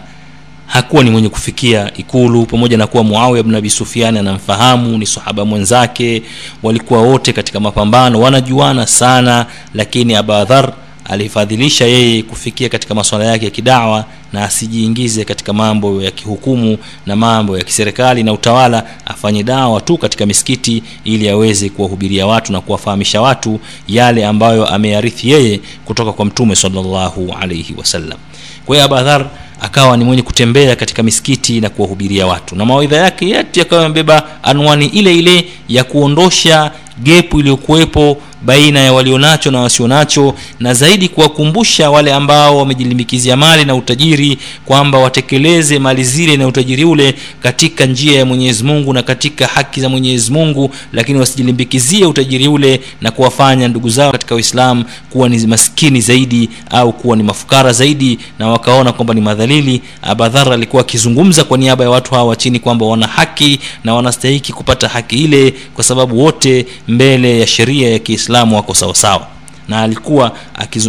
hakuwa 0.72 1.04
ni 1.04 1.10
mwenye 1.10 1.28
kufikia 1.28 1.90
ikulu 1.96 2.46
pamoja 2.46 2.76
na 2.76 2.86
kuwa 2.86 3.04
muawiya 3.04 3.42
bn 3.42 3.54
abi 3.54 3.70
sufiani 3.70 4.18
anamfahamu 4.18 4.98
ni 4.98 5.06
sahaba 5.06 5.44
mwenzake 5.44 6.22
walikuwa 6.62 7.02
wote 7.02 7.32
katika 7.32 7.60
mapambano 7.60 8.20
wanajuana 8.20 8.86
sana 8.86 9.46
lakini 9.74 10.14
abadhar 10.14 10.72
alifadhilisha 11.04 11.84
yeye 11.84 12.22
kufikia 12.22 12.68
katika 12.68 12.94
masuala 12.94 13.24
yake 13.24 13.44
ya 13.44 13.50
kidawa 13.50 14.04
na 14.32 14.44
asijiingize 14.44 15.24
katika 15.24 15.52
mambo 15.52 16.02
ya 16.02 16.10
kihukumu 16.10 16.78
na 17.06 17.16
mambo 17.16 17.58
ya 17.58 17.64
kiserikali 17.64 18.22
na 18.22 18.32
utawala 18.32 18.84
afanye 19.06 19.42
dawa 19.42 19.80
tu 19.80 19.98
katika 19.98 20.26
misikiti 20.26 20.82
ili 21.04 21.28
aweze 21.28 21.68
kuwahubiria 21.68 22.26
watu 22.26 22.52
na 22.52 22.60
kuwafahamisha 22.60 23.20
watu 23.20 23.60
yale 23.88 24.26
ambayo 24.26 24.66
ameyarithi 24.66 25.30
yeye 25.30 25.60
kutoka 25.84 26.12
kwa 26.12 26.24
mtume 26.24 26.56
salllahu 26.56 27.34
alaihi 27.40 27.74
wasallam. 27.78 28.18
Kwa 28.66 28.76
hiyo 28.76 28.84
abadhar 28.86 29.26
akawa 29.62 29.96
ni 29.96 30.04
mwenye 30.04 30.22
kutembea 30.22 30.76
katika 30.76 31.02
misikiti 31.02 31.60
na 31.60 31.68
kuwahubiria 31.68 32.26
watu. 32.26 32.56
Na 32.56 32.64
mawaidha 32.64 32.96
yake 32.96 33.28
yote 33.28 33.60
yakawa 33.60 33.82
yamebeba 33.82 34.22
anwani 34.42 34.86
ile 34.86 35.14
ile 35.18 35.44
ya 35.68 35.84
kuondosha 35.84 36.70
gepu 37.02 37.40
iliyokuwepo 37.40 38.16
baina 38.44 38.80
ya 38.80 38.92
walionacho 38.92 39.50
na 39.50 39.60
wasionacho 39.60 40.34
na 40.60 40.74
zaidi 40.74 41.08
kuwakumbusha 41.08 41.90
wale 41.90 42.12
ambao 42.12 42.58
wamejilimbikizia 42.58 43.36
mali 43.36 43.64
na 43.64 43.74
utajiri 43.74 44.38
kwamba 44.64 44.98
watekeleze 44.98 45.78
mali 45.78 46.04
zile 46.04 46.36
na 46.36 46.46
utajiri 46.46 46.84
ule 46.84 47.14
katika 47.42 47.86
njia 47.86 48.18
ya 48.18 48.24
mwenyezi 48.24 48.64
mungu 48.64 48.92
na 48.92 49.02
katika 49.02 49.46
haki 49.46 49.80
za 49.80 49.88
mwenyezi 49.88 50.32
mungu 50.32 50.70
lakini 50.92 51.18
wasijilimbikizie 51.18 52.06
utajiri 52.06 52.48
ule 52.48 52.80
na 53.00 53.10
kuwafanya 53.10 53.68
ndugu 53.68 53.88
zao 53.88 54.12
katika 54.12 54.34
uislamu 54.34 54.84
kuwa 55.10 55.28
ni 55.28 55.46
maskini 55.46 56.00
zaidi 56.00 56.48
au 56.70 56.92
kuwa 56.92 57.16
ni 57.16 57.22
mafukara 57.22 57.72
zaidi 57.72 58.18
na 58.38 58.48
wakaona 58.48 58.92
kwamba 58.92 59.14
ni 59.14 59.20
madhalili. 59.20 59.82
Abadhar 60.02 60.52
alikuwa 60.52 60.82
akizungumza 60.82 61.44
kwa 61.44 61.58
niaba 61.58 61.84
ya 61.84 61.90
watu 61.90 62.14
hawa 62.14 62.36
chini 62.36 62.58
kwamba 62.58 62.86
wana 62.86 63.06
haki 63.06 63.58
na 63.84 63.94
wanastahiki 63.94 64.52
kupata 64.52 64.88
haki 64.88 65.16
ile 65.24 65.54
kwa 65.74 65.84
sababu 65.84 66.18
wote 66.24 66.66
mbele 66.88 67.40
ya 67.40 67.46
sheria 67.46 67.90
ya 67.90 67.98
kiislamu 67.98 68.31
wako 68.56 68.74
sawasawa 68.74 69.26
na 69.68 69.80
alikuwa 69.82 70.32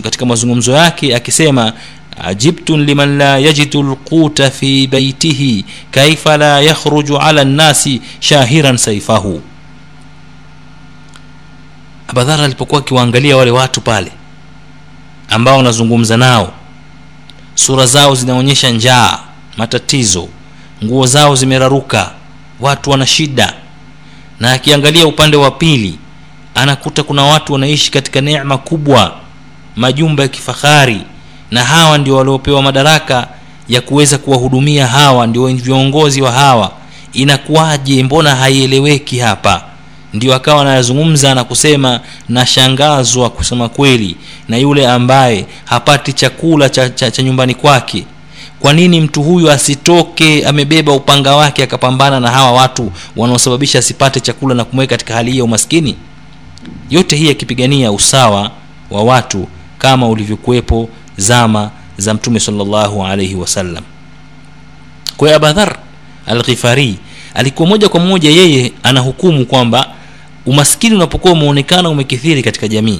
katika 0.03 0.25
mazungumzo 0.25 0.71
yake 0.71 1.15
akisema 1.15 1.73
ajibtun 2.23 2.85
liman 2.85 3.17
la 3.17 3.37
yajidu 3.39 3.83
lquta 3.83 4.49
fi 4.51 4.87
baitihi 4.87 5.65
kaifa 5.91 6.37
la 6.37 6.61
yakhruju 6.61 7.17
ala 7.17 7.43
nnasi 7.43 8.01
shahiran 8.19 8.77
saifahu 8.77 9.41
abadhara 12.07 12.43
alipokuwa 12.43 12.81
akiwaangalia 12.81 13.37
wale 13.37 13.51
watu 13.51 13.81
pale 13.81 14.11
ambao 15.29 15.57
wanazungumza 15.57 16.17
nao 16.17 16.53
sura 17.55 17.85
zao 17.85 18.15
zinaonyesha 18.15 18.69
njaa 18.69 19.19
matatizo 19.57 20.27
nguo 20.83 21.05
zao 21.05 21.35
zimeraruka 21.35 22.11
watu 22.59 22.89
wana 22.89 23.05
shida. 23.05 23.53
Na 24.39 24.51
akiangalia 24.51 25.07
upande 25.07 25.37
wa 25.37 25.51
pili 25.51 25.99
anakuta 26.55 27.03
kuna 27.03 27.23
watu 27.23 27.53
wanaishi 27.53 27.91
katika 27.91 28.21
neema 28.21 28.57
kubwa 28.57 29.15
majumba 29.75 30.23
ya 30.23 30.29
kifahari 30.29 31.01
na 31.51 31.63
hawa 31.63 31.97
ndio 31.97 32.15
waliopewa 32.15 32.61
madaraka 32.61 33.27
ya 33.69 33.81
kuweza 33.81 34.17
kuwahudumia 34.17 34.87
hawa 34.87 35.27
ndio 35.27 35.47
viongozi 35.47 36.21
wa 36.21 36.31
hawa. 36.31 36.71
Inakuwaje? 37.13 38.03
Mbona 38.03 38.35
haieleweki 38.35 39.19
hapa? 39.19 39.63
Ndio 40.13 40.35
akawa 40.35 40.61
anayazungumza 40.61 41.35
na 41.35 41.43
kusema 41.43 41.99
nashangazwa 42.29 43.29
kusema 43.29 43.69
kweli 43.69 44.15
na 44.49 44.57
yule 44.57 44.87
ambaye 44.87 45.45
hapati 45.65 46.13
chakula 46.13 46.69
cha, 46.69 46.89
cha, 46.89 47.11
cha 47.11 47.23
nyumbani 47.23 47.53
kwake. 47.55 48.05
Kwa 48.59 48.73
nini 48.73 49.01
mtu 49.01 49.23
huyu 49.23 49.51
asitoke 49.51 50.45
amebeba 50.45 50.91
upanga 50.93 51.35
wake 51.35 51.63
akapambana 51.63 52.19
na 52.19 52.31
hawa 52.31 52.51
watu 52.51 52.91
wanaosababisha 53.15 53.79
asipate 53.79 54.19
chakula 54.19 54.55
na 54.55 54.63
kumweka 54.65 54.89
katika 54.89 55.13
hali 55.13 55.31
hii 55.31 55.37
ya 55.37 55.43
umaskini 55.43 55.95
yote 56.89 57.15
hii 57.15 57.27
yakipigania 57.27 57.91
usawa 57.91 58.51
wa 58.91 59.03
watu 59.03 59.47
kama 59.77 60.07
ulivyokuwepo 60.09 60.89
zama 61.17 61.71
za 61.97 62.13
mtume 62.13 62.39
salllahu 62.39 63.05
alaihi 63.05 63.35
wasallam 63.35 63.83
kwa 65.17 65.27
hiyo 65.27 65.37
abadhar 65.37 65.77
alghifari 66.25 66.95
alikuwa 67.33 67.69
moja 67.69 67.89
kwa 67.89 67.99
moja 67.99 68.29
yeye 68.29 68.71
anahukumu 68.83 69.45
kwamba 69.45 69.87
umaskini 70.45 70.95
unapokuwa 70.95 71.33
umeonekana 71.33 71.89
umekithiri 71.89 72.43
katika 72.43 72.67
jamii 72.67 72.99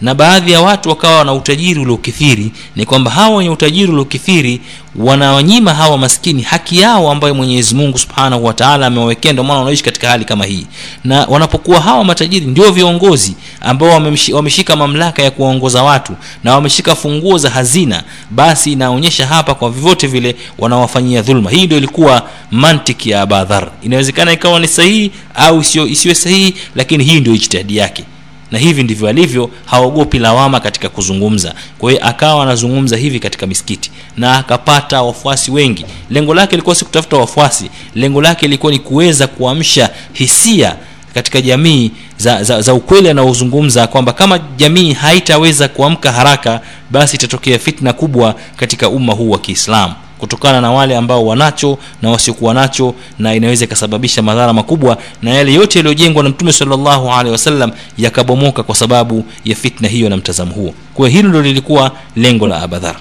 na 0.00 0.14
baadhi 0.14 0.52
ya 0.52 0.60
watu 0.60 0.88
wakawa 0.88 1.24
na 1.24 1.32
utajiri 1.32 1.80
uliokithiri 1.80 2.52
ni 2.76 2.86
kwamba 2.86 3.10
hawa 3.10 3.36
wenye 3.36 3.50
utajiri 3.50 3.92
uliokithiri 3.92 4.60
wanawanyima 4.96 5.74
hawa 5.74 5.98
maskini 5.98 6.42
haki 6.42 6.80
yao 6.80 7.10
ambayo 7.10 7.34
mwenyezi 7.34 7.74
mungu 7.74 7.98
subhanahu 7.98 8.44
wataala 8.44 8.86
amewawekea 8.86 9.32
maana 9.34 9.54
wanaishi 9.58 9.82
katika 9.84 10.08
hali 10.08 10.24
kama 10.24 10.44
hii. 10.44 10.66
Na 11.04 11.26
wanapokuwa 11.28 11.80
hawa 11.80 12.04
matajiri 12.04 12.46
ndio 12.46 12.72
viongozi 12.72 13.34
ambao 13.60 14.02
wameshika 14.32 14.76
mamlaka 14.76 15.22
ya 15.22 15.30
kuwaongoza 15.30 15.82
watu 15.82 16.12
na 16.44 16.54
wameshika 16.54 16.94
funguo 16.94 17.38
za 17.38 17.50
hazina 17.50 18.02
basi 18.30 18.72
inaonyesha 18.72 19.26
hapa 19.26 19.54
kwa 19.54 19.70
vyovyote 19.70 20.06
vile 20.06 20.36
wanawafanyia 20.58 21.22
dhulma. 21.22 21.50
Hii 21.50 21.66
ndio 21.66 21.78
ilikuwa 21.78 22.28
mantiki 22.50 23.10
ya 23.10 23.22
abadhar. 23.22 23.68
Inawezekana 23.82 24.32
ikawa 24.32 24.60
ni 24.60 24.68
sahihi 24.68 25.10
au 25.34 25.60
isiwe 25.88 26.14
sahihi 26.14 26.54
lakini 26.74 27.04
hii 27.04 27.20
ndio 27.20 27.34
ijtihadi 27.34 27.76
yake 27.76 28.04
na 28.50 28.58
hivi 28.58 28.82
ndivyo 28.82 29.08
alivyo 29.08 29.50
haogopi 29.64 30.18
lawama 30.18 30.60
katika 30.60 30.88
kuzungumza. 30.88 31.54
Kwa 31.78 31.90
hiyo 31.90 32.06
akawa 32.06 32.42
anazungumza 32.42 32.96
hivi 32.96 33.20
katika 33.20 33.46
misikiti 33.46 33.90
na 34.16 34.38
akapata 34.38 35.02
wafuasi 35.02 35.50
wengi. 35.50 35.86
Lengo 36.10 36.34
lake 36.34 36.54
ilikuwa 36.54 36.74
si 36.74 36.84
kutafuta 36.84 37.16
wafuasi 37.16 37.70
lengo 37.94 38.22
lake 38.22 38.46
ilikuwa 38.46 38.72
ni 38.72 38.78
kuweza 38.78 39.26
kuamsha 39.26 39.90
hisia 40.12 40.76
katika 41.14 41.40
jamii 41.40 41.90
za, 42.18 42.44
za, 42.44 42.60
za 42.62 42.74
ukweli 42.74 43.08
anaozungumza 43.08 43.86
kwamba 43.86 44.12
kama 44.12 44.38
jamii 44.56 44.92
haitaweza 44.92 45.68
kuamka 45.68 46.12
haraka 46.12 46.60
basi 46.90 47.16
itatokea 47.16 47.58
fitna 47.58 47.92
kubwa 47.92 48.34
katika 48.56 48.88
umma 48.88 49.12
huu 49.12 49.30
wa 49.30 49.38
kiislamu 49.38 49.94
kutokana 50.18 50.60
na 50.60 50.72
wale 50.72 50.96
ambao 50.96 51.26
wanacho 51.26 51.78
na 52.02 52.10
wasiokuwa 52.10 52.54
nacho 52.54 52.94
na 53.18 53.34
inaweza 53.34 53.64
ikasababisha 53.64 54.22
madhara 54.22 54.52
makubwa 54.52 54.98
na 55.22 55.30
yale 55.30 55.54
yote 55.54 55.78
yaliyojengwa 55.78 56.22
na 56.22 56.28
mtume 56.28 56.52
salllahu 56.52 57.12
alehi 57.12 57.32
wasallam 57.32 57.70
yakabomoka 57.98 58.62
kwa 58.62 58.74
sababu 58.74 59.24
ya 59.44 59.56
fitna 59.56 59.88
hiyo 59.88 60.08
na 60.08 60.16
mtazamo 60.16 60.52
huo. 60.54 60.74
Kwa 60.94 61.08
hilo 61.08 61.28
ndo 61.28 61.42
lilikuwa 61.42 61.92
lengo 62.16 62.46
la 62.48 62.62
abadhar. 62.62 62.96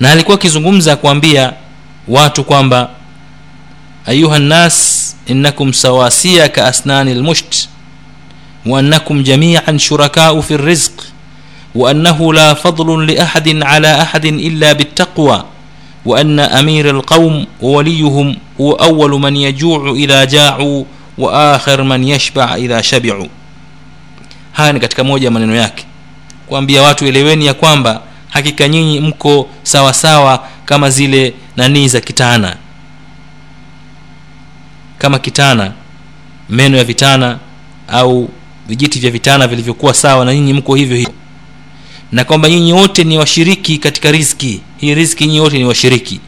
Na 0.00 0.10
alikuwa 0.10 0.34
akizungumza 0.34 0.96
kuambia 0.96 1.52
watu 2.08 2.44
kwamba 2.44 2.90
ayuha 4.06 4.38
nnas 4.38 5.16
innakum 5.26 5.72
sawasia 5.72 6.48
ka 6.48 6.66
asnani 6.66 7.14
lmusht 7.14 7.68
waannakum 8.66 9.22
jamian 9.22 9.78
shurakau 9.78 10.42
fi 10.42 10.56
rizqi 10.56 11.04
وأنه 11.75 12.33
لا 12.33 12.53
فضل 12.53 13.05
لأحد 13.13 13.63
على 13.63 14.01
أحد 14.01 14.25
إلا 14.25 14.73
بالتقوى 14.73 15.43
وأن 16.05 16.39
أمير 16.39 16.89
القوم 16.89 17.45
ووليهم 17.61 18.35
هو 18.61 18.71
أول 18.71 19.11
من 19.21 19.35
يجوع 19.35 19.91
إذا 19.91 20.23
جاعوا 20.23 20.83
وآخر 21.17 21.83
من 21.83 22.03
يشبع 22.03 22.55
إذا 22.55 22.81
شبعوا 22.81 23.27
haya 24.53 24.73
ni 24.73 24.79
katika 24.79 25.03
moja 25.03 25.25
ya 25.27 25.31
maneno 25.31 25.55
yake 25.55 25.85
kuambia 26.47 26.81
watu 26.81 27.05
eleweni 27.07 27.45
ya 27.45 27.53
kwamba 27.53 28.01
hakika 28.29 28.67
nyinyi 28.67 28.99
mko 28.99 29.49
sawa 29.63 29.93
sawa 29.93 30.43
kama 30.65 30.89
zile 30.89 31.33
nanii 31.57 31.87
za 31.87 32.01
kitana 32.01 32.55
kama 34.97 35.19
kitana 35.19 35.71
meno 36.49 36.77
ya 36.77 36.83
vitana 36.83 37.37
au 37.87 38.29
vijiti 38.67 38.99
vya 38.99 39.11
vitana 39.11 39.47
vilivyokuwa 39.47 39.93
sawa 39.93 40.25
na 40.25 40.33
nyinyi 40.35 40.53
mko 40.53 40.75
hivyo 40.75 40.97
hivyo 40.97 41.13
na 42.14 42.24
kwamba 42.24 42.48
nyinyi 42.48 42.72
wote 42.72 43.04
ni 43.04 43.18
washiriki 43.18 43.78
katika 43.78 44.12
riziki. 44.12 44.60
Hii 44.76 44.94
riziki 44.94 45.26
nyinyi 45.26 45.40
wote 45.40 45.58
ni 45.58 45.64
washiriki. 45.64 46.20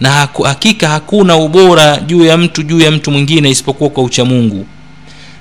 Na 0.00 0.28
hakika 0.44 0.88
hakuna 0.88 1.36
ubora 1.36 1.96
juu 1.96 2.24
ya 2.24 2.36
mtu 2.36 2.62
juu 2.62 2.80
ya 2.80 2.90
mtu 2.90 3.10
mwingine 3.10 3.50
isipokuwa 3.50 3.90
kwa 3.90 4.02
uchamungu 4.04 4.66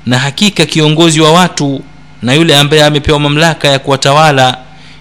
na 0.05 0.19
hakika 0.19 0.65
kiongozi 0.65 1.21
wa 1.21 1.31
watu 1.33 1.81
na 2.21 2.33
yule 2.33 2.57
ambaye 2.57 2.83
amepewa 2.83 3.19
mamlaka 3.19 3.67
ya 3.67 3.79
kuwatawala 3.79 4.57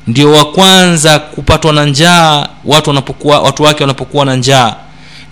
ndio 0.06 0.32
wa 0.32 0.44
kwanza 0.52 1.18
kupatwa 1.18 1.72
na 1.72 1.84
njaa 1.86 2.48
watu 2.64 2.90
wanapokuwa 2.90 3.40
watu 3.40 3.62
wake 3.62 3.82
wanapokuwa 3.82 4.24
na 4.24 4.36
njaa. 4.36 4.76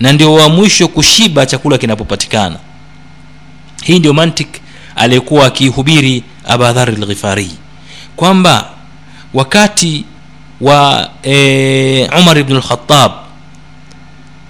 Na 0.01 0.13
ndio 0.13 0.35
wa 0.35 0.49
mwisho 0.49 0.89
kushiba 0.89 1.47
chakula 1.47 1.79
kinapopatikana. 1.79 2.57
Hii 3.85 3.99
ndio 3.99 4.13
mantik 4.13 4.49
aliyekuwa 4.97 5.47
akiihubiri 5.47 6.23
abadhari 6.49 6.97
lghifari 6.97 7.51
kwamba 8.17 8.69
wakati 9.35 10.05
wa 10.61 11.09
e, 11.23 12.09
umar 12.21 12.39
ibn 12.39 12.57
lkhatab 12.57 13.13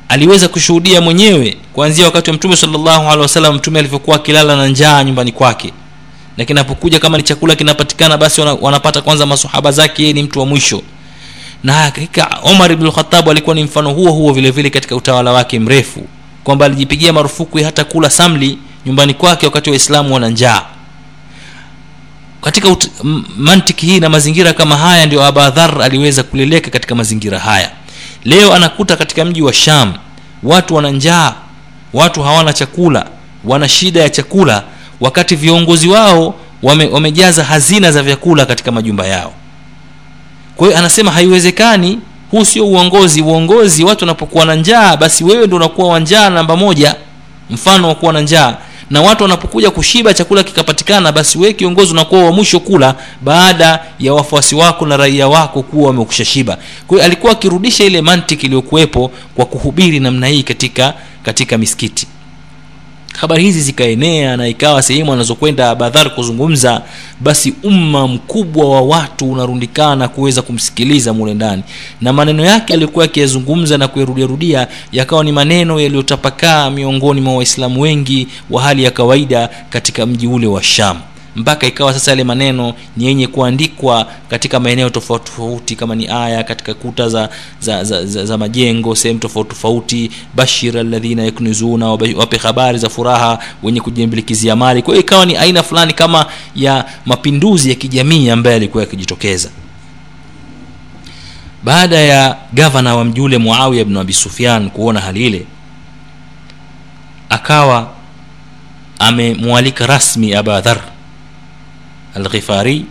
aliweza 0.09 0.49
kushuhudia 0.49 1.01
mwenyewe 1.01 1.57
kuanzia 1.72 2.05
wakati 2.05 2.31
wa 2.31 2.37
mtume 2.37 2.57
salllahu 2.57 3.05
alehi 3.07 3.20
wasallam 3.22 3.55
mtume 3.55 3.78
alivyokuwa 3.78 4.16
akilala 4.16 4.57
na 4.57 4.66
njaa 4.68 5.05
nyumbani 5.05 5.33
kwake. 5.33 5.72
Na 6.37 6.45
kinapokuja 6.45 6.99
kama 6.99 7.16
ni 7.18 7.22
chakula 7.22 7.55
kinapatikana 7.57 8.16
basi 8.18 8.41
wana, 8.41 8.55
wanapata 8.61 9.01
kwanza 9.01 9.26
masahaba 9.26 9.72
zake 9.72 10.12
ni 10.12 10.22
mtu 10.22 10.41
wa 10.41 10.47
mwisho. 10.47 10.83
Na 11.64 11.72
hakika 11.72 12.41
umar 12.53 12.72
ibn 12.72 12.87
lkhatab 12.87 13.28
alikuwa 13.31 13.55
ni 13.55 13.64
mfano 13.64 13.93
huo 13.93 14.11
huo 14.12 14.33
vile 14.33 14.51
vile 14.51 14.70
katika 14.70 14.97
utawala 14.97 15.33
wake 15.33 15.59
mrefu 15.59 16.07
kwamba 16.45 16.66
alijipigia 16.66 17.12
marufuku 17.12 17.59
hata 17.59 17.85
kula 17.85 18.11
samli 18.11 18.59
nyumbani 18.87 19.14
kwake 19.14 19.47
wakati 19.47 19.70
waislamu 19.70 20.14
wana 20.14 20.28
njaa 20.28 20.62
katika 22.41 22.68
ut- 22.68 22.88
mantiki 23.38 23.86
hii 23.86 24.01
na 24.01 24.09
mazingira 24.09 24.53
kama 24.53 24.76
haya 24.76 25.07
ndio 25.07 25.24
abadhar 25.24 25.82
aliweza 25.82 26.22
kuleleka 26.22 26.70
katika 26.70 26.95
mazingira 26.95 27.38
haya. 27.38 27.70
Leo 28.24 28.55
anakuta 28.55 28.97
katika 28.97 29.24
mji 29.24 29.43
wa 29.43 29.53
sham 29.53 29.95
watu 30.43 30.74
wana 30.74 30.91
njaa 30.91 31.34
watu 31.93 32.22
hawana 32.22 32.53
chakula 32.53 33.07
wana 33.45 33.68
shida 33.68 34.01
ya 34.03 34.11
chakula 34.11 34.62
wakati 35.01 35.36
viongozi 35.36 35.88
wao 35.88 36.34
wame, 36.62 36.86
wamejaza 36.86 37.45
hazina 37.45 37.93
za 37.93 38.03
vyakula 38.03 38.47
katika 38.47 38.72
majumba 38.72 39.07
yao. 39.07 39.32
Kwa 40.57 40.66
hiyo 40.66 40.78
anasema 40.78 41.11
haiwezekani 41.11 41.99
huu 42.30 42.45
sio 42.45 42.66
uongozi. 42.66 43.22
Uongozi 43.22 43.84
watu 43.84 44.03
wanapokuwa 44.05 44.45
na 44.45 44.55
njaa 44.55 44.97
basi 44.97 45.24
wewe 45.24 45.47
ndo 45.47 45.57
unakuwa 45.57 45.88
wa 45.88 46.01
njaa 46.01 46.30
namba 46.30 46.57
moja 46.57 46.95
mfano 47.51 47.88
wa 47.88 47.95
kuwa 47.95 48.12
na 48.12 48.20
njaa 48.20 48.57
na 48.91 49.03
watu 49.03 49.22
wanapokuja 49.22 49.70
kushiba 49.70 50.14
chakula 50.14 50.43
kikapatikana 50.43 51.12
basi 51.12 51.38
wewe 51.38 51.53
kiongozi 51.53 51.93
unakuwa 51.93 52.24
wa 52.24 52.32
mwisho 52.32 52.61
kula 52.61 52.95
baada 53.20 53.84
ya 53.99 54.14
wafuasi 54.14 54.55
wako 54.55 54.86
na 54.86 54.97
raia 54.97 55.28
wako 55.28 55.62
kuwa 55.62 55.86
wamekusha 55.86 56.24
shiba. 56.24 56.59
Kwa 56.86 57.03
alikuwa 57.05 57.32
akirudisha 57.32 57.84
ile 57.84 58.03
mantiki 58.03 58.47
iliyokuwepo 58.47 59.11
kwa 59.34 59.45
kuhubiri 59.47 60.01
namna 60.01 60.26
hii 60.26 60.43
katika 60.43 60.95
katika 61.22 61.59
misikiti 61.59 62.07
habari 63.19 63.43
hizi 63.43 63.61
zikaenea 63.61 64.37
na 64.37 64.49
ikawa 64.49 64.83
sehemu 64.83 65.13
anazokwenda 65.13 65.75
badhar 65.75 66.15
kuzungumza 66.15 66.83
basi 67.21 67.55
umma 67.63 68.09
mkubwa 68.09 68.71
wa 68.71 68.81
watu 68.83 69.31
unarundikana 69.33 70.09
kuweza 70.09 70.43
kumsikiliza 70.43 71.13
mule 71.13 71.35
ndani. 71.35 71.63
Na 72.01 72.13
maneno 72.13 72.45
yake 72.45 72.73
aliyokuwa 72.73 73.05
akiyazungumza 73.05 73.79
na 73.79 73.89
kuyarudiarudia 73.89 74.69
yakawa 74.93 75.25
ni 75.25 75.33
maneno 75.33 75.81
yaliyotapakaa 75.81 76.71
miongoni 76.71 77.21
mwa 77.21 77.37
waislamu 77.37 77.81
wengi 77.81 78.29
wa 78.51 78.63
hali 78.63 78.85
ya 78.85 78.91
kawaida 78.91 79.49
katika 79.71 80.07
mji 80.07 80.27
ule 80.27 80.47
wa 80.47 80.63
sham 80.63 80.97
mpaka 81.37 81.66
ikawa 81.66 81.93
sasa 81.93 82.11
yale 82.11 82.24
maneno 82.24 82.74
ni 82.97 83.05
yenye 83.07 83.26
kuandikwa 83.26 84.07
katika 84.28 84.61
maeneo 84.61 84.91
tofauti 84.91 85.24
tofauti 85.24 85.76
kama 85.76 85.95
ni 85.95 86.09
aya 86.09 86.45
katika 86.45 86.74
kuta 86.74 87.09
za 87.09 87.28
za, 87.61 87.85
za, 87.85 88.07
za, 88.07 88.24
za 88.24 88.39
majengo 88.39 88.95
sehemu 88.97 89.20
tofauti 89.20 89.49
tofauti 89.51 90.11
bashir 90.35 90.78
alladhina 90.78 91.24
yaknizuna 91.24 91.89
wape 92.16 92.37
habari 92.37 92.78
za 92.78 92.89
furaha 92.89 93.39
wenye 93.62 93.81
kujimbilikizia 93.81 94.57
mali. 94.57 94.83
Kwa 94.83 94.95
hiyo 94.95 95.01
ikawa 95.05 95.26
ni 95.26 95.37
aina 95.37 95.62
fulani 95.62 95.93
kama 95.93 96.26
ya 96.57 96.85
mapinduzi 97.07 97.68
ya 97.68 97.74
kijamii 97.74 98.31
ambaye 98.31 98.57
alikuwa 98.57 98.83
yakijitokeza. 98.83 99.49
Baada 101.64 101.97
ya 101.99 102.37
gavana 102.53 102.97
wa 102.97 103.05
mjule 103.05 103.39
muawiya 103.39 103.85
bnu 103.85 104.01
abi 104.01 104.12
sufyan 104.12 104.70
kuona 104.70 105.01
hali 105.01 105.26
ile 105.26 105.47
akawa 107.28 107.91
amemwalika 108.99 109.87
rasmi 109.87 110.35
abadhar 110.35 110.81
alghifari 112.15 112.85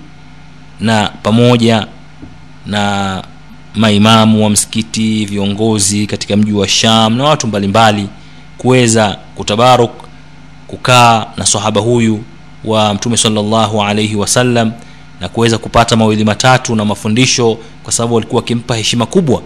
na 0.80 1.08
pamoja 1.24 1.88
na 2.66 3.24
maimamu 3.76 4.44
wa 4.44 4.50
msikiti 4.50 5.26
viongozi 5.26 6.08
katika 6.08 6.38
mji 6.38 6.52
wa 6.54 6.68
sham 6.68 7.18
na 7.18 7.24
watu 7.24 7.48
mbalimbali 7.48 8.08
kuweza 8.58 9.18
kutabaruk 9.36 9.92
kukaa 10.68 11.26
na 11.38 11.46
sahaba 11.46 11.82
huyu 11.82 12.24
wa 12.66 12.94
mtume 12.94 13.18
salllahu 13.18 13.84
alaihi 13.84 14.16
wasallam 14.16 14.72
na 15.22 15.30
kuweza 15.30 15.58
kupata 15.58 15.96
mawili 15.96 16.24
matatu 16.26 16.76
na 16.76 16.86
mafundisho 16.86 17.58
kwa 17.84 17.94
sababu 17.94 18.16
walikuwa 18.16 18.42
wakimpa 18.42 18.76
heshima 18.76 19.06
kubwa 19.06 19.42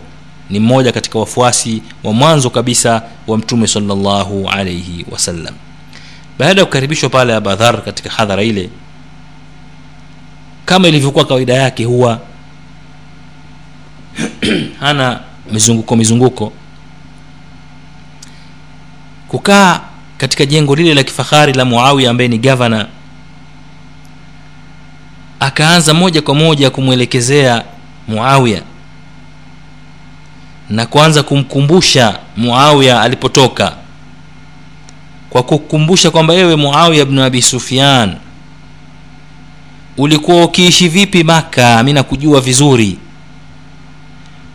ni 0.49 0.59
mmoja 0.59 0.91
katika 0.91 1.19
wafuasi 1.19 1.81
wa 2.03 2.13
mwanzo 2.13 2.49
kabisa 2.49 3.01
wa 3.27 3.37
mtume 3.37 3.67
salllahu 3.67 4.49
alaihi 4.49 5.05
wasallam 5.11 5.53
baada 6.39 6.61
ya 6.61 6.65
kukaribishwa 6.65 7.09
pale 7.09 7.33
abadhar 7.35 7.83
katika 7.83 8.09
hadhara 8.09 8.43
ile 8.43 8.69
kama 10.65 10.87
ilivyokuwa 10.87 11.25
kawaida 11.25 11.53
yake 11.53 11.85
huwa 11.85 12.19
hana 14.79 15.19
mizunguko 15.51 15.95
mizunguko. 15.95 16.53
Kukaa 19.27 19.81
katika 20.17 20.45
jengo 20.45 20.75
lile 20.75 20.93
la 20.93 21.03
kifahari 21.03 21.53
la 21.53 21.65
muawia 21.65 22.09
ambaye 22.09 22.27
ni 22.27 22.37
gavana 22.37 22.87
akaanza 25.39 25.93
moja 25.93 26.21
kwa 26.21 26.35
moja 26.35 26.69
kumwelekezea 26.69 27.63
muawia 28.07 28.61
na 30.69 30.85
kuanza 30.85 31.23
kumkumbusha 31.23 32.19
muawia 32.37 33.01
alipotoka 33.01 33.75
kwa 35.29 35.43
kukumbusha 35.43 36.11
kwamba 36.11 36.33
wewe 36.33 36.55
muawia 36.55 37.05
bnu 37.05 37.23
abi 37.23 37.41
sufyan 37.41 38.15
ulikuwa 39.97 40.43
ukiishi 40.45 40.87
vipi 40.87 41.23
maka 41.23 41.83
mi 41.83 41.93
nakujua 41.93 42.41
vizuri. 42.41 42.97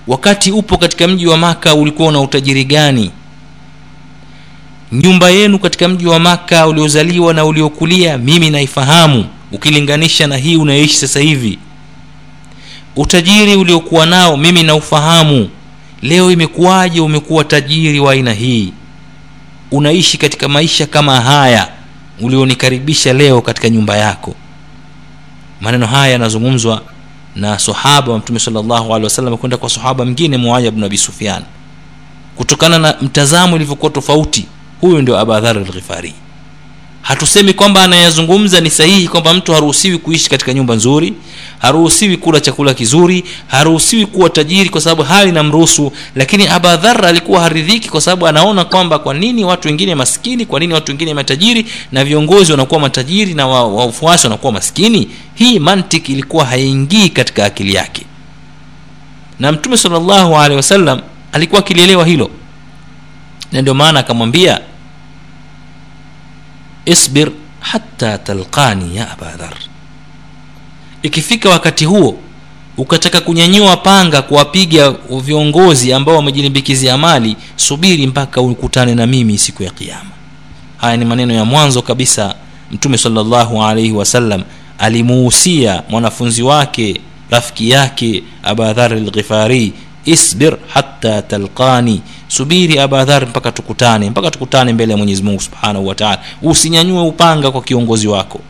Wakati 0.06 0.50
upo 0.52 0.76
katika 0.76 1.08
mji 1.08 1.26
wa 1.26 1.36
maka 1.36 1.74
ulikuwa 1.74 2.08
una 2.08 2.20
utajiri 2.20 2.64
gani? 2.64 3.10
Nyumba 4.92 5.30
yenu 5.30 5.58
katika 5.58 5.88
mji 5.88 6.06
wa 6.06 6.18
maka 6.18 6.66
uliozaliwa 6.66 7.34
na 7.34 7.44
uliokulia 7.44 8.18
mimi 8.18 8.50
naifahamu 8.50 9.24
ukilinganisha 9.52 10.26
na 10.26 10.36
hii 10.36 10.56
unayoishi 10.56 10.96
sasa 10.96 11.20
hivi. 11.20 11.58
Utajiri 12.96 13.56
uliokuwa 13.56 14.06
nao 14.06 14.36
mimi 14.36 14.62
naufahamu. 14.62 15.48
Leo 16.02 16.30
imekuwaje 16.30 17.00
umekuwa 17.00 17.44
tajiri 17.44 18.00
wa 18.00 18.12
aina 18.12 18.32
hii? 18.32 18.72
Unaishi 19.70 20.18
katika 20.18 20.48
maisha 20.48 20.86
kama 20.86 21.20
haya 21.20 21.68
ulionikaribisha 22.20 23.12
leo 23.12 23.40
katika 23.40 23.68
nyumba 23.70 23.96
yako 23.96 24.34
maneno 25.60 25.86
haya 25.86 26.12
yanazungumzwa 26.12 26.82
na 27.36 27.58
sahaba 27.58 28.12
wa 28.12 28.18
mtume 28.18 28.38
salllahu 28.40 28.94
alehi 28.94 29.04
wasallam 29.04 29.36
kwenda 29.36 29.56
kwa 29.56 29.70
sahaba 29.70 30.04
mwingine 30.04 30.36
muaya 30.36 30.70
bnu 30.70 30.86
abi 30.86 30.98
sufyan. 30.98 31.42
Kutokana 32.36 32.78
na 32.78 32.94
mtazamo 33.02 33.56
ilivyokuwa 33.56 33.92
tofauti 33.92 34.46
huyu 34.80 35.02
ndio 35.02 35.18
abadhar 35.18 35.56
alghifari 35.58 36.14
hatusemi 37.08 37.52
kwamba 37.52 37.82
anayazungumza 37.84 38.60
ni 38.60 38.70
sahihi 38.70 39.08
kwamba 39.08 39.34
mtu 39.34 39.52
haruhusiwi 39.52 39.98
kuishi 39.98 40.30
katika 40.30 40.54
nyumba 40.54 40.74
nzuri 40.74 41.14
haruhusiwi 41.58 42.16
kula 42.16 42.40
chakula 42.40 42.74
kizuri 42.74 43.24
haruhusiwi 43.46 44.06
kuwa 44.06 44.30
tajiri 44.30 44.70
kwa 44.70 44.80
sababu 44.80 45.02
hali 45.02 45.32
namruhusu 45.32 45.92
lakini 46.16 46.46
abadhar 46.48 47.06
alikuwa 47.06 47.40
haridhiki 47.40 47.88
kwa 47.88 48.00
sababu 48.00 48.26
anaona 48.26 48.64
kwamba 48.64 48.98
kwa 48.98 49.14
nini 49.14 49.44
watu 49.44 49.68
wengine 49.68 49.94
maskini 49.94 50.46
kwa 50.46 50.60
nini 50.60 50.74
watu 50.74 50.92
wengine 50.92 51.14
matajiri 51.14 51.66
na 51.92 52.04
viongozi 52.04 52.52
wanakuwa 52.52 52.80
matajiri 52.80 53.34
na 53.34 53.46
wafuasi 53.46 54.26
wa 54.26 54.30
wanakuwa 54.30 54.52
maskini. 54.52 55.08
Hii 55.34 55.58
mantik 55.58 56.08
ilikuwa 56.08 56.44
haingii 56.44 57.08
katika 57.08 57.44
akili 57.44 57.74
yake. 57.74 58.02
Na 59.40 59.52
mtume 59.52 59.76
salllahu 59.76 60.36
alehi 60.36 60.56
wasallam 60.56 61.00
alikuwa 61.32 61.58
akilielewa 61.58 62.06
hilo. 62.06 62.30
Na 63.52 63.62
ndio 63.62 63.74
maana 63.74 64.00
akamwambia 64.00 64.60
isbir 66.88 67.30
hata 67.60 68.18
talqani 68.18 68.96
ya 68.96 69.10
abadhar 69.10 69.54
ikifika 71.02 71.48
wakati 71.50 71.84
huo 71.84 72.18
ukataka 72.76 73.20
kunyanyua 73.20 73.76
panga 73.76 74.22
kuwapiga 74.22 74.90
viongozi 75.24 75.92
ambao 75.92 76.16
wamejilimbikizia 76.16 76.98
mali 76.98 77.36
subiri 77.56 78.06
mpaka 78.06 78.40
ukutane 78.40 78.94
na 78.94 79.06
mimi 79.06 79.38
siku 79.38 79.62
ya 79.62 79.70
kiama 79.70 80.10
haya 80.76 80.96
ni 80.96 81.04
maneno 81.04 81.34
ya 81.34 81.44
mwanzo 81.44 81.82
kabisa 81.82 82.34
mtume 82.70 82.98
salllahu 82.98 83.62
alaihi 83.64 83.92
wasallam 83.92 84.42
alimuhusia 84.78 85.82
mwanafunzi 85.88 86.42
wake 86.42 87.00
rafiki 87.30 87.70
yake 87.70 88.22
abadhar 88.42 88.94
lghifari 89.00 89.72
isbir 90.04 90.56
hata 90.68 91.22
talqani 91.22 92.02
subiri 92.28 92.78
abadhar 92.78 93.26
mpaka 93.28 93.52
tukutane 93.52 94.10
mpaka 94.10 94.30
tukutane 94.30 94.72
mbele 94.72 94.92
ya 94.92 94.96
mwenyezi 94.98 95.22
mungu 95.22 95.40
subhanahu 95.40 95.86
wataala 95.86 96.18
usinyanyue 96.42 97.02
upanga 97.02 97.50
kwa 97.50 97.62
kiongozi 97.62 98.08
wako. 98.08 98.40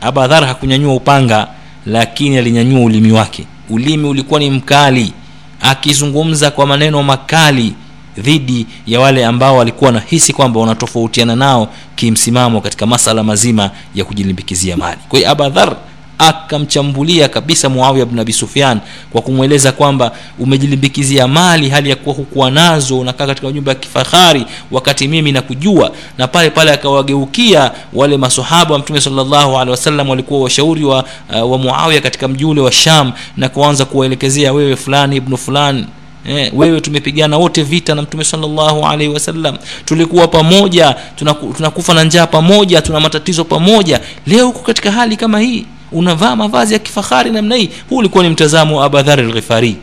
Abadhar 0.00 0.46
hakunyanyua 0.46 0.94
upanga 0.94 1.48
lakini 1.86 2.38
alinyanyua 2.38 2.80
ulimi 2.80 3.12
wake. 3.12 3.44
Ulimi 3.70 4.08
ulikuwa 4.08 4.40
ni 4.40 4.50
mkali. 4.50 5.12
Akizungumza 5.60 6.50
kwa 6.50 6.66
maneno 6.66 7.02
makali 7.02 7.74
dhidi 8.18 8.66
ya 8.86 9.00
wale 9.00 9.26
ambao 9.26 9.56
walikuwa 9.56 9.88
wanahisi 9.90 10.32
kwamba 10.32 10.60
wanatofautiana 10.60 11.36
nao 11.36 11.68
kimsimamo 11.96 12.60
katika 12.60 12.86
masala 12.86 13.22
mazima 13.22 13.70
ya 13.94 14.04
kujilimbikizia 14.04 14.76
mali. 14.76 14.98
Kwa 15.08 15.18
hiyo 15.18 15.30
abadhar 15.30 15.76
akamchambulia 16.20 17.28
kabisa 17.28 17.68
muawiya 17.68 18.06
bn 18.06 18.18
abi 18.18 18.32
sufyan 18.32 18.80
kwa 19.12 19.22
kumweleza 19.22 19.72
kwamba 19.72 20.12
umejilimbikizia 20.38 21.28
mali 21.28 21.68
hali 21.68 21.90
ya 21.90 21.96
kuwa 21.96 22.14
hukuwa 22.14 22.50
nazo 22.50 22.98
unakaa 22.98 23.26
katika 23.26 23.52
nyumba 23.52 23.70
ya 23.72 23.78
kifahari 23.78 24.46
wakati 24.70 25.08
mimi 25.08 25.32
nakujua. 25.32 25.92
Na 26.18 26.28
pale 26.28 26.50
pale 26.50 26.72
akawageukia 26.72 27.70
wale 27.92 28.16
masahaba 28.16 28.72
wa 28.72 28.78
mtume 28.78 29.00
salllahu 29.00 29.56
alehi 29.58 29.70
wasallam 29.70 30.08
walikuwa 30.10 30.40
washauri 30.40 30.84
wa, 30.84 31.04
uh, 31.42 31.50
wa 31.52 31.58
muawiya 31.58 32.00
katika 32.00 32.28
mji 32.28 32.44
ule 32.44 32.60
wa 32.60 32.72
sham 32.72 33.12
na 33.36 33.48
kuanza 33.48 33.84
kuwaelekezea 33.84 34.52
wewe 34.52 34.76
fulani 34.76 35.16
ibnu 35.16 35.36
fulani 35.36 35.86
Eh, 36.28 36.52
wewe 36.56 36.80
tumepigana 36.80 37.36
wote 37.38 37.62
vita 37.62 37.94
na 37.94 38.02
mtume 38.02 38.24
salllahu 38.24 38.86
alaihi 38.86 39.12
wasallam. 39.14 39.56
Tulikuwa 39.84 40.28
pamoja 40.28 40.94
tunaku, 41.16 41.52
tunakufa 41.54 41.94
na 41.94 42.04
njaa 42.04 42.26
pamoja 42.26 42.82
tuna 42.82 43.00
matatizo 43.00 43.44
pamoja. 43.44 44.00
Leo 44.26 44.46
huko 44.46 44.58
katika 44.58 44.92
hali 44.92 45.16
kama 45.16 45.40
hii 45.40 45.66
unavaa 45.92 46.36
mavazi 46.36 46.72
ya 46.72 46.78
kifahari 46.78 47.30
namna 47.30 47.54
hii. 47.56 47.70
Huu 47.90 47.96
ulikuwa 47.96 48.24
ni 48.24 48.30
mtazamo 48.30 48.78
wa 48.78 48.84
abadhari 48.86 49.22
lghifari 49.22 49.76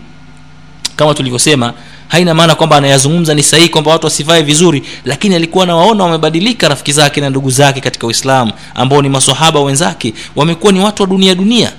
kama 0.95 1.13
tulivyosema 1.13 1.73
haina 2.07 2.33
maana 2.33 2.55
kwamba 2.55 2.77
anayazungumza 2.77 3.33
ni 3.33 3.43
sahihi 3.43 3.69
kwamba 3.69 3.91
watu 3.91 4.05
wasivae 4.05 4.41
vizuri 4.41 4.83
lakini 5.05 5.35
alikuwa 5.35 5.63
anawaona 5.63 6.03
wamebadilika 6.03 6.67
rafiki 6.67 6.91
zake 6.91 7.21
na 7.21 7.29
ndugu 7.29 7.49
zake 7.51 7.81
katika 7.81 8.07
uislamu 8.07 8.51
ambao 8.75 9.01
ni 9.01 9.09
masahaba 9.09 9.59
wenzake. 9.59 10.13
Wamekuwa 10.35 10.73
ni 10.73 10.79
watu 10.79 11.03
wa 11.03 11.09
dunia 11.09 11.35
dunia. 11.35 11.71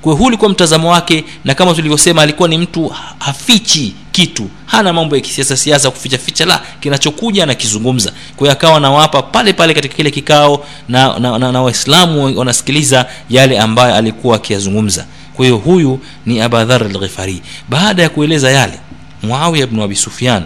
Kwa 0.00 0.14
huu 0.14 0.24
ulikuwa 0.24 0.50
mtazamo 0.50 0.90
wake 0.90 1.24
na 1.44 1.54
kama 1.54 1.74
tulivyosema 1.74 2.22
alikuwa 2.22 2.48
ni 2.48 2.58
mtu 2.58 2.92
hafichi 3.18 3.94
kitu. 4.16 4.48
Hana 4.66 4.92
mambo 4.92 5.16
ya 5.16 5.22
kisiasa 5.22 5.56
siasa 5.56 5.90
kuficha 5.90 6.18
ficha 6.18 6.46
la 6.46 6.62
kinachokuja 6.80 7.42
anakizungumza 7.42 8.12
kwa 8.36 8.52
akawa 8.52 8.80
nawapa 8.80 9.22
pale 9.22 9.52
pale 9.52 9.74
katika 9.74 9.94
kile 9.96 10.10
kikao 10.10 10.66
na, 10.88 11.18
na, 11.18 11.38
na, 11.38 11.52
na 11.52 11.62
waislamu 11.62 12.38
wanasikiliza 12.38 13.06
yale 13.30 13.58
ambayo 13.58 13.94
alikuwa 13.94 14.36
akiyazungumza. 14.36 15.06
Kwa 15.34 15.48
huyu 15.48 16.00
ni 16.26 16.40
abadhar 16.40 16.84
alghifari. 16.84 17.42
Baada 17.68 18.02
ya 18.02 18.08
kueleza 18.08 18.50
yale 18.50 18.80
muawiya 19.22 19.66
bnu 19.66 19.82
abi 19.82 19.96
sufyan 19.96 20.42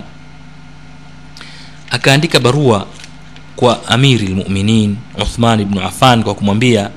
akaandika 1.91 2.41
barua 2.41 2.87
kwa 3.57 3.89
amiri 3.89 4.27
lmuminin 4.27 4.97
uthman 5.23 5.65
bnu 5.65 5.81
afan 5.81 6.23
kwa 6.23 6.35
kumwambia 6.35 6.91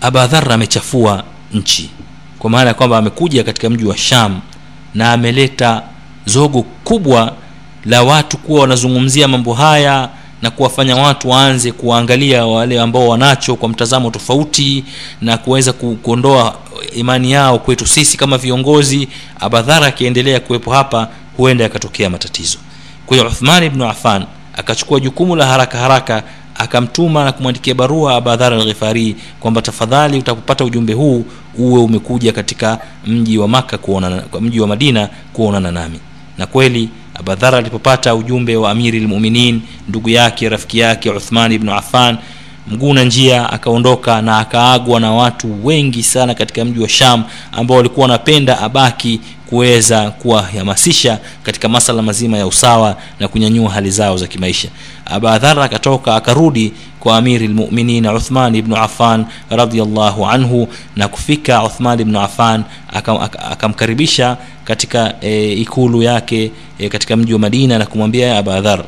abadhar 0.00 0.52
amechafua 0.52 1.24
nchi. 1.52 1.90
Kwa 2.38 2.50
maana 2.50 2.68
ya 2.68 2.74
kwamba 2.74 2.98
amekuja 2.98 3.44
katika 3.44 3.70
mji 3.70 3.84
wa 3.84 3.96
sham 3.96 4.40
na 4.94 5.12
ameleta 5.12 5.82
zogo 6.26 6.62
kubwa 6.84 7.32
la 7.84 8.02
watu 8.02 8.36
kuwa 8.38 8.60
wanazungumzia 8.60 9.28
mambo 9.28 9.54
haya 9.54 10.08
na 10.42 10.50
kuwafanya 10.50 10.96
watu 10.96 11.28
waanze 11.30 11.72
kuwaangalia 11.72 12.46
wale 12.46 12.80
ambao 12.80 13.08
wanacho 13.08 13.56
kwa 13.56 13.68
mtazamo 13.68 14.10
tofauti 14.10 14.84
na 15.20 15.38
kuweza 15.38 15.72
kuondoa 15.72 16.54
imani 16.96 17.32
yao 17.32 17.58
kwetu 17.58 17.86
sisi 17.86 18.16
kama 18.16 18.38
viongozi. 18.38 19.08
Abadhara 19.40 19.86
akiendelea 19.86 20.40
kuwepo 20.40 20.72
hapa 20.72 21.08
huenda 21.36 21.64
yakatokea 21.64 22.10
matatizo. 22.10 22.58
Kwa 23.06 23.16
hiyo 23.16 23.28
uthman 23.28 23.64
ibnu 23.64 23.84
afan 23.88 24.24
akachukua 24.56 25.00
jukumu 25.00 25.36
la 25.36 25.46
haraka 25.46 25.78
haraka 25.78 26.22
akamtuma 26.54 27.24
na 27.24 27.32
kumwandikia 27.32 27.74
barua 27.74 28.16
abadhar 28.16 28.52
alghifari 28.54 29.16
kwamba 29.40 29.62
tafadhali 29.62 30.18
utapopata 30.18 30.64
ujumbe 30.64 30.92
huu 30.92 31.24
uwe 31.58 31.80
umekuja 31.80 32.32
katika 32.32 32.78
mji 33.06 33.38
wa 33.38 33.48
maka 33.48 33.78
kuonana 33.78 34.22
mji 34.40 34.60
wa 34.60 34.66
madina 34.66 35.08
kuonana 35.32 35.72
nami. 35.72 36.00
Na 36.38 36.46
kweli 36.46 36.88
abadhar 37.14 37.54
alipopata 37.54 38.14
ujumbe 38.14 38.56
wa 38.56 38.70
amiri 38.70 39.00
lmuminin 39.00 39.60
ndugu 39.88 40.08
yake 40.08 40.48
rafiki 40.48 40.78
yake 40.78 41.10
uthman 41.10 41.52
ibnu 41.52 41.74
affan 41.74 42.16
mguu 42.68 42.92
na 42.94 43.04
njia 43.04 43.50
akaondoka 43.52 44.22
na 44.22 44.38
akaagwa 44.38 45.00
na 45.00 45.12
watu 45.12 45.66
wengi 45.66 46.02
sana 46.02 46.34
katika 46.34 46.64
mji 46.64 46.80
wa 46.80 46.88
sham 46.88 47.24
ambao 47.52 47.76
walikuwa 47.76 48.02
wanapenda 48.06 48.58
abaki 48.60 49.20
kuweza 49.50 50.10
kuwahamasisha 50.10 51.18
katika 51.42 51.68
masala 51.68 52.02
mazima 52.02 52.38
ya 52.38 52.46
usawa 52.46 52.96
na 53.20 53.28
kunyanyua 53.28 53.70
hali 53.70 53.90
zao 53.90 54.16
za 54.16 54.26
kimaisha. 54.26 54.68
Abadhar 55.06 55.60
akatoka 55.60 56.14
akarudi 56.16 56.72
kwa 57.00 57.16
amiri 57.16 57.48
lmuminin 57.48 58.06
uthman 58.06 58.54
ibnu 58.54 58.76
afan 58.76 59.24
radiallahu 59.50 60.26
anhu 60.26 60.68
na 60.96 61.08
kufika 61.08 61.64
uthman 61.64 62.00
ibnu 62.00 62.20
afan 62.20 62.64
akamkaribisha 63.50 64.36
katika 64.64 65.14
e, 65.20 65.52
ikulu 65.52 66.02
yake 66.02 66.50
e, 66.78 66.88
katika 66.88 67.16
mji 67.16 67.32
wa 67.32 67.38
madina 67.38 67.78
na 67.78 67.86
kumwambia 67.86 68.38
abadhar 68.38 68.84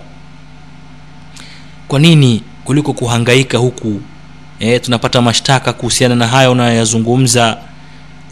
kwa 1.89 1.99
nini 2.01 2.43
kuliko 2.65 2.93
kuhangaika 2.93 3.59
huku 3.59 4.01
e, 4.61 4.79
tunapata 4.79 5.23
mashtaka 5.23 5.73
kuhusiana 5.73 6.15
na 6.15 6.27
hayo 6.27 6.53
unayoyazungumza 6.53 7.59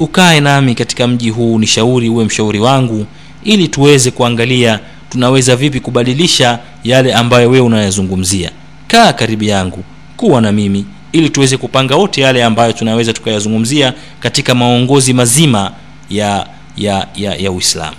ukae 0.00 0.40
nami 0.40 0.74
katika 0.74 1.06
mji 1.06 1.30
huu 1.30 1.58
ni 1.58 1.66
shauri 1.66 2.08
uwe 2.08 2.24
mshauri 2.24 2.58
wangu 2.60 3.06
ili 3.44 3.68
tuweze 3.68 4.10
kuangalia 4.10 4.80
tunaweza 5.10 5.56
vipi 5.56 5.80
kubadilisha 5.80 6.58
yale 6.84 7.14
ambayo 7.14 7.50
wewe 7.50 7.66
unayazungumzia. 7.66 8.50
Kaa 8.86 9.12
karibu 9.12 9.44
yangu 9.44 9.84
kuwa 10.16 10.40
na 10.40 10.52
mimi 10.52 10.86
ili 11.12 11.30
tuweze 11.30 11.56
kupanga 11.56 11.96
wote 11.96 12.20
yale 12.20 12.44
ambayo 12.44 12.72
tunaweza 12.72 13.12
tukayazungumzia 13.12 13.94
katika 14.20 14.54
maongozi 14.54 15.12
mazima 15.12 15.72
ya 16.10 16.46
ya 16.76 17.06
ya, 17.16 17.34
ya 17.34 17.52
uislamu. 17.52 17.96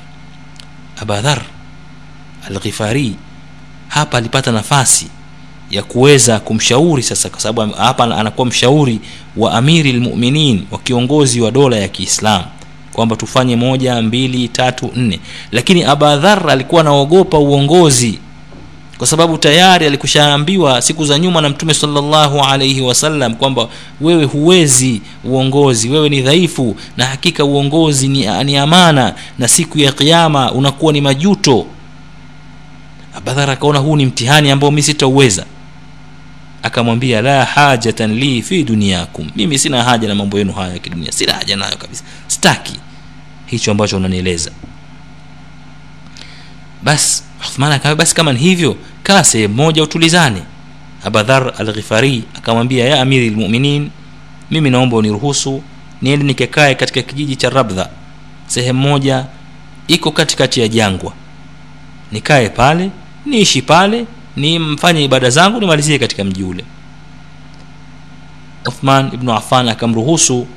Abadhar 1.02 1.42
alghifari 2.48 3.16
hapa 3.88 4.18
alipata 4.18 4.52
nafasi 4.52 5.08
ya 5.72 5.84
kuweza 5.84 6.40
kumshauri 6.40 7.04
sasa 7.04 7.30
kwa 7.30 7.40
sababu 7.40 7.74
hapa 7.74 8.04
anakuwa 8.04 8.48
mshauri 8.48 9.00
wa 9.38 9.54
amiri 9.54 9.92
lmuminin 9.94 10.64
wa 10.72 10.80
kiongozi 10.80 11.42
wa 11.42 11.52
dola 11.52 11.78
ya 11.78 11.88
kiislamu 11.88 12.46
kwamba 12.94 13.16
tufanye 13.16 13.56
moja 13.56 14.02
mbili 14.02 14.48
tatu 14.48 14.92
nne. 14.96 15.20
Lakini 15.52 15.84
abadhar 15.84 16.50
alikuwa 16.50 16.82
anaogopa 16.82 17.38
uongozi 17.40 18.20
kwa 18.98 19.08
sababu 19.08 19.38
tayari 19.38 19.86
alikushaambiwa 19.86 20.82
siku 20.82 21.06
za 21.06 21.20
nyuma 21.20 21.42
na 21.42 21.50
mtume 21.50 21.74
salllahu 21.74 22.40
alaihi 22.42 22.82
wasallam 22.82 23.36
kwamba 23.36 23.68
wewe 24.02 24.24
huwezi 24.24 25.02
uongozi 25.24 25.90
wewe 25.90 26.10
ni 26.10 26.22
dhaifu 26.22 26.76
na 26.98 27.06
hakika 27.06 27.46
uongozi 27.46 28.08
ni, 28.08 28.44
ni 28.44 28.58
amana 28.58 29.14
na 29.40 29.48
siku 29.48 29.80
ya 29.80 29.92
kiama 29.92 30.52
unakuwa 30.52 30.94
ni 30.94 31.02
majuto. 31.02 31.66
Abadhar 33.18 33.50
akaona 33.50 33.80
huu 33.80 33.96
ni 33.96 34.06
mtihani 34.06 34.52
ambao 34.52 34.72
mi 34.72 34.84
sitauweza 34.84 35.46
akamwambia 36.64 37.22
la 37.22 37.46
hajatan 37.46 38.14
li 38.16 38.42
fi 38.42 38.64
dunyakum. 38.64 39.30
Mimi 39.36 39.60
sina 39.60 39.84
haja 39.84 40.08
na 40.08 40.16
mambo 40.16 40.38
yenu 40.38 40.54
haya 40.54 40.74
ya 40.74 40.80
kidunia. 40.80 41.12
Sina 41.12 41.34
haja 41.34 41.56
nayo 41.56 41.78
kabisa. 41.78 42.04
Sitaki 42.28 42.74
hicho 43.46 43.72
ambacho 43.72 43.98
unanieleza. 43.98 44.52
Basi 46.84 47.24
uthman 47.48 47.72
akamwambia 47.72 47.96
basi 48.06 48.16
kama 48.16 48.34
ni 48.34 48.40
hivyo 48.40 48.78
kaa 49.04 49.24
sehemu 49.24 49.54
moja 49.56 49.84
utulizane. 49.84 50.42
Abadhar 51.04 51.54
alghifari 51.58 52.24
akamwambia 52.36 52.86
ya 52.86 53.02
amiri 53.02 53.30
lmuminin 53.30 53.90
mimi 54.52 54.70
naomba 54.70 54.98
uniruhusu 54.98 55.64
niende 56.02 56.26
nikekae 56.26 56.76
katika 56.76 57.02
kijiji 57.02 57.36
cha 57.36 57.50
rabdha. 57.50 57.90
Sehemu 58.48 58.80
moja 58.82 59.26
iko 59.88 60.12
katikati 60.12 60.60
ya 60.60 60.68
jangwa. 60.68 61.14
Nikae 62.12 62.50
pale 62.50 62.90
niishi 63.26 63.62
pale 63.62 64.06
nimfanye 64.36 65.04
ibada 65.04 65.30
zangu 65.30 65.60
nimalizie 65.60 66.00
katika 66.00 66.24
mji 66.24 66.44
ule. 66.44 66.66
Uthman 68.68 69.10
ibnu 69.14 69.34
affan 69.34 69.70
akamruhusu 69.70 70.48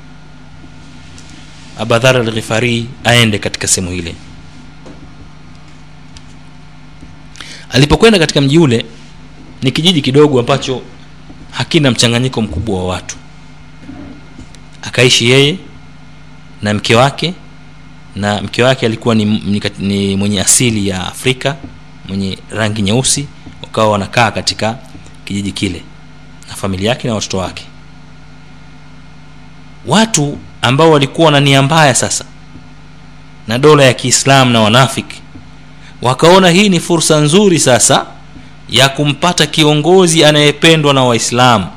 abadhar 1.79 2.17
alghifari 2.17 2.87
aende 3.03 3.39
katika 3.39 3.67
sehemu 3.67 3.93
ile. 3.93 4.15
Alipokwenda 7.69 8.19
katika 8.19 8.41
mji 8.41 8.57
ule 8.59 8.85
ni 9.61 9.71
kijiji 9.71 10.01
kidogo 10.01 10.39
ambacho 10.39 10.81
hakina 11.51 11.91
mchanganyiko 11.91 12.41
mkubwa 12.41 12.79
wa 12.79 12.85
watu. 12.87 13.15
Akaishi 14.81 15.29
yeye 15.29 15.57
na 16.61 16.73
mke 16.73 16.95
wake 16.95 17.33
na 18.15 18.41
mke 18.41 18.63
wake 18.63 18.85
alikuwa 18.85 19.15
ni, 19.15 19.25
ni, 19.25 19.61
ni 19.79 20.15
mwenye 20.15 20.41
asili 20.41 20.87
ya 20.87 21.07
afrika 21.07 21.55
mwenye 22.07 22.37
rangi 22.51 22.81
nyeusi 22.81 23.27
wakawa 23.75 23.91
wanakaa 23.91 24.31
katika 24.31 24.77
kijiji 25.25 25.51
kile 25.51 25.81
na 26.49 26.55
familia 26.55 26.89
yake 26.89 27.07
na 27.07 27.13
watoto 27.15 27.37
wake. 27.37 27.65
Watu 29.87 30.37
ambao 30.61 30.91
walikuwa 30.91 31.31
na 31.31 31.39
nia 31.39 31.61
mbaya 31.61 31.95
sasa 31.95 32.25
na 33.47 33.57
dola 33.59 33.83
ya 33.83 33.93
kiislamu 33.93 34.51
na 34.51 34.59
wanafiki 34.61 35.21
wakaona 36.01 36.49
hii 36.49 36.69
ni 36.69 36.79
fursa 36.79 37.19
nzuri 37.19 37.59
sasa 37.59 38.05
ya 38.69 38.89
kumpata 38.89 39.45
kiongozi 39.45 40.25
anayependwa 40.25 40.93
na 40.93 41.03
waislamu 41.03 41.67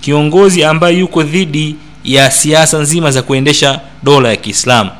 kiongozi 0.00 0.64
ambaye 0.64 0.98
yuko 0.98 1.22
dhidi 1.22 1.76
ya 2.04 2.30
siasa 2.30 2.78
nzima 2.78 3.10
za 3.10 3.22
kuendesha 3.22 3.80
dola 4.02 4.28
ya 4.28 4.36
kiislamu 4.36 4.90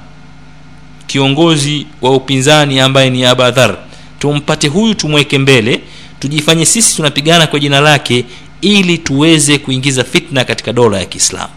kiongozi 1.06 1.86
wa 2.02 2.10
upinzani 2.16 2.80
ambaye 2.80 3.10
ni 3.10 3.24
abadhar 3.24 3.76
tumpate 4.18 4.68
huyu 4.68 4.94
tumweke 4.94 5.38
mbele 5.38 5.80
tujifanye 6.20 6.66
sisi 6.66 6.96
tunapigana 6.96 7.46
kwa 7.46 7.60
jina 7.60 7.80
lake 7.80 8.24
ili 8.60 8.98
tuweze 8.98 9.58
kuingiza 9.58 10.04
fitna 10.04 10.44
katika 10.44 10.72
dola 10.72 10.98
ya 10.98 11.04
kiislamu. 11.04 11.52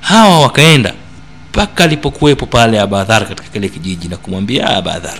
Hawa 0.00 0.40
wakaenda 0.40 0.94
mpaka 1.50 1.84
alipokuwepo 1.84 2.46
pale 2.46 2.80
abadhar 2.80 3.28
katika 3.28 3.48
kile 3.48 3.68
kijiji 3.68 4.08
na 4.08 4.16
kumwambia 4.16 4.76
abadhar 4.76 5.18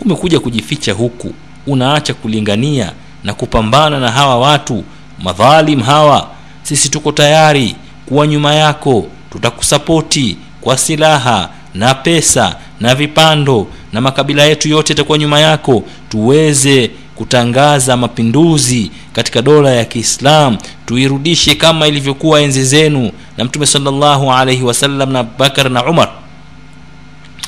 umekuja 0.00 0.40
kujificha 0.40 0.92
huku 0.92 1.34
unaacha 1.66 2.14
kulingania 2.14 2.92
na 3.24 3.34
kupambana 3.34 4.00
na 4.00 4.10
hawa 4.10 4.38
watu 4.38 4.84
madhalim 5.22 5.80
hawa. 5.82 6.28
Sisi 6.62 6.88
tuko 6.88 7.12
tayari 7.12 7.76
kuwa 8.06 8.26
nyuma 8.26 8.54
yako 8.54 9.06
tutakusapoti 9.30 10.36
kwa 10.60 10.78
silaha 10.78 11.48
na 11.74 11.94
pesa 11.94 12.56
na 12.82 12.94
vipando 12.94 13.66
na 13.92 14.00
makabila 14.00 14.44
yetu 14.44 14.68
yote 14.68 14.92
yatakuwa 14.92 15.18
nyuma 15.18 15.40
yako 15.40 15.82
tuweze 16.08 16.90
kutangaza 17.14 17.96
mapinduzi 17.96 18.90
katika 19.12 19.42
dola 19.42 19.70
ya 19.70 19.84
kiislam 19.84 20.56
tuirudishe 20.86 21.54
kama 21.54 21.86
ilivyokuwa 21.88 22.40
enzi 22.40 22.64
zenu 22.64 23.10
na 23.38 23.44
mtume 23.44 23.66
salllahu 23.66 24.32
alaihi 24.32 24.62
wasallam 24.62 25.12
na 25.12 25.18
abubakar 25.18 25.70
na 25.70 25.84
umar. 25.86 26.10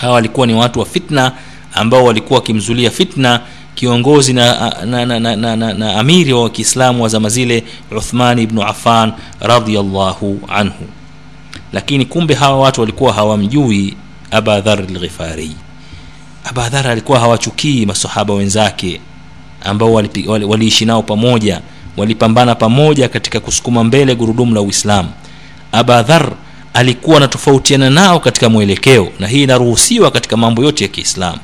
Hawa 0.01 0.15
walikuwa 0.15 0.47
ni 0.47 0.55
watu 0.55 0.79
wa 0.81 0.87
fitna 0.87 1.33
ambao 1.75 2.05
walikuwa 2.05 2.39
wakimzulia 2.41 2.91
fitna 2.91 3.41
kiongozi 3.75 4.33
na, 4.33 4.75
na, 4.87 5.07
na, 5.07 5.21
na, 5.21 5.37
na, 5.37 5.57
na, 5.57 5.73
na 5.75 5.97
amiri 6.01 6.33
wa 6.33 6.51
kiislamu 6.51 7.03
wa 7.03 7.09
zama 7.09 7.29
zile 7.29 7.65
uthmani 7.91 8.43
ibnu 8.43 8.63
afan 8.63 9.13
radiallahu 9.41 10.41
anhu. 10.49 10.85
Lakini 11.73 12.05
kumbe 12.05 12.35
hawa 12.35 12.59
watu 12.59 12.81
walikuwa 12.81 13.13
hawamjui 13.13 13.97
abadhar 14.35 14.81
lghifari 14.91 15.51
abadhar 16.45 16.87
alikuwa 16.89 17.21
hawachukii 17.21 17.87
masahaba 17.87 18.35
wenzake 18.35 19.01
ambao 19.65 19.93
waliishi 19.93 20.29
wali, 20.29 20.45
wali 20.45 20.73
nao 20.85 21.03
pamoja 21.03 21.61
walipambana 21.97 22.55
pamoja 22.55 23.09
katika 23.09 23.41
kusukuma 23.41 23.85
mbele 23.85 24.15
gurudumu 24.15 24.55
la 24.55 24.61
uislamu. 24.61 25.09
Abadhar 25.73 26.33
alikuwa 26.75 27.17
anatofautiana 27.17 27.91
nao 27.91 28.21
katika 28.21 28.49
mwelekeo 28.49 29.09
na 29.21 29.27
hii 29.27 29.43
inaruhusiwa 29.43 30.11
katika 30.11 30.37
mambo 30.37 30.65
yote 30.65 30.85
ya 30.85 30.89
kiislamu. 30.89 31.39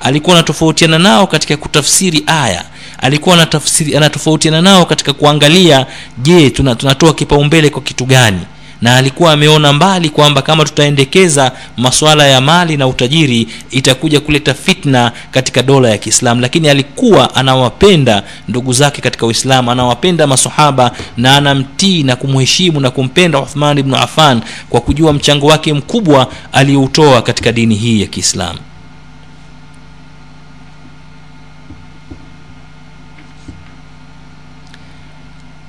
Alikuwa 0.00 0.36
anatofautiana 0.36 0.98
nao 0.98 1.26
katika 1.26 1.56
kutafsiri 1.56 2.22
aya. 2.26 2.64
Alikuwa 2.98 3.48
anatofautiana 3.96 4.62
nao 4.62 4.86
katika 4.86 5.12
kuangalia 5.12 5.86
je 6.18 6.50
tuna, 6.50 6.74
tunatoa 6.74 7.14
kipaumbele 7.14 7.70
kwa 7.70 7.82
kitu 7.82 8.04
gani 8.04 8.40
na 8.84 8.96
alikuwa 8.96 9.32
ameona 9.32 9.72
mbali 9.72 10.10
kwamba 10.10 10.42
kama 10.42 10.64
tutaendekeza 10.64 11.52
masuala 11.76 12.26
ya 12.26 12.40
mali 12.40 12.76
na 12.76 12.86
utajiri 12.86 13.48
itakuja 13.70 14.20
kuleta 14.20 14.54
fitna 14.54 15.12
katika 15.30 15.62
dola 15.62 15.88
ya 15.90 15.98
kiislamu. 15.98 16.40
Lakini 16.40 16.68
alikuwa 16.68 17.34
anawapenda 17.34 18.22
ndugu 18.48 18.72
zake 18.72 19.00
katika 19.02 19.26
uislamu 19.26 19.70
anawapenda 19.70 20.26
masahaba 20.26 20.90
na 21.16 21.36
anamtii 21.36 22.02
na 22.02 22.16
kumheshimu 22.16 22.80
na 22.80 22.90
kumpenda 22.90 23.38
uthman 23.40 23.78
ibnu 23.78 23.96
afan 23.96 24.40
kwa 24.70 24.80
kujua 24.80 25.12
mchango 25.12 25.46
wake 25.46 25.72
mkubwa 25.72 26.26
aliyoutoa 26.52 27.22
katika 27.22 27.52
dini 27.52 27.74
hii 27.74 28.00
ya 28.00 28.06
kiislamu. 28.06 28.58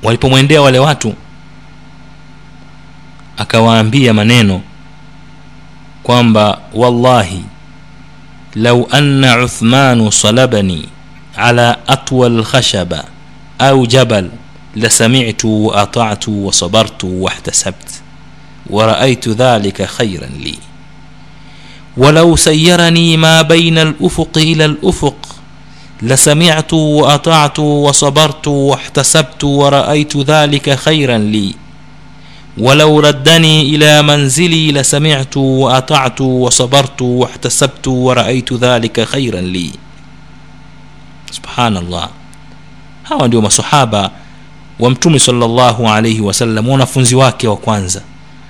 Walipomwendea 0.03 0.61
wale 0.61 0.79
watu 0.79 1.13
akawaambia 3.37 4.13
maneno 4.13 4.61
kwamba 6.03 6.57
wallahi 6.73 7.43
lau 8.55 8.87
anna 8.91 9.43
uthmanu 9.43 10.11
salabani 10.11 10.89
ala 11.35 11.87
atwa 11.87 12.29
lkhashaba 12.29 13.05
au 13.59 13.87
jabal 13.87 14.29
lasamitu 14.75 15.65
waatatu 15.65 16.47
wasabartu 16.47 17.23
wahtasabt 17.23 17.89
ورأيت 18.69 19.29
ذلك 19.29 19.85
خيرا 19.85 20.25
لي 20.25 20.55
ولو 21.97 22.35
سيرني 22.35 23.17
ما 23.17 23.41
بين 23.41 23.77
الأفق 23.77 24.37
إلى 24.37 24.65
الأفق 24.65 25.35
لسمعت 26.01 26.73
وأطعت 26.73 27.59
وصبرت 27.59 28.47
واحتسبت 28.47 29.43
ورأيت 29.43 30.17
ذلك 30.17 30.75
خيرا 30.75 31.17
لي 31.17 31.53
walau 32.57 33.01
raddani 33.01 33.61
ila 33.69 34.03
manzili 34.03 34.71
la 34.71 34.83
sami'tu 34.83 35.61
wa 35.61 35.77
ata'tu 35.77 36.43
wa 36.43 36.51
sabartu 36.51 37.19
wa 37.19 37.29
ihtasabtu 37.29 38.05
wa 38.05 38.13
ra'aytu 38.15 38.57
dhalika 38.57 39.05
khairan 39.05 39.45
li. 39.45 39.73
Subhanallah. 41.31 42.09
Hawa 43.03 43.27
ndio 43.27 43.41
masahaba 43.41 44.11
wa 44.79 44.89
mtume 44.89 45.19
sallallahu 45.19 45.87
alayhi 45.89 46.21
wasallam 46.21 46.69
wanafunzi 46.69 47.15
wake 47.15 47.47
wa 47.47 47.57
kwanza. 47.57 48.01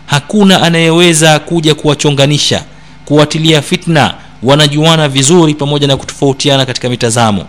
Hakuna 0.06 0.62
anayeweza 0.62 1.40
kuja 1.40 1.76
kuwachonganisha 1.76 2.64
kuwatilia 3.06 3.62
fitna 3.62 4.14
wanajuana 4.44 5.08
vizuri 5.10 5.54
pamoja 5.56 5.88
na 5.88 5.98
kutofautiana 5.98 6.66
katika 6.66 6.90
mitazamo. 6.90 7.46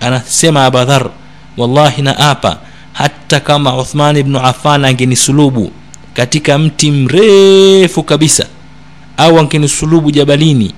Anasema 0.00 0.64
abadhar 0.64 1.10
wallahi 1.56 2.02
na 2.02 2.18
apa 2.18 2.58
hata 2.94 3.40
kama 3.40 3.76
uthman 3.78 4.16
ibnu 4.16 4.38
afan 4.40 4.84
angenisulubu 4.84 5.72
katika 6.14 6.58
mti 6.58 6.90
mrefu 6.90 8.02
kabisa 8.02 8.46
au 9.16 9.38
angenisulubu 9.38 10.10
jabalini 10.10 10.72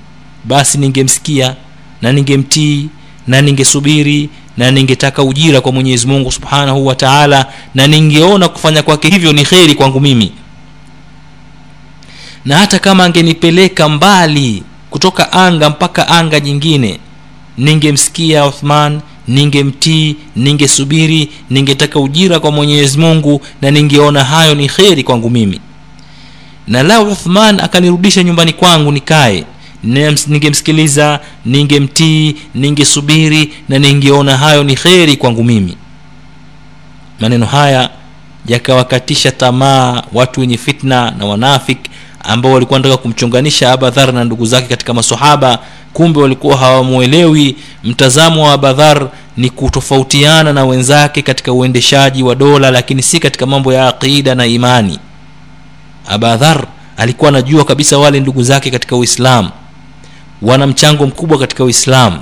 basi 0.45 0.79
ningemsikia 0.79 1.55
na 2.03 2.13
ningemtii 2.13 2.89
na 3.27 3.43
ningesubiri 3.43 4.29
na 4.57 4.71
ningetaka 4.71 5.23
ujira 5.23 5.61
kwa 5.61 5.73
mwenyezi 5.73 6.07
mungu 6.07 6.33
subhanahu 6.33 6.87
wa 6.87 6.95
taala 6.95 7.53
na 7.75 7.87
ningeona 7.87 8.49
kufanya 8.49 8.83
kwake 8.83 9.09
hivyo 9.09 9.33
ni 9.33 9.45
kheri 9.45 9.75
kwangu 9.75 10.01
mimi. 10.01 10.33
Na 12.45 12.59
hata 12.59 12.79
kama 12.79 13.05
angenipeleka 13.05 13.89
mbali 13.89 14.63
kutoka 14.91 15.33
anga 15.33 15.71
mpaka 15.71 16.09
anga 16.09 16.41
jingine 16.41 17.01
ningemsikia 17.59 18.47
uthman 18.47 19.01
ningemtii 19.29 20.17
ningesubiri 20.37 21.29
ningetaka 21.51 22.01
ujira 22.01 22.41
kwa 22.41 22.51
mwenyezi 22.53 22.99
mungu 22.99 23.41
na 23.63 23.71
ningeona 23.71 24.25
hayo 24.25 24.55
ni 24.55 24.69
kheri 24.69 25.03
kwangu 25.03 25.31
mimi. 25.31 25.61
Na 26.69 26.83
lao 26.83 27.05
uthman 27.05 27.61
akanirudisha 27.61 28.23
nyumbani 28.23 28.53
kwangu 28.53 28.93
nikae. 28.93 29.45
Ningemsikiliza 30.29 31.21
ningemtii 31.45 32.37
ningesubiri 32.55 33.53
na 33.69 33.79
ningeona 33.79 34.37
hayo 34.37 34.65
ni 34.65 34.75
kheri 34.77 35.17
kwangu 35.17 35.45
mimi. 35.45 35.77
Maneno 37.21 37.47
haya 37.47 37.91
yakawakatisha 38.47 39.33
tamaa 39.33 40.03
watu 40.13 40.41
wenye 40.41 40.57
fitna 40.59 41.11
na 41.11 41.27
wanafik 41.27 41.79
ambao 42.27 42.53
walikuwa 42.53 42.79
nataka 42.79 42.97
kumchunganisha 42.97 43.73
abadhar 43.73 44.13
na 44.13 44.25
ndugu 44.25 44.47
zake 44.47 44.67
katika 44.69 44.95
masahaba 44.95 45.59
kumbe 45.93 46.21
walikuwa 46.21 46.57
hawamwelewi. 46.57 47.57
Mtazamo 47.85 48.45
wa 48.47 48.53
abadhar 48.53 49.09
ni 49.37 49.51
kutofautiana 49.51 50.53
na 50.53 50.65
wenzake 50.65 51.23
katika 51.23 51.53
uendeshaji 51.53 52.23
wa 52.23 52.35
dola 52.35 52.71
lakini 52.71 53.03
si 53.03 53.21
katika 53.21 53.47
mambo 53.47 53.73
ya 53.73 53.89
aqida 53.89 54.35
na 54.35 54.47
imani. 54.47 54.99
Abadhar 56.09 56.65
alikuwa 56.97 57.29
anajua 57.29 57.65
kabisa 57.65 57.99
wale 57.99 58.21
ndugu 58.21 58.43
zake 58.43 58.71
katika 58.71 58.97
uislamu 58.97 59.51
wana 60.43 60.67
mchango 60.67 61.07
mkubwa 61.07 61.39
katika 61.39 61.65
uislamu. 61.65 62.19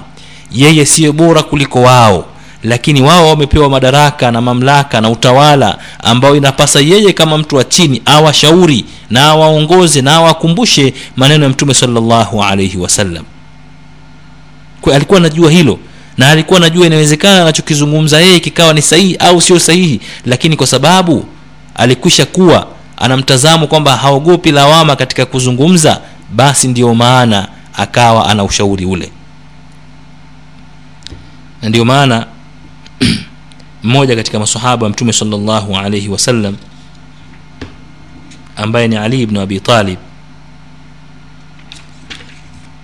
Yeye 0.53 0.87
siyo 0.87 1.13
bora 1.13 1.43
kuliko 1.43 1.83
wao 1.83 2.27
lakini 2.65 3.03
wao 3.03 3.28
wamepewa 3.28 3.70
madaraka 3.70 4.31
na 4.31 4.41
mamlaka 4.41 5.01
na 5.01 5.11
utawala 5.11 5.78
ambao 5.99 6.36
inapasa 6.36 6.81
yeye 6.81 7.12
kama 7.12 7.39
mtu 7.39 7.57
wa 7.57 7.65
chini 7.65 8.03
awashauri 8.05 8.85
na 9.11 9.23
awaongoze 9.24 10.03
na 10.03 10.15
awakumbushe 10.15 10.95
maneno 11.16 11.45
ya 11.45 11.51
mtume 11.51 11.74
salllahu 11.74 12.43
alaihi 12.45 12.78
wasallam 12.78 13.24
alikuwa 14.95 15.19
anajua 15.19 15.51
hilo 15.51 15.78
na 16.19 16.28
alikuwa 16.31 16.57
anajua 16.59 16.86
inawezekana 16.86 17.43
anachokizungumza 17.43 18.20
yeye 18.20 18.41
kikawa 18.41 18.73
ni 18.74 18.82
sahihi 18.82 19.16
au 19.16 19.41
sio 19.41 19.59
sahihi 19.59 20.01
lakini 20.27 20.57
kwa 20.57 20.66
sababu 20.66 21.24
alikwisha 21.74 22.27
kuwa 22.27 22.66
anamtazamo 22.97 23.66
kwamba 23.66 23.97
haogopi 23.97 24.53
lawama 24.53 24.97
katika 24.97 25.27
kuzungumza 25.27 26.01
basi 26.32 26.69
ndiyo 26.69 26.95
maana 26.95 27.49
akawa 27.77 28.27
ana 28.28 28.45
ushauri 28.45 28.85
ule. 28.86 29.11
Na 31.62 31.69
ndiyo 31.69 31.85
maana 31.85 32.27
mmoja 33.83 34.17
katika 34.17 34.39
masahaba 34.39 34.85
wa 34.85 34.91
mtume 34.91 35.13
salllahu 35.13 35.77
alaihi 35.77 36.09
wasallam 36.09 36.57
ambaye 38.57 38.89
ni 38.89 38.97
ali 38.97 39.23
ibnu 39.23 39.41
abi 39.41 39.61
talib. 39.61 39.99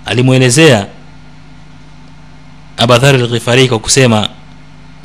Alimwelezea 0.06 0.86
abadhar 2.76 3.16
lghifari 3.18 3.68
kwa 3.68 3.78
kusema 3.78 4.28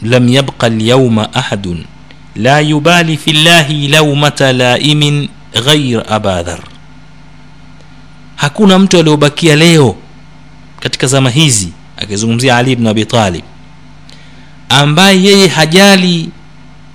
lam 0.01 0.29
yabqa 0.29 0.69
lyauma 0.69 1.33
ahadun 1.33 1.85
la 2.35 2.59
yubali 2.59 3.17
fi 3.17 3.33
llahi 3.33 3.87
laumata 3.87 4.53
laimin 4.53 5.29
ghair 5.65 6.03
abadhar 6.09 6.59
hakuna 8.35 8.79
mtu 8.79 8.99
aliobakia 8.99 9.55
leo 9.55 9.95
katika 10.79 11.07
zama 11.07 11.29
hizi 11.29 11.69
akizungumzia 11.97 12.57
ali 12.57 12.71
ibn 12.71 12.87
abi 12.87 13.05
talib 13.05 13.43
ambaye 14.69 15.23
yeye 15.23 15.47
hajali 15.47 16.29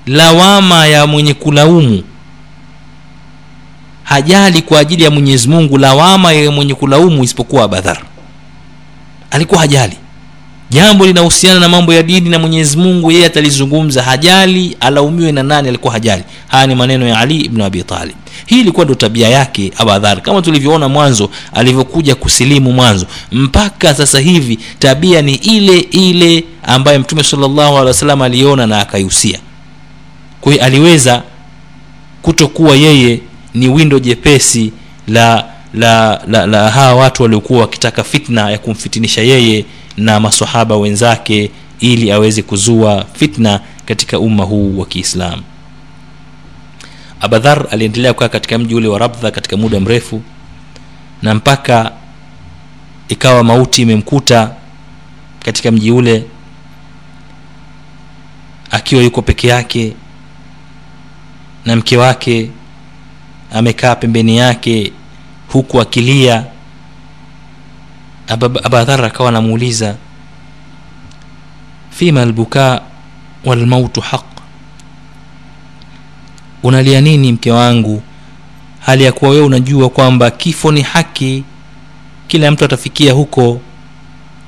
lawama 0.06 0.86
ya 0.86 1.06
mwenye 1.06 1.34
kulaumu. 1.34 2.02
Hajali 4.04 4.62
kwa 4.62 4.78
ajili 4.80 5.02
ya 5.04 5.10
mwenyezi 5.10 5.48
mungu 5.48 5.78
lawama 5.78 6.32
ya 6.32 6.50
mwenye 6.50 6.74
kulaumu 6.74 7.24
isipokuwa 7.24 7.64
abadhar 7.64 7.98
alikuwa 9.30 9.60
hajali 9.60 9.96
jambo 10.70 11.06
linahusiana 11.06 11.60
na 11.60 11.68
mambo 11.68 11.94
ya 11.94 12.02
dini 12.02 12.28
na 12.30 12.38
mwenyezi 12.38 12.76
mungu 12.76 13.10
yeye 13.12 13.26
atalizungumza. 13.26 14.02
Hajali 14.02 14.76
alaumiwe 14.80 15.32
na 15.32 15.42
nani 15.42 15.68
alikuwa 15.68 15.92
hajali. 15.92 16.22
Haya 16.48 16.66
ni 16.66 16.74
maneno 16.74 17.06
ya 17.08 17.18
ali 17.18 17.36
ibnu 17.40 17.64
abi 17.64 17.82
talib. 17.82 18.14
Hii 18.46 18.60
ilikuwa 18.60 18.84
ndo 18.84 18.94
tabia 18.94 19.28
yake 19.28 19.72
abadhar 19.76 20.22
kama 20.22 20.42
tulivyoona 20.42 20.88
mwanzo 20.88 21.30
alivyokuja 21.52 22.14
kusilimu 22.14 22.72
mwanzo. 22.72 23.06
Mpaka 23.32 23.94
sasa 23.94 24.20
hivi 24.20 24.58
tabia 24.78 25.22
ni 25.22 25.34
ile 25.34 25.78
ile 25.78 26.44
ambaye 26.62 26.98
mtume 26.98 27.22
salllahu 27.24 27.60
alehi 27.76 27.86
wasallam 27.86 28.22
aliona 28.22 28.66
na 28.66 28.80
akaihusia. 28.80 29.38
Kwa 30.40 30.52
aliweza 30.60 31.22
kutokuwa 32.22 32.76
yeye 32.76 33.20
ni 33.54 33.68
windo 33.68 33.98
jepesi 33.98 34.72
la 35.08 35.44
la 35.74 36.22
la, 36.26 36.46
la 36.46 36.70
hawa 36.70 36.94
watu 36.94 37.22
waliokuwa 37.22 37.60
wakitaka 37.60 38.04
fitna 38.04 38.50
ya 38.50 38.58
kumfitinisha 38.58 39.22
yeye 39.22 39.64
na 39.96 40.20
masahaba 40.20 40.76
wenzake 40.76 41.50
ili 41.80 42.12
aweze 42.12 42.42
kuzua 42.42 43.06
fitna 43.12 43.60
katika 43.86 44.18
umma 44.18 44.44
huu 44.44 44.78
wa 44.78 44.86
kiislamu. 44.86 45.42
Abadhar 47.20 47.66
aliendelea 47.70 48.12
kukaa 48.12 48.28
katika 48.28 48.58
mji 48.58 48.74
ule 48.74 48.88
wa 48.88 48.98
rabdha 48.98 49.30
katika 49.30 49.56
muda 49.56 49.80
mrefu 49.80 50.22
na 51.22 51.34
mpaka 51.34 51.92
ikawa 53.08 53.44
mauti 53.44 53.82
imemkuta 53.82 54.50
katika 55.44 55.70
mji 55.70 55.90
ule 55.90 56.24
akiwa 58.70 59.02
yuko 59.02 59.22
peke 59.22 59.48
yake 59.48 59.92
na 61.64 61.76
mke 61.76 61.96
wake 61.96 62.50
amekaa 63.52 63.94
pembeni 63.94 64.36
yake 64.36 64.92
huku 65.52 65.80
akilia. 65.80 66.44
Abadhar 68.64 69.04
akawa 69.04 69.28
anamuuliza 69.28 69.96
fima 71.90 72.22
albuka 72.22 72.82
walmautu 73.44 74.00
haq 74.00 74.24
unalia 76.62 77.00
nini 77.00 77.32
mke 77.32 77.50
wangu? 77.50 78.02
Hali 78.80 79.04
ya 79.04 79.12
kuwa 79.12 79.30
wewe 79.30 79.42
unajua 79.46 79.90
kwamba 79.90 80.30
kifo 80.30 80.72
ni 80.72 80.82
haki. 80.82 81.44
Kila 82.28 82.50
mtu 82.50 82.64
atafikia 82.64 83.12
huko. 83.12 83.60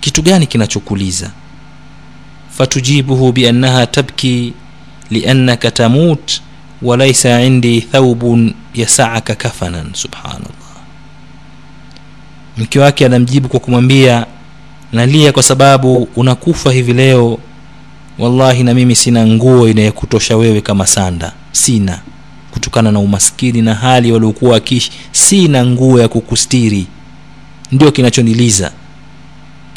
Kitu 0.01 0.23
gani 0.23 0.47
kinachokuliza 0.47 1.31
fatujibuhu 2.51 3.33
biannaha 3.33 3.87
tabki 3.87 4.53
liannaka 5.11 5.71
tamut 5.71 6.41
walaisa 6.83 7.43
indi 7.43 7.81
thaubun 7.81 8.55
yasaaka 8.75 9.35
kafanan 9.35 9.95
subhanallah 9.95 10.62
mke 12.57 12.79
wake 12.79 13.07
anamjibu 13.07 13.49
kwa 13.49 13.61
kumwambia 13.61 14.27
nalia 14.93 15.33
kwa 15.33 15.43
sababu 15.43 16.09
unakufa 16.17 16.73
hivi 16.73 16.93
leo. 16.93 17.39
Wallahi 18.19 18.63
na 18.63 18.75
mimi 18.75 18.97
sina 18.97 19.27
nguo 19.27 19.69
inayokutosha 19.69 20.37
wewe 20.37 20.61
kama 20.61 20.87
sanda. 20.87 21.33
Sina. 21.53 22.01
Kutokana 22.51 22.93
na 22.93 22.99
umaskini 22.99 23.63
na 23.63 23.75
hali 23.75 24.13
waliokuwa 24.13 24.53
wakiishi 24.53 24.93
sina 25.13 25.67
nguo 25.67 26.01
ya 26.01 26.09
kukustiri. 26.09 26.87
Ndio 27.73 27.93
kinachoniliza 27.93 28.73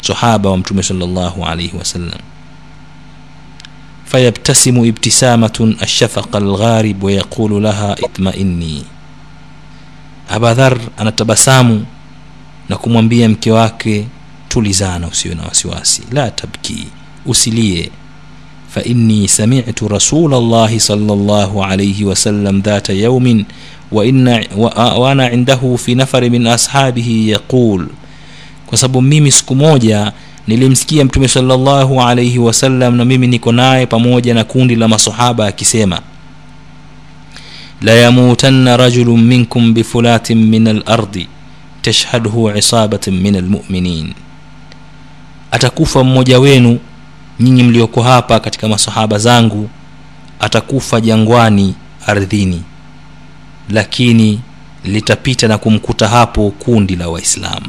sahaba 0.02 0.50
wa 0.50 0.56
mtume 0.56 0.82
salllahu 0.82 1.44
alaihi 1.44 1.76
wasallam 1.76 2.18
fayabtasimu 4.04 4.84
ibtisamatun 4.86 5.76
ashafaqa 5.80 6.38
algharib 6.38 7.04
wayaqulu 7.04 7.60
laha 7.60 7.96
itmaini 8.04 8.84
abadhar 10.28 10.78
anatabasamu 10.96 11.86
na 12.69 12.77
kumwambia 12.77 13.29
mke 13.29 13.51
wake 13.51 14.05
tulizana 14.49 15.07
usiwe 15.07 15.35
na 15.35 15.43
wasiwasi 15.43 16.01
la 16.11 16.31
tabki 16.31 16.87
usilie 17.25 17.89
فإني 18.75 19.27
سمعت 19.27 19.83
رسول 19.83 20.33
الله 20.33 20.79
صلى 20.79 21.13
الله 21.13 21.65
عليه 21.65 22.05
وسلم 22.05 22.59
ذات 22.59 22.89
يوم 22.89 23.45
وإن 23.91 24.43
وأنا 24.95 25.25
عنده 25.25 25.75
في 25.75 25.95
نفر 25.95 26.29
من 26.29 26.47
أصحابه 26.47 27.09
يقول 27.27 27.87
kwa 28.67 28.77
sababu 28.77 29.01
mimi 29.01 29.31
siku 29.31 29.55
moja 29.55 30.11
nilimsikia 30.47 31.05
mtume 31.05 31.27
salllahu 31.27 32.01
alaihi 32.01 32.39
wasallam 32.39 32.95
na 32.95 33.05
mimi 33.05 33.27
niko 33.27 33.51
naye 33.51 33.85
pamoja 33.85 34.33
na 34.33 34.43
kundi 34.43 34.75
la 34.75 34.87
masahaba 34.87 35.47
akisema 35.47 36.01
la 37.81 37.91
yamutanna 37.93 38.77
rajulun 38.77 39.21
minkum 39.21 39.73
bifulatin 39.73 40.37
min 40.45 40.67
alardi 40.67 41.27
tashhadhu 41.86 42.50
isabatan 42.50 43.14
min 43.14 43.36
almuminin. 43.36 44.14
Atakufa 45.50 46.04
mmoja 46.04 46.38
wenu 46.38 46.78
nyinyi 47.40 47.62
mlioko 47.62 48.02
hapa 48.02 48.40
katika 48.40 48.68
masahaba 48.68 49.18
zangu 49.18 49.70
atakufa 50.40 51.00
jangwani 51.00 51.74
ardhini. 52.06 52.62
Lakini 53.70 54.40
litapita 54.84 55.48
na 55.48 55.58
kumkuta 55.58 56.08
hapo 56.08 56.50
kundi 56.50 56.96
la 56.96 57.08
waislamu. 57.08 57.66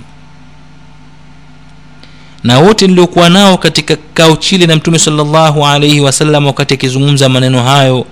Na 2.43 2.59
wote 2.59 2.87
niliokuwa 2.87 3.29
nao 3.29 3.57
katika 3.57 3.95
kikao 3.95 4.35
chile 4.35 4.65
na 4.67 4.75
mtume 4.75 4.99
salllahu 4.99 5.65
alaihi 5.67 5.99
wasallam 5.99 6.45
wakati 6.45 6.73
akizungumza 6.73 7.29
maneno 7.29 7.63
hayo 7.63 8.05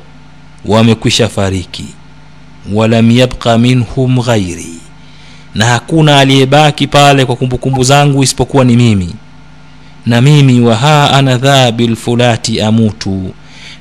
wamekwisha 0.65 1.29
fariki. 1.29 1.85
Walam 2.73 3.11
yabqa 3.11 3.57
minhum 3.57 4.21
ghairi 4.21 4.84
na 5.55 5.65
hakuna 5.65 6.19
aliyebaki 6.19 6.87
pale 6.87 7.25
kwa 7.25 7.35
kumbukumbu 7.35 7.83
zangu 7.83 8.23
isipokuwa 8.23 8.63
ni 8.65 8.75
mimi. 8.75 9.09
Na 10.05 10.21
mimi 10.21 10.61
waha 10.61 11.11
ana 11.13 11.37
dha 11.37 11.71
bilfulati 11.71 12.61
amutu. 12.61 13.33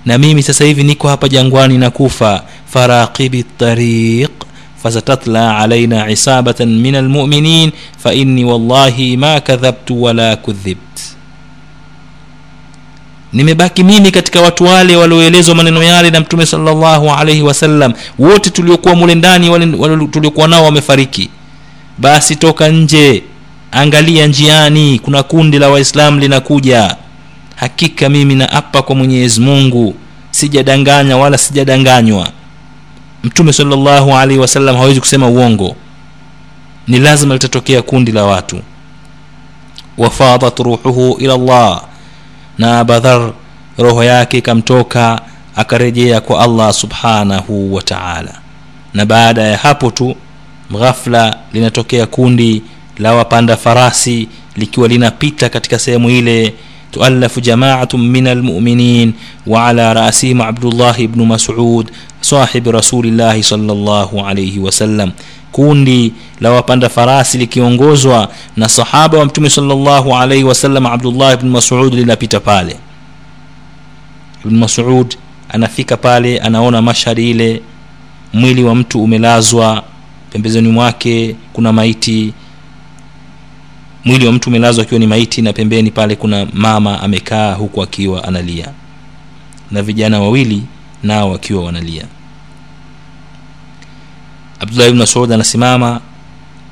Na 0.06 0.18
mimi 0.18 0.42
sasa 0.42 0.64
hivi 0.64 0.82
niko 0.84 1.08
hapa 1.08 1.28
jangwani 1.28 1.78
na 1.78 1.90
kufa. 1.90 2.42
Faraqibi 2.66 3.42
tariq 3.42 4.30
fasatatla 4.82 5.58
alaina 5.58 6.10
isabatan 6.10 6.68
min 6.80 6.94
almuminin 6.94 7.72
fainni 7.98 8.44
wallahi 8.44 9.16
ma 9.16 9.40
kadhabtu 9.40 10.02
wala 10.02 10.36
kudhibt. 10.36 11.00
Nimebaki 13.32 13.84
mimi 13.84 14.10
katika 14.10 14.40
watu 14.40 14.64
wale 14.64 14.96
walioelezwa 14.96 15.54
maneno 15.54 15.82
yale 15.82 16.10
na 16.10 16.20
mtume 16.20 16.46
salllahu 16.46 17.10
wasallam. 17.42 17.92
Wote 18.18 18.50
tuliokuwa 18.50 18.94
mule 18.94 19.14
ndani 19.14 19.50
tuliokuwa 20.12 20.48
nao 20.48 20.64
wamefariki 20.64 21.30
basi 21.98 22.36
toka 22.36 22.68
nje 22.68 23.22
angalia 23.72 24.26
njiani 24.26 24.98
kuna 24.98 25.22
kundi 25.22 25.58
la 25.58 25.68
waislamu 25.68 26.20
linakuja. 26.20 26.96
Hakika 27.56 28.08
mimi 28.08 28.34
na 28.34 28.52
apa 28.52 28.82
kwa 28.82 28.94
mwenyezi 28.96 29.40
mungu 29.40 29.94
sijadanganya 30.30 31.16
wala 31.16 31.38
sijadanganywa. 31.38 32.28
Mtume 33.24 33.52
salllahu 33.52 34.16
alaihi 34.16 34.40
wasallam 34.40 34.76
hawezi 34.76 35.00
kusema 35.00 35.28
uongo. 35.28 35.76
Ni 36.88 36.98
lazima 36.98 37.34
litatokea 37.34 37.82
kundi 37.82 38.12
la 38.12 38.24
watu. 38.24 38.60
Wafadat 39.98 40.58
ruhuhu 40.58 41.16
ila 41.20 41.36
llah 41.38 41.82
na 42.58 42.78
abadhar 42.80 43.32
roho 43.78 44.04
yake 44.04 44.38
ikamtoka 44.38 45.20
akarejea 45.56 46.20
kwa 46.20 46.40
allah 46.40 46.72
subhanahu 46.72 47.74
wa 47.74 47.82
taala. 47.82 48.34
Na 48.94 49.06
baada 49.06 49.42
ya 49.42 49.56
hapo 49.58 49.90
tu 49.90 50.16
ghafla 50.70 51.36
linatokea 51.52 52.06
kundi 52.06 52.62
la 52.98 53.14
wapanda 53.14 53.56
farasi 53.56 54.28
likiwa 54.56 54.88
linapita 54.88 55.48
katika 55.48 55.78
sehemu 55.78 56.10
ile. 56.10 56.54
Tualafu 56.90 57.40
jamaatu 57.40 57.98
min 57.98 58.26
almuminin 58.26 59.12
waala 59.46 59.94
rasihim 59.94 60.40
abdullah 60.40 61.06
bnu 61.06 61.26
masud 61.26 61.90
sahibi 62.20 62.72
rasulillahi 62.72 63.42
salllahu 63.42 64.18
wasallam 64.62 65.10
kundi 65.52 66.12
la 66.40 66.50
wapanda 66.50 66.88
farasi 66.88 67.38
likiongozwa 67.38 68.28
na 68.56 68.68
sahaba 68.68 69.18
wa 69.18 69.24
mtume 69.24 69.50
salllahu 69.50 70.16
alaihi 70.16 70.44
wasallam 70.44 70.86
abdullah 70.86 71.36
bnu 71.36 71.50
masud 71.50 71.94
linapita 71.94 72.40
pale. 72.40 72.76
Ibnu 74.44 74.58
masud 74.58 75.16
anafika 75.48 75.96
pale 75.96 76.38
anaona 76.38 76.82
mashhadi 76.82 77.30
ile 77.30 77.62
mwili 78.32 78.64
wa 78.64 78.74
mtu 78.74 79.02
umelazwa 79.02 79.82
pembezoni 80.34 80.68
mwake 80.68 81.36
kuna 81.52 81.72
maiti. 81.72 82.32
Mwili 84.04 84.26
wa 84.26 84.32
mtu 84.32 84.48
umelazwa 84.50 84.84
akiwa 84.84 85.00
ni 85.00 85.06
maiti 85.06 85.42
na 85.42 85.52
pembeni 85.52 85.90
pale 85.90 86.16
kuna 86.16 86.46
mama 86.52 87.00
amekaa 87.00 87.54
huku 87.54 87.82
akiwa 87.82 88.24
analia. 88.24 88.68
Na 89.70 89.82
vijana 89.82 90.20
wawili 90.20 90.62
nao 91.02 91.30
wakiwa 91.30 91.64
wanalia. 91.64 92.04
Abdullah 94.60 94.88
ibn 94.88 94.98
masud 94.98 95.32
anasimama 95.32 96.00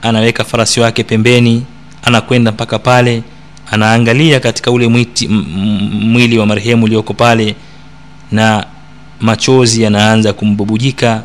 anaweka 0.03 0.45
farasi 0.45 0.81
wake 0.81 1.05
pembeni 1.05 1.65
anakwenda 2.03 2.53
mpaka 2.53 2.79
pale 2.79 3.23
anaangalia 3.71 4.41
katika 4.41 4.71
ule 4.71 4.89
mwiti, 4.89 5.29
mwili 5.29 6.39
wa 6.39 6.47
marehemu 6.47 6.85
ulioko 6.85 7.15
pale 7.15 7.57
na 8.33 8.67
machozi 9.21 9.83
yanaanza 9.83 10.33
kumbubujika 10.33 11.23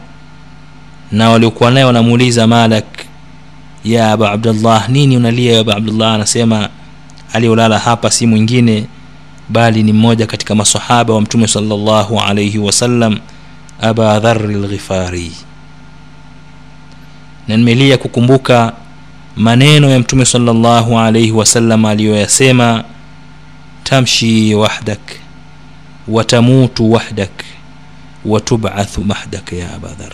na 1.12 1.30
waliokuwa 1.30 1.72
naye 1.72 1.86
wanamuuliza 1.86 2.48
malak 2.48 2.86
ya 3.84 4.12
aba 4.12 4.32
abdullah 4.32 4.90
nini 4.90 5.18
unalia 5.18 5.60
aba 5.60 5.76
abdullah 5.76 6.14
anasema 6.14 6.70
aliyolala 7.34 7.80
hapa 7.80 8.12
si 8.12 8.28
mwingine 8.28 8.86
bali 9.50 9.84
ni 9.84 9.94
mmoja 9.94 10.28
katika 10.28 10.56
masahaba 10.56 11.14
wa 11.14 11.22
mtume 11.22 11.48
salllahu 11.48 12.20
alaihi 12.20 12.58
wasallam 12.58 13.20
aba 13.82 14.20
dhari 14.20 14.56
lghifari 14.56 15.32
na 17.48 17.58
nimelia 17.58 17.98
kukumbuka 17.98 18.74
maneno 19.36 19.90
ya 19.90 20.00
mtume 20.00 20.26
salllahu 20.26 21.00
alaihi 21.00 21.32
wasallam 21.32 21.86
aliyoyasema 21.86 22.84
tamshi 23.84 24.56
wahdak 24.56 25.00
watamutu 26.08 26.92
wahdak 26.92 27.44
watubathu 28.26 29.04
mahdak 29.04 29.54
ya 29.54 29.74
aba 29.76 29.90
dhar 29.90 30.12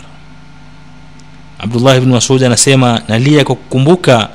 abdullah 1.64 2.00
bni 2.00 2.12
masud 2.12 2.44
anasema 2.44 3.00
nalia 3.08 3.44
kwa 3.44 3.54
kukumbuka 3.54 4.28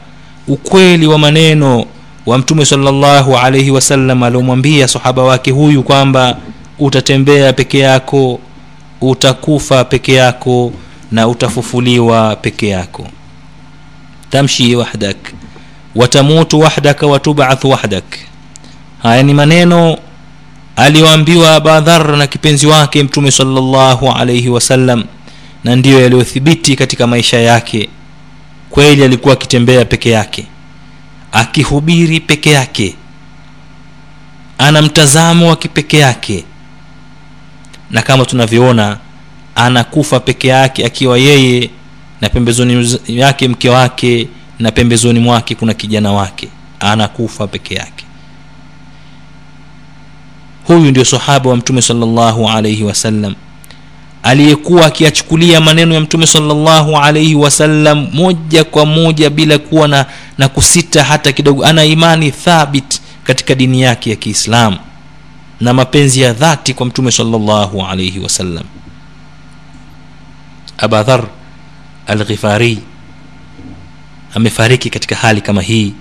ukweli 0.48 1.08
wa 1.08 1.18
maneno 1.18 1.86
wa 2.26 2.38
mtume 2.38 2.66
salllahu 2.66 3.38
alaihi 3.38 3.72
wasallam 3.72 4.24
aliomwambia 4.24 4.88
sahaba 4.88 5.24
wake 5.24 5.52
huyu 5.52 5.84
kwamba 5.84 6.38
utatembea 6.80 7.54
peke 7.54 7.80
yako 7.80 8.40
utakufa 9.02 9.84
peke 9.86 10.14
yako 10.14 10.72
na 11.12 11.28
utafufuliwa 11.28 12.36
peke 12.36 12.68
yako. 12.68 13.08
Tamshi 14.30 14.76
wahdak 14.76 15.18
watamutu 15.96 16.60
wahdaka 16.60 17.08
watubathu 17.08 17.70
wahdak. 17.70 18.04
Haya 19.04 19.24
ni 19.24 19.34
maneno 19.34 19.98
aliyoambiwa 20.76 21.56
abadhar 21.56 22.18
na 22.18 22.28
kipenzi 22.28 22.68
wake 22.68 23.04
mtume 23.04 23.32
salllahu 23.32 24.12
alaihi 24.12 24.50
wasallam 24.50 25.04
na 25.70 25.76
ndiyo 25.76 26.02
yaliyothibiti 26.02 26.76
katika 26.76 27.08
maisha 27.08 27.40
yake. 27.40 27.90
Kweli 28.70 29.04
alikuwa 29.04 29.34
akitembea 29.34 29.86
peke 29.86 30.10
yake 30.10 30.46
akihubiri 31.32 32.20
peke 32.20 32.52
yake 32.52 32.96
ana 34.58 34.82
mtazamo 34.82 35.50
wa 35.50 35.56
kipeke 35.56 35.98
yake. 35.98 36.44
Na 37.92 38.02
kama 38.02 38.26
tunavyoona 38.26 38.98
anakufa 39.56 40.20
peke 40.20 40.48
yake 40.48 40.86
akiwa 40.86 41.18
yeye 41.18 41.70
na 42.22 42.30
pembezoni 42.30 42.98
yake 43.08 43.48
mke 43.48 43.70
wake 43.70 44.28
na 44.60 44.72
pembezoni 44.72 45.20
mwake 45.20 45.56
kuna 45.56 45.74
kijana 45.74 46.12
wake 46.12 46.50
anakufa 46.80 47.48
peke 47.48 47.76
yake. 47.76 48.06
Huyu 50.68 50.92
ndio 50.92 51.06
sahaba 51.06 51.50
wa 51.50 51.56
mtume 51.56 51.82
salllahu 51.82 52.50
alaihi 52.50 52.84
wasallam 52.84 53.36
aliyekuwa 54.30 54.86
akiyachukulia 54.86 55.62
maneno 55.62 55.94
ya 55.96 56.02
mtume 56.02 56.28
salllahu 56.28 56.98
alaihi 56.98 57.36
wasallam 57.36 58.08
moja 58.14 58.64
kwa 58.64 58.86
moja 58.86 59.30
bila 59.30 59.58
kuwa 59.58 59.88
na, 59.88 60.06
na 60.38 60.50
kusita 60.50 61.04
hata 61.04 61.32
kidogo. 61.32 61.66
Ana 61.66 61.86
imani 61.86 62.32
thabit 62.32 63.02
katika 63.24 63.56
dini 63.56 63.82
yake 63.82 64.10
ya 64.10 64.16
kiislamu 64.16 64.78
na 65.62 65.74
mapenzi 65.74 66.22
ya 66.22 66.34
dhati 66.34 66.74
kwa 66.74 66.86
mtume 66.86 67.12
salllahu 67.12 67.86
alaihi 67.86 68.20
wasallam. 68.20 68.64
Abadhar 70.78 71.24
alghifari 72.08 72.80
amefariki 74.36 74.90
katika 74.90 75.16
hali 75.16 75.42
kama 75.42 75.62
hii 75.62 75.94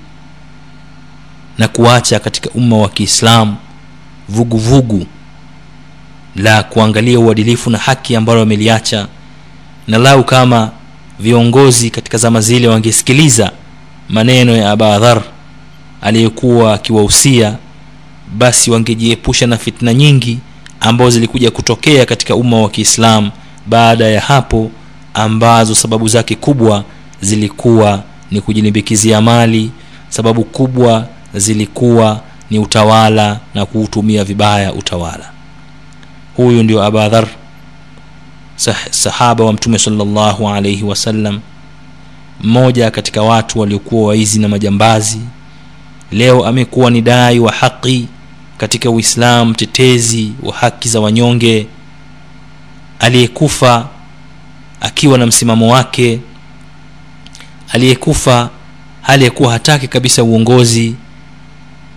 na 1.59 1.69
kuacha 1.69 2.19
katika 2.19 2.51
umma 2.51 2.77
wa 2.79 2.89
kiislamu 2.89 3.57
vuguvugu 4.29 5.07
la 6.39 6.63
kuangalia 6.63 7.21
uadilifu 7.21 7.71
na 7.71 7.79
haki 7.79 8.17
ambalo 8.17 8.41
wameliacha 8.41 9.07
na 9.89 9.99
lau 9.99 10.25
kama 10.25 10.71
viongozi 11.21 11.91
katika 11.91 12.19
zama 12.19 12.41
zile 12.41 12.69
wangesikiliza 12.69 13.51
maneno 14.09 14.57
ya 14.57 14.71
abadhar 14.71 15.23
aliyekuwa 16.03 16.75
akiwahusia 16.75 17.57
basi 18.39 18.71
wangejiepusha 18.71 19.47
na 19.47 19.57
fitna 19.57 19.95
nyingi 19.95 20.39
ambazo 20.81 21.11
zilikuja 21.11 21.51
kutokea 21.51 22.07
katika 22.07 22.35
umma 22.35 22.61
wa 22.63 22.71
kiislamu 22.71 23.31
baada 23.67 24.05
ya 24.09 24.21
hapo 24.21 24.71
ambazo 25.15 25.75
sababu 25.75 26.09
zake 26.09 26.35
kubwa 26.35 26.85
zilikuwa 27.21 28.03
ni 28.31 28.41
kujilimbikizia 28.41 29.21
mali 29.21 29.71
sababu 30.09 30.45
kubwa 30.45 31.07
zilikuwa 31.35 32.21
ni 32.51 32.59
utawala 32.59 33.41
na 33.55 33.67
kuutumia 33.67 34.25
vibaya 34.25 34.73
utawala 34.73 35.31
huyu 36.39 36.63
ndio 36.63 36.83
abadhar 36.83 37.27
sah- 38.57 38.91
sahaba 38.91 39.45
wa 39.45 39.53
mtume 39.53 39.79
salllahu 39.79 40.49
alaihi 40.49 40.83
wasallam 40.85 41.41
mmoja 42.41 42.91
katika 42.91 43.23
watu 43.23 43.61
waliokuwa 43.61 44.09
waizi 44.09 44.39
na 44.41 44.49
majambazi. 44.49 45.21
Leo 46.13 46.47
amekuwa 46.47 46.91
ni 46.91 47.01
dai 47.03 47.39
wa 47.39 47.53
haqi 47.53 48.09
katika 48.59 48.91
uislamu 48.91 49.51
mtetezi 49.51 50.33
wa 50.43 50.55
haki 50.55 50.89
za 50.89 51.01
wanyonge. 51.01 51.67
Aliyekufa 53.01 53.89
akiwa 54.81 55.19
na 55.19 55.27
msimamo 55.27 55.73
wake. 55.73 56.21
Aliyekufa 57.69 58.51
hali 59.03 59.25
ya 59.25 59.31
kuwa 59.31 59.53
hataki 59.53 59.89
kabisa 59.89 60.25
uongozi. 60.25 60.95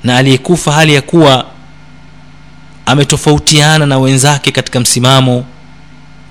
Na 0.03 0.17
aliyekufa 0.17 0.71
hali 0.71 0.93
ya 0.93 1.01
kuwa 1.01 1.45
ametofautiana 2.91 3.85
na 3.85 3.99
wenzake 3.99 4.51
katika 4.51 4.79
msimamo 4.79 5.43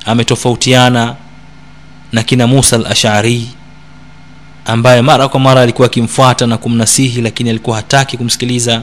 ametofautiana 0.07 1.15
na 2.12 2.23
kina 2.23 2.47
musa 2.47 2.77
al 2.77 2.87
ashari 2.87 3.49
ambaye 4.65 5.03
mara 5.03 5.28
kwa 5.28 5.41
mara 5.41 5.61
alikuwa 5.61 5.87
akimfuata 5.87 6.47
na 6.47 6.57
kumnasihi 6.59 7.20
lakini 7.20 7.51
alikuwa 7.51 7.77
hataki 7.77 8.16
kumsikiliza 8.16 8.82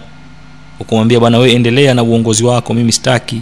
ukumwambia 0.80 1.20
bwana 1.20 1.38
wewe 1.38 1.54
endelea 1.54 1.94
na 1.94 2.04
uongozi 2.04 2.44
wako 2.44 2.74
mimi 2.74 2.92
sitaki. 2.92 3.42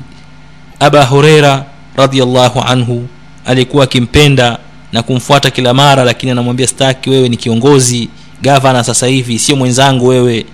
Aba 0.79 1.05
hureira 1.05 1.65
radiallahu 1.95 2.59
anhu 2.61 3.07
alikuwa 3.45 3.83
akimpenda 3.83 4.57
na 4.91 5.03
kumfuata 5.03 5.51
kila 5.51 5.73
mara 5.73 6.03
lakini 6.03 6.31
anamwambia 6.31 6.67
staki 6.67 7.09
wewe 7.09 7.29
ni 7.29 7.37
kiongozi 7.37 8.09
gavana 8.41 8.83
sasa 8.83 9.07
hivi 9.07 9.39
sio 9.39 9.55
mwenzangu 9.55 10.07
wewe. 10.07 10.45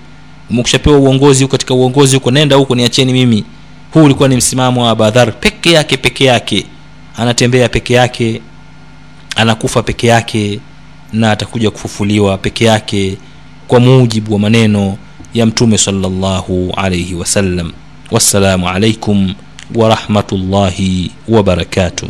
Umekushapewa 0.49 0.97
uongozi 0.97 1.43
huko 1.43 1.51
katika 1.51 1.73
uongozi 1.73 2.15
huko 2.15 2.31
nenda 2.31 2.55
huko 2.55 2.75
niacheni 2.75 3.13
mimi 3.13 3.43
huu 3.93 4.03
ulikuwa 4.03 4.29
ni 4.29 4.35
msimamo 4.35 4.83
wa 4.83 4.89
abadhar 4.91 5.39
peke 5.39 5.71
yake 5.71 5.97
peke 5.97 6.25
yake. 6.25 6.65
Anatembea 7.17 7.69
peke 7.69 7.93
yake 7.93 8.41
anakufa 9.35 9.83
peke 9.83 10.07
yake 10.07 10.59
na 11.13 11.31
atakuja 11.31 11.71
kufufuliwa 11.71 12.37
peke 12.37 12.65
yake 12.65 13.17
kwa 13.67 13.79
mujibu 13.79 14.33
wa 14.33 14.39
maneno 14.39 14.97
ya 15.33 15.45
mtume 15.45 15.77
salllahu 15.77 16.73
alaihi 16.77 17.13
wasallam. 17.15 17.71
Wassalamu 18.11 18.69
alaikum 18.69 19.33
warahmatullahi 19.75 21.11
wabarakatuh 21.27 22.09